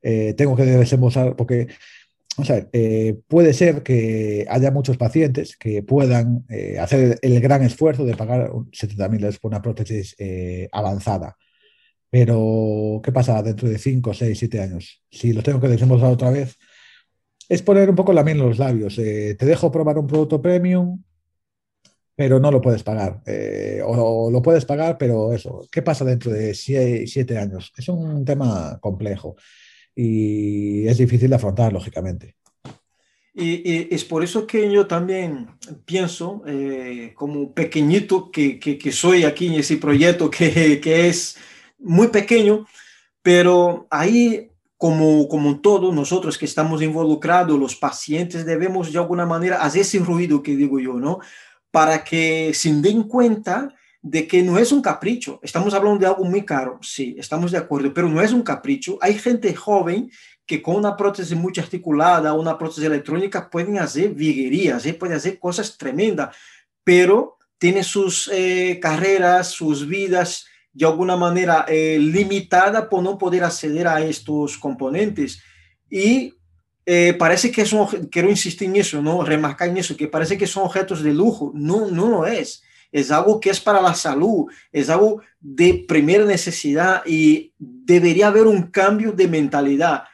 Eh, 0.00 0.34
tengo 0.36 0.54
que 0.54 0.64
desembolsar, 0.64 1.34
porque 1.34 1.66
Vamos 2.38 2.50
a 2.50 2.54
ver, 2.54 2.68
eh, 2.72 3.18
puede 3.26 3.52
ser 3.52 3.82
que 3.82 4.46
haya 4.48 4.70
muchos 4.70 4.96
pacientes 4.96 5.56
que 5.56 5.82
puedan 5.82 6.44
eh, 6.48 6.78
hacer 6.78 7.18
el 7.20 7.40
gran 7.40 7.64
esfuerzo 7.64 8.04
de 8.04 8.14
pagar 8.14 8.52
70.000 8.70 9.20
euros 9.22 9.38
por 9.40 9.50
una 9.50 9.60
prótesis 9.60 10.14
eh, 10.18 10.68
avanzada. 10.70 11.36
Pero, 12.10 13.00
¿qué 13.02 13.10
pasa 13.10 13.42
dentro 13.42 13.68
de 13.68 13.76
5, 13.76 14.14
6, 14.14 14.38
7 14.38 14.60
años? 14.60 15.02
Si 15.10 15.32
los 15.32 15.42
tengo 15.42 15.60
que 15.60 15.66
desembolsar 15.66 16.12
otra 16.12 16.30
vez, 16.30 16.56
es 17.48 17.60
poner 17.62 17.90
un 17.90 17.96
poco 17.96 18.12
la 18.12 18.22
miel 18.22 18.38
en 18.38 18.48
los 18.50 18.58
labios. 18.58 18.94
te 18.94 19.34
dejo 19.36 19.72
probar 19.72 19.98
un 19.98 20.06
producto 20.06 20.40
premium, 20.40 21.02
pero 22.14 22.38
no 22.38 22.52
lo 22.52 22.60
puedes 22.60 22.84
pagar. 22.84 23.20
o, 23.84 24.26
o, 24.26 24.30
lo 24.30 24.42
puedes 24.42 24.64
pagar, 24.64 24.96
pero 24.96 25.32
eso, 25.32 25.66
¿qué 25.72 25.82
pasa 25.82 26.04
dentro 26.04 26.30
de 26.30 26.54
7 26.54 27.36
años? 27.36 27.72
Es 27.76 27.88
un 27.88 28.24
tema 28.24 28.78
complejo 28.80 29.34
y 30.00 30.86
es 30.86 30.96
difícil 30.96 31.28
de 31.28 31.34
afrontar, 31.34 31.72
lógicamente. 31.72 32.36
Y, 33.34 33.68
y, 33.68 33.88
es 33.90 34.04
por 34.04 34.22
eso 34.22 34.46
que 34.46 34.70
yo 34.70 34.86
también 34.86 35.48
pienso, 35.84 36.44
eh, 36.46 37.14
como 37.16 37.52
pequeñito 37.52 38.30
que, 38.30 38.60
que, 38.60 38.78
que, 38.78 38.92
soy 38.92 39.24
aquí 39.24 39.48
en 39.48 39.54
ese 39.54 39.76
proyecto, 39.76 40.30
que, 40.30 40.80
que 40.80 41.08
es 41.08 41.36
muy 41.80 42.08
pequeño, 42.08 42.64
pero 43.22 43.88
ahí, 43.90 44.52
como, 44.76 45.26
como 45.26 45.60
todo, 45.60 45.92
nosotros 45.92 46.38
que 46.38 46.44
estamos 46.44 46.80
involucrados, 46.80 47.58
los 47.58 47.74
pacientes, 47.74 48.46
debemos 48.46 48.92
de 48.92 49.00
alguna 49.00 49.26
manera 49.26 49.56
hacer 49.62 49.80
ese 49.80 49.98
ruido 49.98 50.44
que 50.44 50.54
digo 50.54 50.78
yo, 50.78 50.94
¿no? 50.94 51.18
Para 51.72 52.04
que 52.04 52.52
se 52.54 52.72
den 52.72 53.02
cuenta 53.02 53.74
de 54.10 54.26
que 54.26 54.42
no 54.42 54.58
es 54.58 54.72
un 54.72 54.80
capricho. 54.80 55.38
Estamos 55.42 55.74
hablando 55.74 55.98
de 56.00 56.06
algo 56.06 56.24
muy 56.24 56.44
caro, 56.44 56.78
sí, 56.82 57.14
estamos 57.18 57.52
de 57.52 57.58
acuerdo, 57.58 57.92
pero 57.92 58.08
no 58.08 58.22
es 58.22 58.32
un 58.32 58.42
capricho. 58.42 58.98
Hay 59.02 59.14
gente 59.18 59.54
joven 59.54 60.10
que 60.46 60.62
con 60.62 60.76
una 60.76 60.96
prótesis 60.96 61.36
multiarticulada, 61.36 62.32
una 62.32 62.56
prótesis 62.56 62.84
electrónica, 62.84 63.50
pueden 63.50 63.78
hacer 63.78 64.10
viguerías, 64.10 64.86
¿eh? 64.86 64.94
pueden 64.94 65.16
hacer 65.16 65.38
cosas 65.38 65.76
tremendas, 65.76 66.34
pero 66.82 67.36
tiene 67.58 67.84
sus 67.84 68.30
eh, 68.32 68.78
carreras, 68.80 69.48
sus 69.50 69.86
vidas 69.86 70.46
de 70.72 70.86
alguna 70.86 71.16
manera 71.16 71.66
eh, 71.68 71.98
limitada 72.00 72.88
por 72.88 73.02
no 73.02 73.18
poder 73.18 73.44
acceder 73.44 73.88
a 73.88 74.00
estos 74.00 74.56
componentes. 74.56 75.42
Y 75.90 76.34
eh, 76.86 77.14
parece 77.18 77.50
que 77.50 77.66
son, 77.66 77.86
quiero 78.06 78.30
insistir 78.30 78.68
en 78.68 78.76
eso, 78.76 79.02
¿no? 79.02 79.22
remarcar 79.22 79.68
en 79.68 79.76
eso, 79.76 79.96
que 79.96 80.08
parece 80.08 80.38
que 80.38 80.46
son 80.46 80.64
objetos 80.64 81.02
de 81.02 81.12
lujo. 81.12 81.52
No, 81.54 81.90
no 81.90 82.08
lo 82.08 82.26
es 82.26 82.62
es 82.90 83.10
algo 83.10 83.40
que 83.40 83.50
es 83.50 83.60
para 83.60 83.80
la 83.80 83.94
salud, 83.94 84.46
es 84.72 84.88
algo 84.88 85.22
de 85.40 85.84
primera 85.86 86.24
necesidad 86.24 87.02
y 87.06 87.52
debería 87.58 88.28
haber 88.28 88.46
un 88.46 88.62
cambio 88.62 89.12
de 89.12 89.28
mentalidad. 89.28 90.04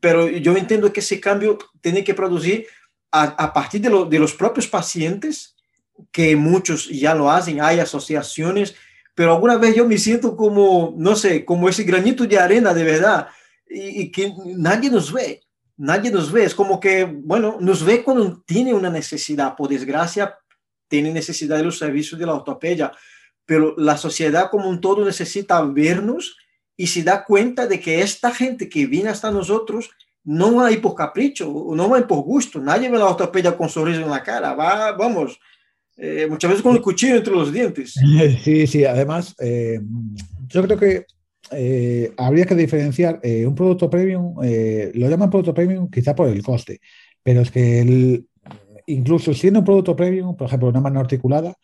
Pero 0.00 0.28
yo 0.28 0.56
entiendo 0.56 0.92
que 0.92 1.00
ese 1.00 1.20
cambio 1.20 1.58
tiene 1.80 2.04
que 2.04 2.14
producir 2.14 2.66
a, 3.10 3.52
partir 3.52 3.82
de, 3.82 3.90
lo, 3.90 4.06
de, 4.06 4.18
los 4.18 4.32
propios 4.32 4.66
pacientes, 4.66 5.54
que 6.10 6.34
muchos 6.34 6.88
ya 6.88 7.14
lo 7.14 7.30
hacen, 7.30 7.60
hay 7.60 7.78
asociaciones, 7.78 8.74
pero 9.14 9.34
alguna 9.34 9.58
vez 9.58 9.74
yo 9.74 9.86
me 9.86 9.98
siento 9.98 10.34
como, 10.34 10.94
no 10.96 11.14
sé, 11.14 11.44
como 11.44 11.68
ese 11.68 11.84
granito 11.84 12.26
de 12.26 12.38
arena 12.38 12.72
de 12.72 12.84
verdad 12.84 13.28
y, 13.68 14.02
y 14.02 14.10
que 14.10 14.32
nadie 14.56 14.90
nos 14.90 15.12
ve. 15.12 15.42
Nadie 15.76 16.10
nos 16.10 16.30
ve, 16.30 16.44
es 16.44 16.54
como 16.54 16.78
que, 16.78 17.04
bueno, 17.04 17.56
nos 17.60 17.84
ve 17.84 18.02
cuando 18.02 18.40
tiene 18.46 18.72
una 18.72 18.88
necesidad, 18.88 19.56
por 19.56 19.68
desgracia, 19.68 20.38
tiene 20.92 21.10
necesidad 21.10 21.56
de 21.56 21.62
los 21.62 21.78
servicios 21.78 22.20
de 22.20 22.26
la 22.26 22.34
ortopedia, 22.34 22.92
pero 23.46 23.74
la 23.78 23.96
sociedad 23.96 24.50
como 24.50 24.68
un 24.68 24.78
todo 24.78 25.06
necesita 25.06 25.62
vernos 25.62 26.36
y 26.76 26.86
se 26.86 27.02
da 27.02 27.24
cuenta 27.24 27.66
de 27.66 27.80
que 27.80 28.02
esta 28.02 28.30
gente 28.30 28.68
que 28.68 28.84
viene 28.84 29.08
hasta 29.08 29.30
nosotros 29.30 29.88
no 30.22 30.56
va 30.56 30.66
a 30.66 30.70
ir 30.70 30.82
por 30.82 30.94
capricho, 30.94 31.50
no 31.74 31.88
va 31.88 31.98
a 31.98 32.06
por 32.06 32.22
gusto, 32.24 32.60
nadie 32.60 32.90
ve 32.90 32.98
la 32.98 33.06
ortopedia 33.06 33.56
con 33.56 33.70
sonrisa 33.70 34.02
en 34.02 34.10
la 34.10 34.22
cara, 34.22 34.52
va, 34.52 34.92
vamos, 34.92 35.40
eh, 35.96 36.26
muchas 36.28 36.50
veces 36.50 36.62
con 36.62 36.76
el 36.76 36.82
cuchillo 36.82 37.16
entre 37.16 37.32
los 37.32 37.50
dientes. 37.50 37.94
Sí, 38.44 38.66
sí, 38.66 38.84
además, 38.84 39.34
eh, 39.40 39.80
yo 40.48 40.62
creo 40.62 40.78
que 40.78 41.06
eh, 41.52 42.12
habría 42.18 42.44
que 42.44 42.54
diferenciar 42.54 43.18
eh, 43.22 43.46
un 43.46 43.54
producto 43.54 43.88
premium, 43.88 44.36
eh, 44.44 44.92
lo 44.94 45.08
llaman 45.08 45.30
producto 45.30 45.54
premium 45.54 45.88
quizá 45.90 46.14
por 46.14 46.28
el 46.28 46.42
coste, 46.42 46.80
pero 47.22 47.40
es 47.40 47.50
que 47.50 47.80
el, 47.80 48.26
incluso 48.92 49.34
siendo 49.34 49.60
un 49.60 49.64
producto 49.64 49.96
premium, 49.96 50.36
por 50.36 50.46
ejemplo, 50.46 50.68
una 50.68 50.80
mano 50.80 51.00
articulada, 51.00 51.54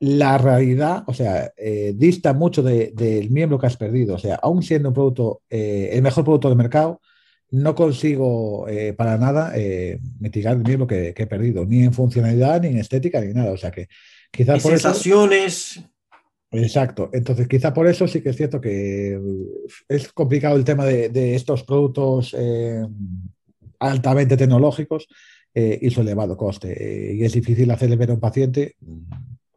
la 0.00 0.36
realidad, 0.36 1.04
o 1.06 1.14
sea, 1.14 1.52
eh, 1.56 1.94
dista 1.96 2.32
mucho 2.32 2.62
del 2.62 2.92
de, 2.94 3.28
miembro 3.30 3.58
que 3.58 3.66
has 3.66 3.76
perdido. 3.76 4.16
O 4.16 4.18
sea, 4.18 4.34
aún 4.36 4.62
siendo 4.62 4.88
un 4.88 4.94
producto, 4.94 5.42
eh, 5.48 5.90
el 5.92 6.02
mejor 6.02 6.24
producto 6.24 6.48
del 6.48 6.58
mercado, 6.58 7.00
no 7.50 7.74
consigo 7.74 8.66
eh, 8.66 8.94
para 8.94 9.18
nada 9.18 9.52
mitigar 10.18 10.56
el 10.56 10.64
miembro 10.64 10.86
que, 10.86 11.12
que, 11.14 11.24
he 11.24 11.26
perdido, 11.26 11.66
ni 11.66 11.84
en 11.84 11.92
funcionalidad, 11.92 12.62
ni 12.62 12.68
en 12.68 12.78
estética, 12.78 13.20
ni 13.20 13.32
nada. 13.32 13.52
O 13.52 13.56
sea 13.56 13.70
que 13.70 13.88
quizás 14.32 14.62
por 14.62 14.72
sensaciones. 14.72 15.76
Eso, 15.76 15.88
Exacto. 16.50 17.10
Entonces, 17.12 17.46
quizá 17.46 17.72
por 17.72 17.86
eso 17.86 18.08
sí 18.08 18.22
que 18.22 18.30
es 18.30 18.36
cierto 18.36 18.60
que 18.60 19.20
es 19.88 20.12
complicado 20.12 20.56
el 20.56 20.64
tema 20.64 20.84
de, 20.84 21.10
de 21.10 21.34
estos 21.34 21.62
productos 21.62 22.34
altamente 23.78 24.36
tecnológicos 24.36 25.06
eh, 25.54 25.78
y 25.82 25.90
su 25.90 26.00
elevado 26.00 26.36
coste. 26.36 26.72
Eh, 26.72 27.14
y 27.14 27.24
es 27.24 27.32
difícil 27.32 27.70
hacerle 27.70 27.96
ver 27.96 28.10
a 28.10 28.14
un 28.14 28.20
paciente 28.20 28.76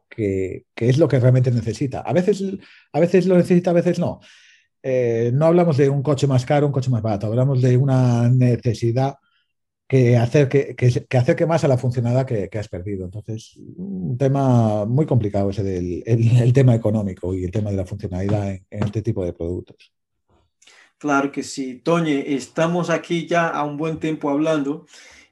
que, 0.08 0.64
que, 0.74 0.88
es 0.88 0.98
lo 0.98 1.08
que 1.08 1.18
realmente 1.18 1.50
necesita. 1.50 2.00
A 2.00 2.12
veces, 2.12 2.42
a 2.92 3.00
veces 3.00 3.26
lo 3.26 3.36
necesita, 3.36 3.70
a 3.70 3.74
veces 3.74 3.98
no. 3.98 4.20
Eh, 4.82 5.30
no 5.34 5.46
hablamos 5.46 5.76
de 5.76 5.88
un 5.88 6.02
coche 6.02 6.26
más 6.26 6.44
caro, 6.44 6.66
un 6.66 6.72
coche 6.72 6.90
más 6.90 7.02
barato, 7.02 7.26
hablamos 7.26 7.60
de 7.60 7.76
una 7.76 8.28
necesidad 8.28 9.16
que, 9.88 10.16
hacer, 10.16 10.48
que, 10.48 10.76
que, 10.76 11.06
que 11.08 11.18
acerque 11.18 11.46
más 11.46 11.64
a 11.64 11.68
la 11.68 11.78
funcionalidad 11.78 12.26
que, 12.26 12.48
que, 12.48 12.58
has 12.58 12.68
perdido. 12.68 13.04
Entonces, 13.04 13.56
un 13.76 14.16
tema 14.18 14.84
muy 14.84 15.06
complicado 15.06 15.50
ese 15.50 15.62
del 15.62 16.02
el, 16.06 16.36
el 16.42 16.52
tema 16.52 16.74
económico 16.74 17.34
y 17.34 17.44
el 17.44 17.50
tema 17.50 17.70
de 17.70 17.76
la 17.76 17.86
funcionalidad 17.86 18.50
en, 18.50 18.66
en 18.70 18.84
este 18.84 19.02
tipo 19.02 19.24
de 19.24 19.32
productos. 19.32 19.92
Claro 20.98 21.30
que 21.32 21.42
sí. 21.42 21.80
Toñe, 21.80 22.34
estamos 22.34 22.88
aquí 22.88 23.26
ya 23.26 23.48
a 23.48 23.64
un 23.64 23.76
buen 23.76 23.98
tiempo 23.98 24.30
hablando. 24.30 24.86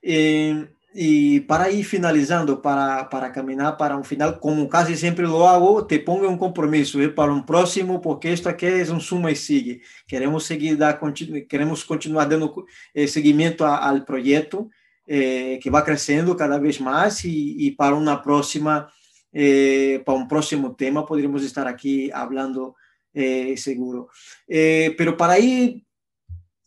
Eh, 0.07 0.68
y 0.92 1.40
para 1.40 1.70
ir 1.70 1.84
finalizando, 1.84 2.62
para, 2.62 3.09
para 3.09 3.32
caminar 3.32 3.76
para 3.76 3.96
un 3.96 4.05
final, 4.05 4.38
como 4.38 4.68
casi 4.68 4.94
siempre 4.96 5.24
lo 5.24 5.48
hago, 5.48 5.86
te 5.86 5.98
pongo 5.98 6.28
un 6.28 6.38
compromiso 6.38 7.00
¿eh? 7.00 7.09
para 7.09 7.32
un 7.32 7.44
próximo, 7.44 8.00
porque 8.00 8.32
esto 8.32 8.48
aquí 8.48 8.66
es 8.66 8.90
un 8.90 9.00
suma 9.00 9.30
y 9.30 9.36
sigue. 9.36 9.80
Queremos 10.07 10.44
seguir, 10.44 10.76
dar, 10.78 11.00
continu 11.00 11.46
queremos 11.48 11.84
continuar 11.84 12.28
dando 12.28 12.66
eh, 12.92 13.09
seguimiento 13.09 13.66
a, 13.66 13.78
al 13.78 14.05
proyecto, 14.05 14.68
eh, 15.07 15.59
que 15.62 15.70
va 15.70 15.84
creciendo 15.84 16.36
cada 16.36 16.59
vez 16.59 16.80
más 16.80 17.24
y, 17.24 17.66
y 17.66 17.70
para 17.72 17.96
una 17.96 18.22
próxima 18.22 18.88
eh, 19.36 20.00
para 20.07 20.16
un 20.16 20.28
próximo 20.28 20.76
tema, 20.76 21.05
podríamos 21.05 21.42
estar 21.42 21.66
aquí 21.66 22.09
hablando 22.12 22.76
eh, 23.12 23.57
seguro. 23.57 24.09
Eh, 24.46 24.94
pero 24.96 25.16
para 25.16 25.38
ir 25.40 25.84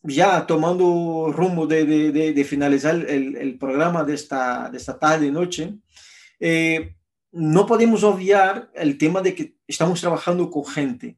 ya 0.08 0.46
tomando 0.48 1.32
rumbo 1.32 1.68
de, 1.68 1.86
de, 1.86 2.34
de 2.34 2.44
finalizar 2.44 2.96
el, 2.96 3.36
el, 3.36 3.58
programa 3.58 4.04
de 4.04 4.16
esta, 4.16 4.70
de 4.70 4.78
esta 4.78 4.98
tarde 4.98 5.28
y 5.28 5.32
noche, 5.32 5.76
no 7.32 7.66
podemos 7.66 8.04
obviar 8.04 8.70
el 8.74 8.98
tema 8.98 9.22
de 9.22 9.36
que 9.36 9.56
estamos 9.68 10.02
trabajando 10.02 10.50
con 10.50 10.66
gente 10.66 11.18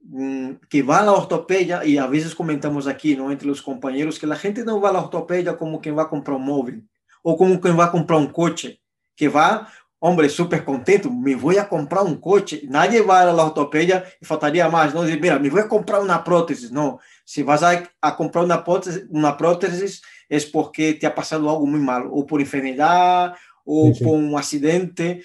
mm, 0.00 0.52
que 0.68 0.82
va 0.82 1.00
a 1.00 1.04
la 1.04 1.12
ortopedia 1.12 1.84
y 1.84 1.98
a 1.98 2.06
veces 2.06 2.34
comentamos 2.34 2.86
aquí, 2.86 3.16
¿no? 3.16 3.30
Entre 3.30 3.46
los 3.46 3.62
compañeros, 3.62 4.18
que 4.18 4.26
la 4.26 4.36
gente 4.36 4.64
no 4.64 4.80
va 4.80 4.90
a 4.90 4.94
la 4.94 5.02
ortopedia 5.02 5.56
como 5.56 5.80
quien 5.80 5.96
va 5.96 6.04
a 6.04 6.08
comprar 6.08 6.36
un 6.36 6.44
móvil 6.44 6.88
o 7.22 7.36
como 7.36 7.60
quien 7.60 7.78
va 7.78 7.86
a 7.86 7.90
comprar 7.90 8.18
un 8.18 8.28
coche, 8.28 8.80
que 9.14 9.28
va, 9.28 9.68
hombre, 9.98 10.28
súper 10.28 10.64
contento, 10.64 11.10
me 11.10 11.34
voy 11.34 11.56
a 11.58 11.68
comprar 11.68 12.04
un 12.04 12.20
coche. 12.20 12.62
Nadie 12.68 13.02
va 13.02 13.22
a 13.22 13.32
la 13.32 13.44
ortopedia 13.44 14.04
y 14.20 14.24
faltaría 14.24 14.68
más, 14.68 14.94
¿no? 14.94 15.02
Mira, 15.02 15.38
me 15.38 15.50
voy 15.50 15.60
a 15.60 15.68
comprar 15.68 16.00
una 16.02 16.22
prótesis. 16.22 16.70
No, 16.70 17.00
si 17.26 17.42
vas 17.42 17.64
a, 17.64 17.82
a 18.00 18.16
comprar 18.16 18.44
una 18.44 18.62
prótesis, 18.62 19.04
una 19.10 19.36
prótesis 19.36 20.00
es 20.28 20.46
porque 20.46 20.94
te 20.94 21.06
ha 21.06 21.14
pasado 21.14 21.50
algo 21.50 21.66
muy 21.66 21.80
malo, 21.80 22.08
o 22.12 22.24
por 22.24 22.40
enfermedad, 22.40 23.34
o 23.64 23.88
sí, 23.88 23.94
sí. 23.96 24.04
por 24.04 24.14
un 24.14 24.38
accidente. 24.38 25.24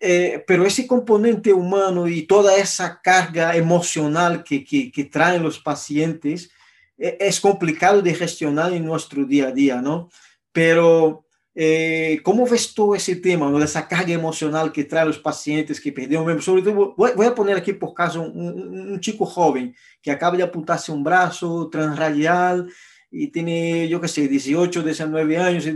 Eh, 0.00 0.42
pero 0.46 0.64
ese 0.64 0.86
componente 0.86 1.52
humano 1.52 2.06
y 2.06 2.22
toda 2.22 2.56
esa 2.56 3.00
carga 3.02 3.56
emocional 3.56 4.44
que, 4.44 4.64
que, 4.64 4.92
que 4.92 5.04
traen 5.04 5.42
los 5.42 5.58
pacientes 5.58 6.50
eh, 6.96 7.18
es 7.18 7.40
complicado 7.40 8.00
de 8.00 8.14
gestionar 8.14 8.72
en 8.72 8.84
nuestro 8.84 9.24
día 9.24 9.48
a 9.48 9.52
día, 9.52 9.82
¿no? 9.82 10.10
Pero, 10.52 11.23
eh, 11.54 12.20
¿cómo 12.22 12.46
ves 12.46 12.74
todo 12.74 12.94
ese 12.94 13.16
tema, 13.16 13.48
¿no? 13.48 13.62
esa 13.62 13.86
carga 13.86 14.12
emocional 14.12 14.72
que 14.72 14.84
traen 14.84 15.08
los 15.08 15.18
pacientes 15.18 15.80
que 15.80 15.92
perdieron 15.92 16.26
miembros? 16.26 16.44
Sobre 16.44 16.62
todo, 16.62 16.94
voy, 16.96 17.12
voy, 17.14 17.26
a 17.26 17.34
poner 17.34 17.56
aquí 17.56 17.72
por 17.72 17.94
caso 17.94 18.22
un, 18.22 18.36
un, 18.36 18.92
un, 18.92 19.00
chico 19.00 19.24
joven 19.24 19.74
que 20.02 20.10
acaba 20.10 20.36
de 20.36 20.42
apuntarse 20.42 20.90
un 20.90 21.04
brazo 21.04 21.68
transradial 21.70 22.68
y 23.10 23.28
tiene, 23.28 23.88
yo 23.88 24.00
qué 24.00 24.08
sé, 24.08 24.26
18, 24.26 24.82
19 24.82 25.38
años, 25.38 25.68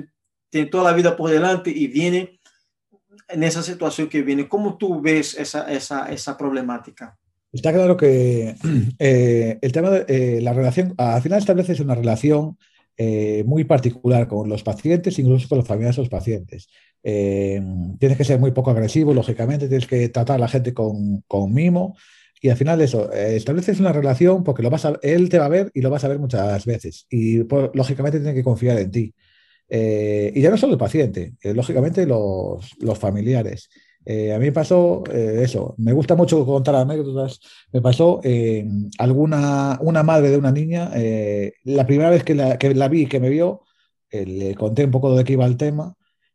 tiene 0.50 0.68
toda 0.68 0.90
la 0.90 0.96
vida 0.96 1.16
por 1.16 1.30
delante 1.30 1.70
y 1.70 1.86
viene 1.86 2.40
en 3.28 3.42
esa 3.44 3.62
situación 3.62 4.08
que 4.08 4.22
viene. 4.22 4.48
¿Cómo 4.48 4.76
tú 4.76 5.00
ves 5.00 5.36
esa, 5.38 5.70
esa, 5.70 6.10
esa 6.10 6.36
problemática? 6.36 7.16
Está 7.52 7.72
claro 7.72 7.96
que 7.96 8.54
eh, 8.98 9.58
el 9.60 9.72
tema 9.72 9.90
de 9.90 10.04
eh, 10.08 10.40
la 10.40 10.52
relación, 10.52 10.94
al 10.96 11.22
final 11.22 11.38
estableces 11.38 11.80
una 11.80 11.94
relación 11.94 12.58
eh, 12.98 13.44
muy 13.46 13.64
particular 13.64 14.26
con 14.26 14.48
los 14.48 14.64
pacientes, 14.64 15.18
incluso 15.18 15.48
con 15.48 15.58
las 15.58 15.68
familias 15.68 15.96
de 15.96 16.02
los 16.02 16.08
pacientes. 16.08 16.68
Eh, 17.04 17.62
tienes 17.98 18.18
que 18.18 18.24
ser 18.24 18.40
muy 18.40 18.50
poco 18.50 18.70
agresivo, 18.70 19.14
lógicamente, 19.14 19.68
tienes 19.68 19.86
que 19.86 20.08
tratar 20.08 20.36
a 20.36 20.40
la 20.40 20.48
gente 20.48 20.74
con, 20.74 21.22
con 21.28 21.54
mimo 21.54 21.96
y 22.42 22.48
al 22.50 22.56
final 22.56 22.80
eso, 22.80 23.12
eh, 23.12 23.36
estableces 23.36 23.80
una 23.80 23.92
relación 23.92 24.42
porque 24.44 24.62
lo 24.62 24.70
vas 24.70 24.84
a, 24.84 24.98
él 25.02 25.28
te 25.28 25.38
va 25.38 25.46
a 25.46 25.48
ver 25.48 25.70
y 25.74 25.80
lo 25.80 25.90
vas 25.90 26.04
a 26.04 26.08
ver 26.08 26.18
muchas 26.18 26.66
veces 26.66 27.06
y 27.08 27.44
pues, 27.44 27.70
lógicamente 27.74 28.18
tiene 28.18 28.34
que 28.34 28.44
confiar 28.44 28.78
en 28.78 28.90
ti. 28.90 29.14
Eh, 29.68 30.32
y 30.34 30.40
ya 30.40 30.50
no 30.50 30.56
solo 30.56 30.72
el 30.72 30.78
paciente, 30.78 31.34
lógicamente 31.42 32.06
los, 32.06 32.74
los 32.80 32.98
familiares. 32.98 33.68
Eh, 34.10 34.32
a 34.32 34.38
mí 34.38 34.46
me 34.46 34.52
pasó 34.52 35.04
eso, 35.12 35.74
me 35.76 35.92
gusta 35.92 36.14
mucho 36.14 36.44
contar 36.46 36.74
anécdotas. 36.76 37.40
Me 37.72 37.82
pasó 37.82 38.20
alguna 38.98 39.78
una 39.82 40.02
madre 40.02 40.30
de 40.30 40.38
una 40.38 40.50
niña, 40.50 40.90
la 41.64 41.86
primera 41.86 42.08
vez 42.10 42.24
que 42.24 42.34
la, 42.34 42.56
que 42.58 42.74
la 42.74 42.88
vi, 42.88 43.06
que 43.06 43.20
me 43.20 43.28
vio, 43.28 43.64
le 44.10 44.54
conté 44.54 44.84
un 44.86 44.90
poco 44.90 45.14
de 45.14 45.24
qué 45.24 45.34
iba 45.34 45.44
el 45.44 45.58
tema 45.58 45.94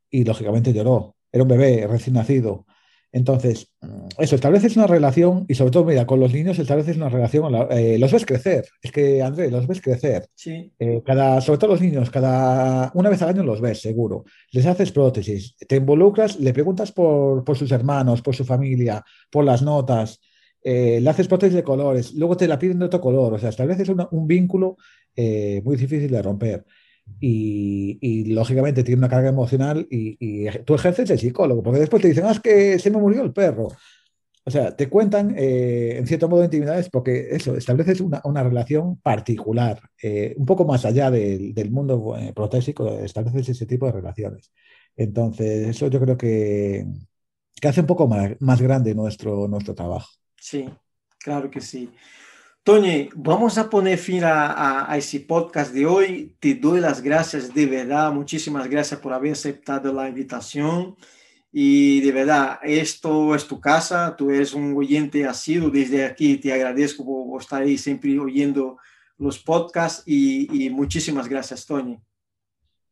y 0.09 0.23
lógicamente 0.23 0.71
lloró. 0.73 1.15
Era 1.31 1.43
un 1.43 1.49
bebé 1.49 1.87
recién 1.87 2.13
nacido. 2.15 2.67
Entonces, 3.13 3.71
eso, 4.17 4.35
estableces 4.35 4.75
una 4.75 4.87
relación 4.87 5.45
y 5.47 5.53
sobre 5.53 5.69
todo, 5.69 5.85
mira, 5.85 6.07
con 6.07 6.19
los 6.19 6.33
niños 6.33 6.57
estableces 6.57 6.97
una 6.97 7.09
relación, 7.09 7.53
eh, 7.69 7.97
los 7.99 8.11
ves 8.11 8.25
crecer, 8.25 8.65
es 8.81 8.91
que, 8.91 9.21
André, 9.21 9.51
los 9.51 9.67
ves 9.67 9.81
crecer. 9.81 10.25
Sí. 10.33 10.73
Eh, 10.79 11.03
cada, 11.05 11.39
sobre 11.39 11.59
todo 11.59 11.71
los 11.71 11.81
niños, 11.81 12.09
cada 12.09 12.91
una 12.95 13.09
vez 13.09 13.21
al 13.21 13.29
año 13.29 13.43
los 13.43 13.61
ves, 13.61 13.81
seguro. 13.81 14.25
Les 14.51 14.65
haces 14.65 14.91
prótesis, 14.91 15.55
te 15.55 15.75
involucras, 15.75 16.39
le 16.39 16.53
preguntas 16.53 16.91
por, 16.91 17.43
por 17.43 17.55
sus 17.55 17.71
hermanos, 17.71 18.23
por 18.23 18.35
su 18.35 18.45
familia, 18.45 19.03
por 19.29 19.45
las 19.45 19.61
notas, 19.61 20.19
eh, 20.63 20.99
le 20.99 21.09
haces 21.09 21.27
prótesis 21.27 21.55
de 21.55 21.63
colores, 21.63 22.13
luego 22.15 22.35
te 22.35 22.47
la 22.47 22.57
piden 22.57 22.79
de 22.79 22.85
otro 22.85 22.99
color, 22.99 23.33
o 23.33 23.37
sea, 23.37 23.49
estableces 23.49 23.89
una, 23.89 24.07
un 24.11 24.25
vínculo 24.25 24.77
eh, 25.15 25.61
muy 25.63 25.75
difícil 25.75 26.09
de 26.09 26.21
romper. 26.21 26.65
Y, 27.19 27.97
y, 28.01 28.33
lógicamente 28.33 28.83
tiene 28.83 28.99
una 28.99 29.09
carga 29.09 29.29
emocional 29.29 29.87
y, 29.89 30.17
y, 30.19 30.49
tú 30.65 30.75
ejerces 30.75 31.09
el 31.09 31.19
psicólogo, 31.19 31.63
porque 31.63 31.79
después 31.79 32.01
te 32.01 32.09
dicen, 32.09 32.25
ah, 32.25 32.31
es 32.31 32.39
que 32.39 32.79
se 32.79 32.91
me 32.91 32.97
murió 32.97 33.23
el 33.23 33.33
perro. 33.33 33.69
O 34.45 34.51
sea, 34.51 34.75
te 34.75 34.89
cuentan 34.89 35.33
eh, 35.37 35.95
en 35.97 36.05
cierto 36.05 36.27
modo 36.27 36.43
intimidades 36.43 36.89
porque 36.89 37.29
eso, 37.31 37.55
estableces 37.55 38.01
una, 38.01 38.21
una 38.25 38.43
relación 38.43 38.97
particular, 38.97 39.79
eh, 40.01 40.33
un 40.37 40.45
poco 40.45 40.65
más 40.65 40.83
allá 40.83 41.09
del, 41.09 41.53
del 41.53 41.71
mundo 41.71 42.17
eh, 42.17 42.33
protésico, 42.35 42.89
estableces 42.99 43.49
ese 43.49 43.65
tipo 43.65 43.85
de 43.85 43.93
relaciones. 43.93 44.51
Entonces, 44.97 45.69
eso 45.69 45.87
yo 45.87 45.99
creo 46.01 46.17
que, 46.17 46.85
que 47.59 47.67
hace 47.67 47.79
un 47.79 47.87
poco 47.87 48.07
más, 48.07 48.31
más 48.41 48.61
grande 48.61 48.93
nuestro, 48.93 49.47
nuestro 49.47 49.73
trabajo. 49.73 50.11
Sí, 50.37 50.69
claro 51.19 51.49
que 51.49 51.61
sí. 51.61 51.89
Tony, 52.63 53.09
vamos 53.13 53.57
a 53.57 53.69
poner 53.69 53.97
fin 53.97 54.23
a, 54.23 54.45
a, 54.45 54.89
a, 54.93 54.97
ese 54.97 55.19
podcast 55.19 55.73
de 55.73 55.85
hoy. 55.85 56.37
Te 56.39 56.55
doy 56.55 56.79
las 56.79 57.01
gracias 57.01 57.53
de 57.53 57.65
verdad. 57.65 58.13
Muchísimas 58.13 58.69
gracias 58.69 59.01
por 59.01 59.11
haber 59.11 59.33
aceptado 59.33 59.91
la 59.91 60.07
invitación. 60.07 60.95
Y 61.51 61.99
de 61.99 62.11
verdad, 62.13 62.59
esto 62.63 63.35
es 63.35 63.45
tu 63.47 63.59
casa. 63.59 64.15
Tú 64.15 64.31
eres 64.31 64.53
un 64.53 64.77
oyente 64.77 65.25
asiduo. 65.25 65.69
Desde 65.69 66.05
aquí 66.05 66.37
te 66.37 66.53
agradezco 66.53 67.03
por 67.03 67.41
estar 67.41 67.61
ahí 67.63 67.77
siempre 67.77 68.17
oyendo 68.17 68.77
los 69.17 69.39
podcasts. 69.39 70.03
Y, 70.05 70.65
y 70.65 70.69
muchísimas 70.69 71.27
gracias, 71.27 71.65
Tony. 71.65 71.99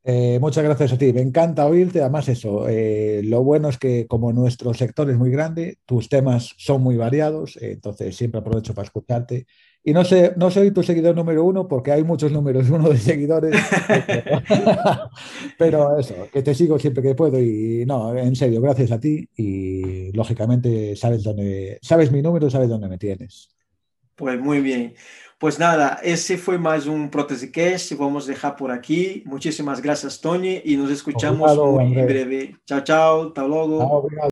Eh, 0.03 0.39
muchas 0.41 0.63
gracias 0.63 0.93
a 0.93 0.97
ti. 0.97 1.13
Me 1.13 1.21
encanta 1.21 1.65
oírte. 1.67 2.01
Además, 2.01 2.27
eso, 2.27 2.67
eh, 2.67 3.21
lo 3.23 3.43
bueno 3.43 3.69
es 3.69 3.77
que 3.77 4.07
como 4.07 4.33
nuestro 4.33 4.73
sector 4.73 5.09
es 5.09 5.17
muy 5.17 5.29
grande, 5.29 5.77
tus 5.85 6.09
temas 6.09 6.53
son 6.57 6.81
muy 6.81 6.97
variados, 6.97 7.57
eh, 7.57 7.73
entonces 7.73 8.15
siempre 8.15 8.39
aprovecho 8.39 8.73
para 8.73 8.85
escucharte. 8.87 9.45
Y 9.83 9.93
no 9.93 10.03
sé, 10.03 10.33
no 10.37 10.51
soy 10.51 10.71
tu 10.71 10.83
seguidor 10.83 11.15
número 11.15 11.43
uno 11.43 11.67
porque 11.67 11.91
hay 11.91 12.03
muchos 12.03 12.31
números 12.31 12.69
uno 12.69 12.89
de 12.89 12.97
seguidores, 12.99 13.55
pero 15.57 15.97
eso, 15.99 16.27
que 16.31 16.43
te 16.43 16.53
sigo 16.53 16.77
siempre 16.77 17.01
que 17.01 17.15
puedo 17.15 17.39
y 17.39 17.83
no, 17.87 18.15
en 18.15 18.35
serio, 18.35 18.61
gracias 18.61 18.91
a 18.91 18.99
ti 18.99 19.27
y 19.35 20.11
lógicamente 20.11 20.95
sabes 20.95 21.23
dónde, 21.23 21.79
sabes 21.81 22.11
mi 22.11 22.21
número, 22.21 22.47
sabes 22.51 22.69
dónde 22.69 22.89
me 22.89 22.99
tienes. 22.99 23.49
Pues 24.15 24.39
muy 24.39 24.61
bien. 24.61 24.93
Pues 25.41 25.57
nada, 25.57 25.99
ese 26.03 26.37
fue 26.37 26.59
más 26.59 26.85
un 26.85 27.09
Protesicast. 27.09 27.93
Vamos 27.97 28.27
a 28.27 28.31
dejar 28.31 28.55
por 28.55 28.69
aquí. 28.69 29.23
Muchísimas 29.25 29.81
gracias, 29.81 30.21
Tony, 30.21 30.61
y 30.63 30.77
nos 30.77 30.91
escuchamos 30.91 31.57
Obrigado, 31.57 31.71
muy 31.71 31.99
en 31.99 32.05
breve. 32.05 32.55
Chao, 32.67 32.81
chao. 32.81 33.27
Hasta 33.29 33.47
luego. 33.47 33.79
Obrigado. 33.79 34.29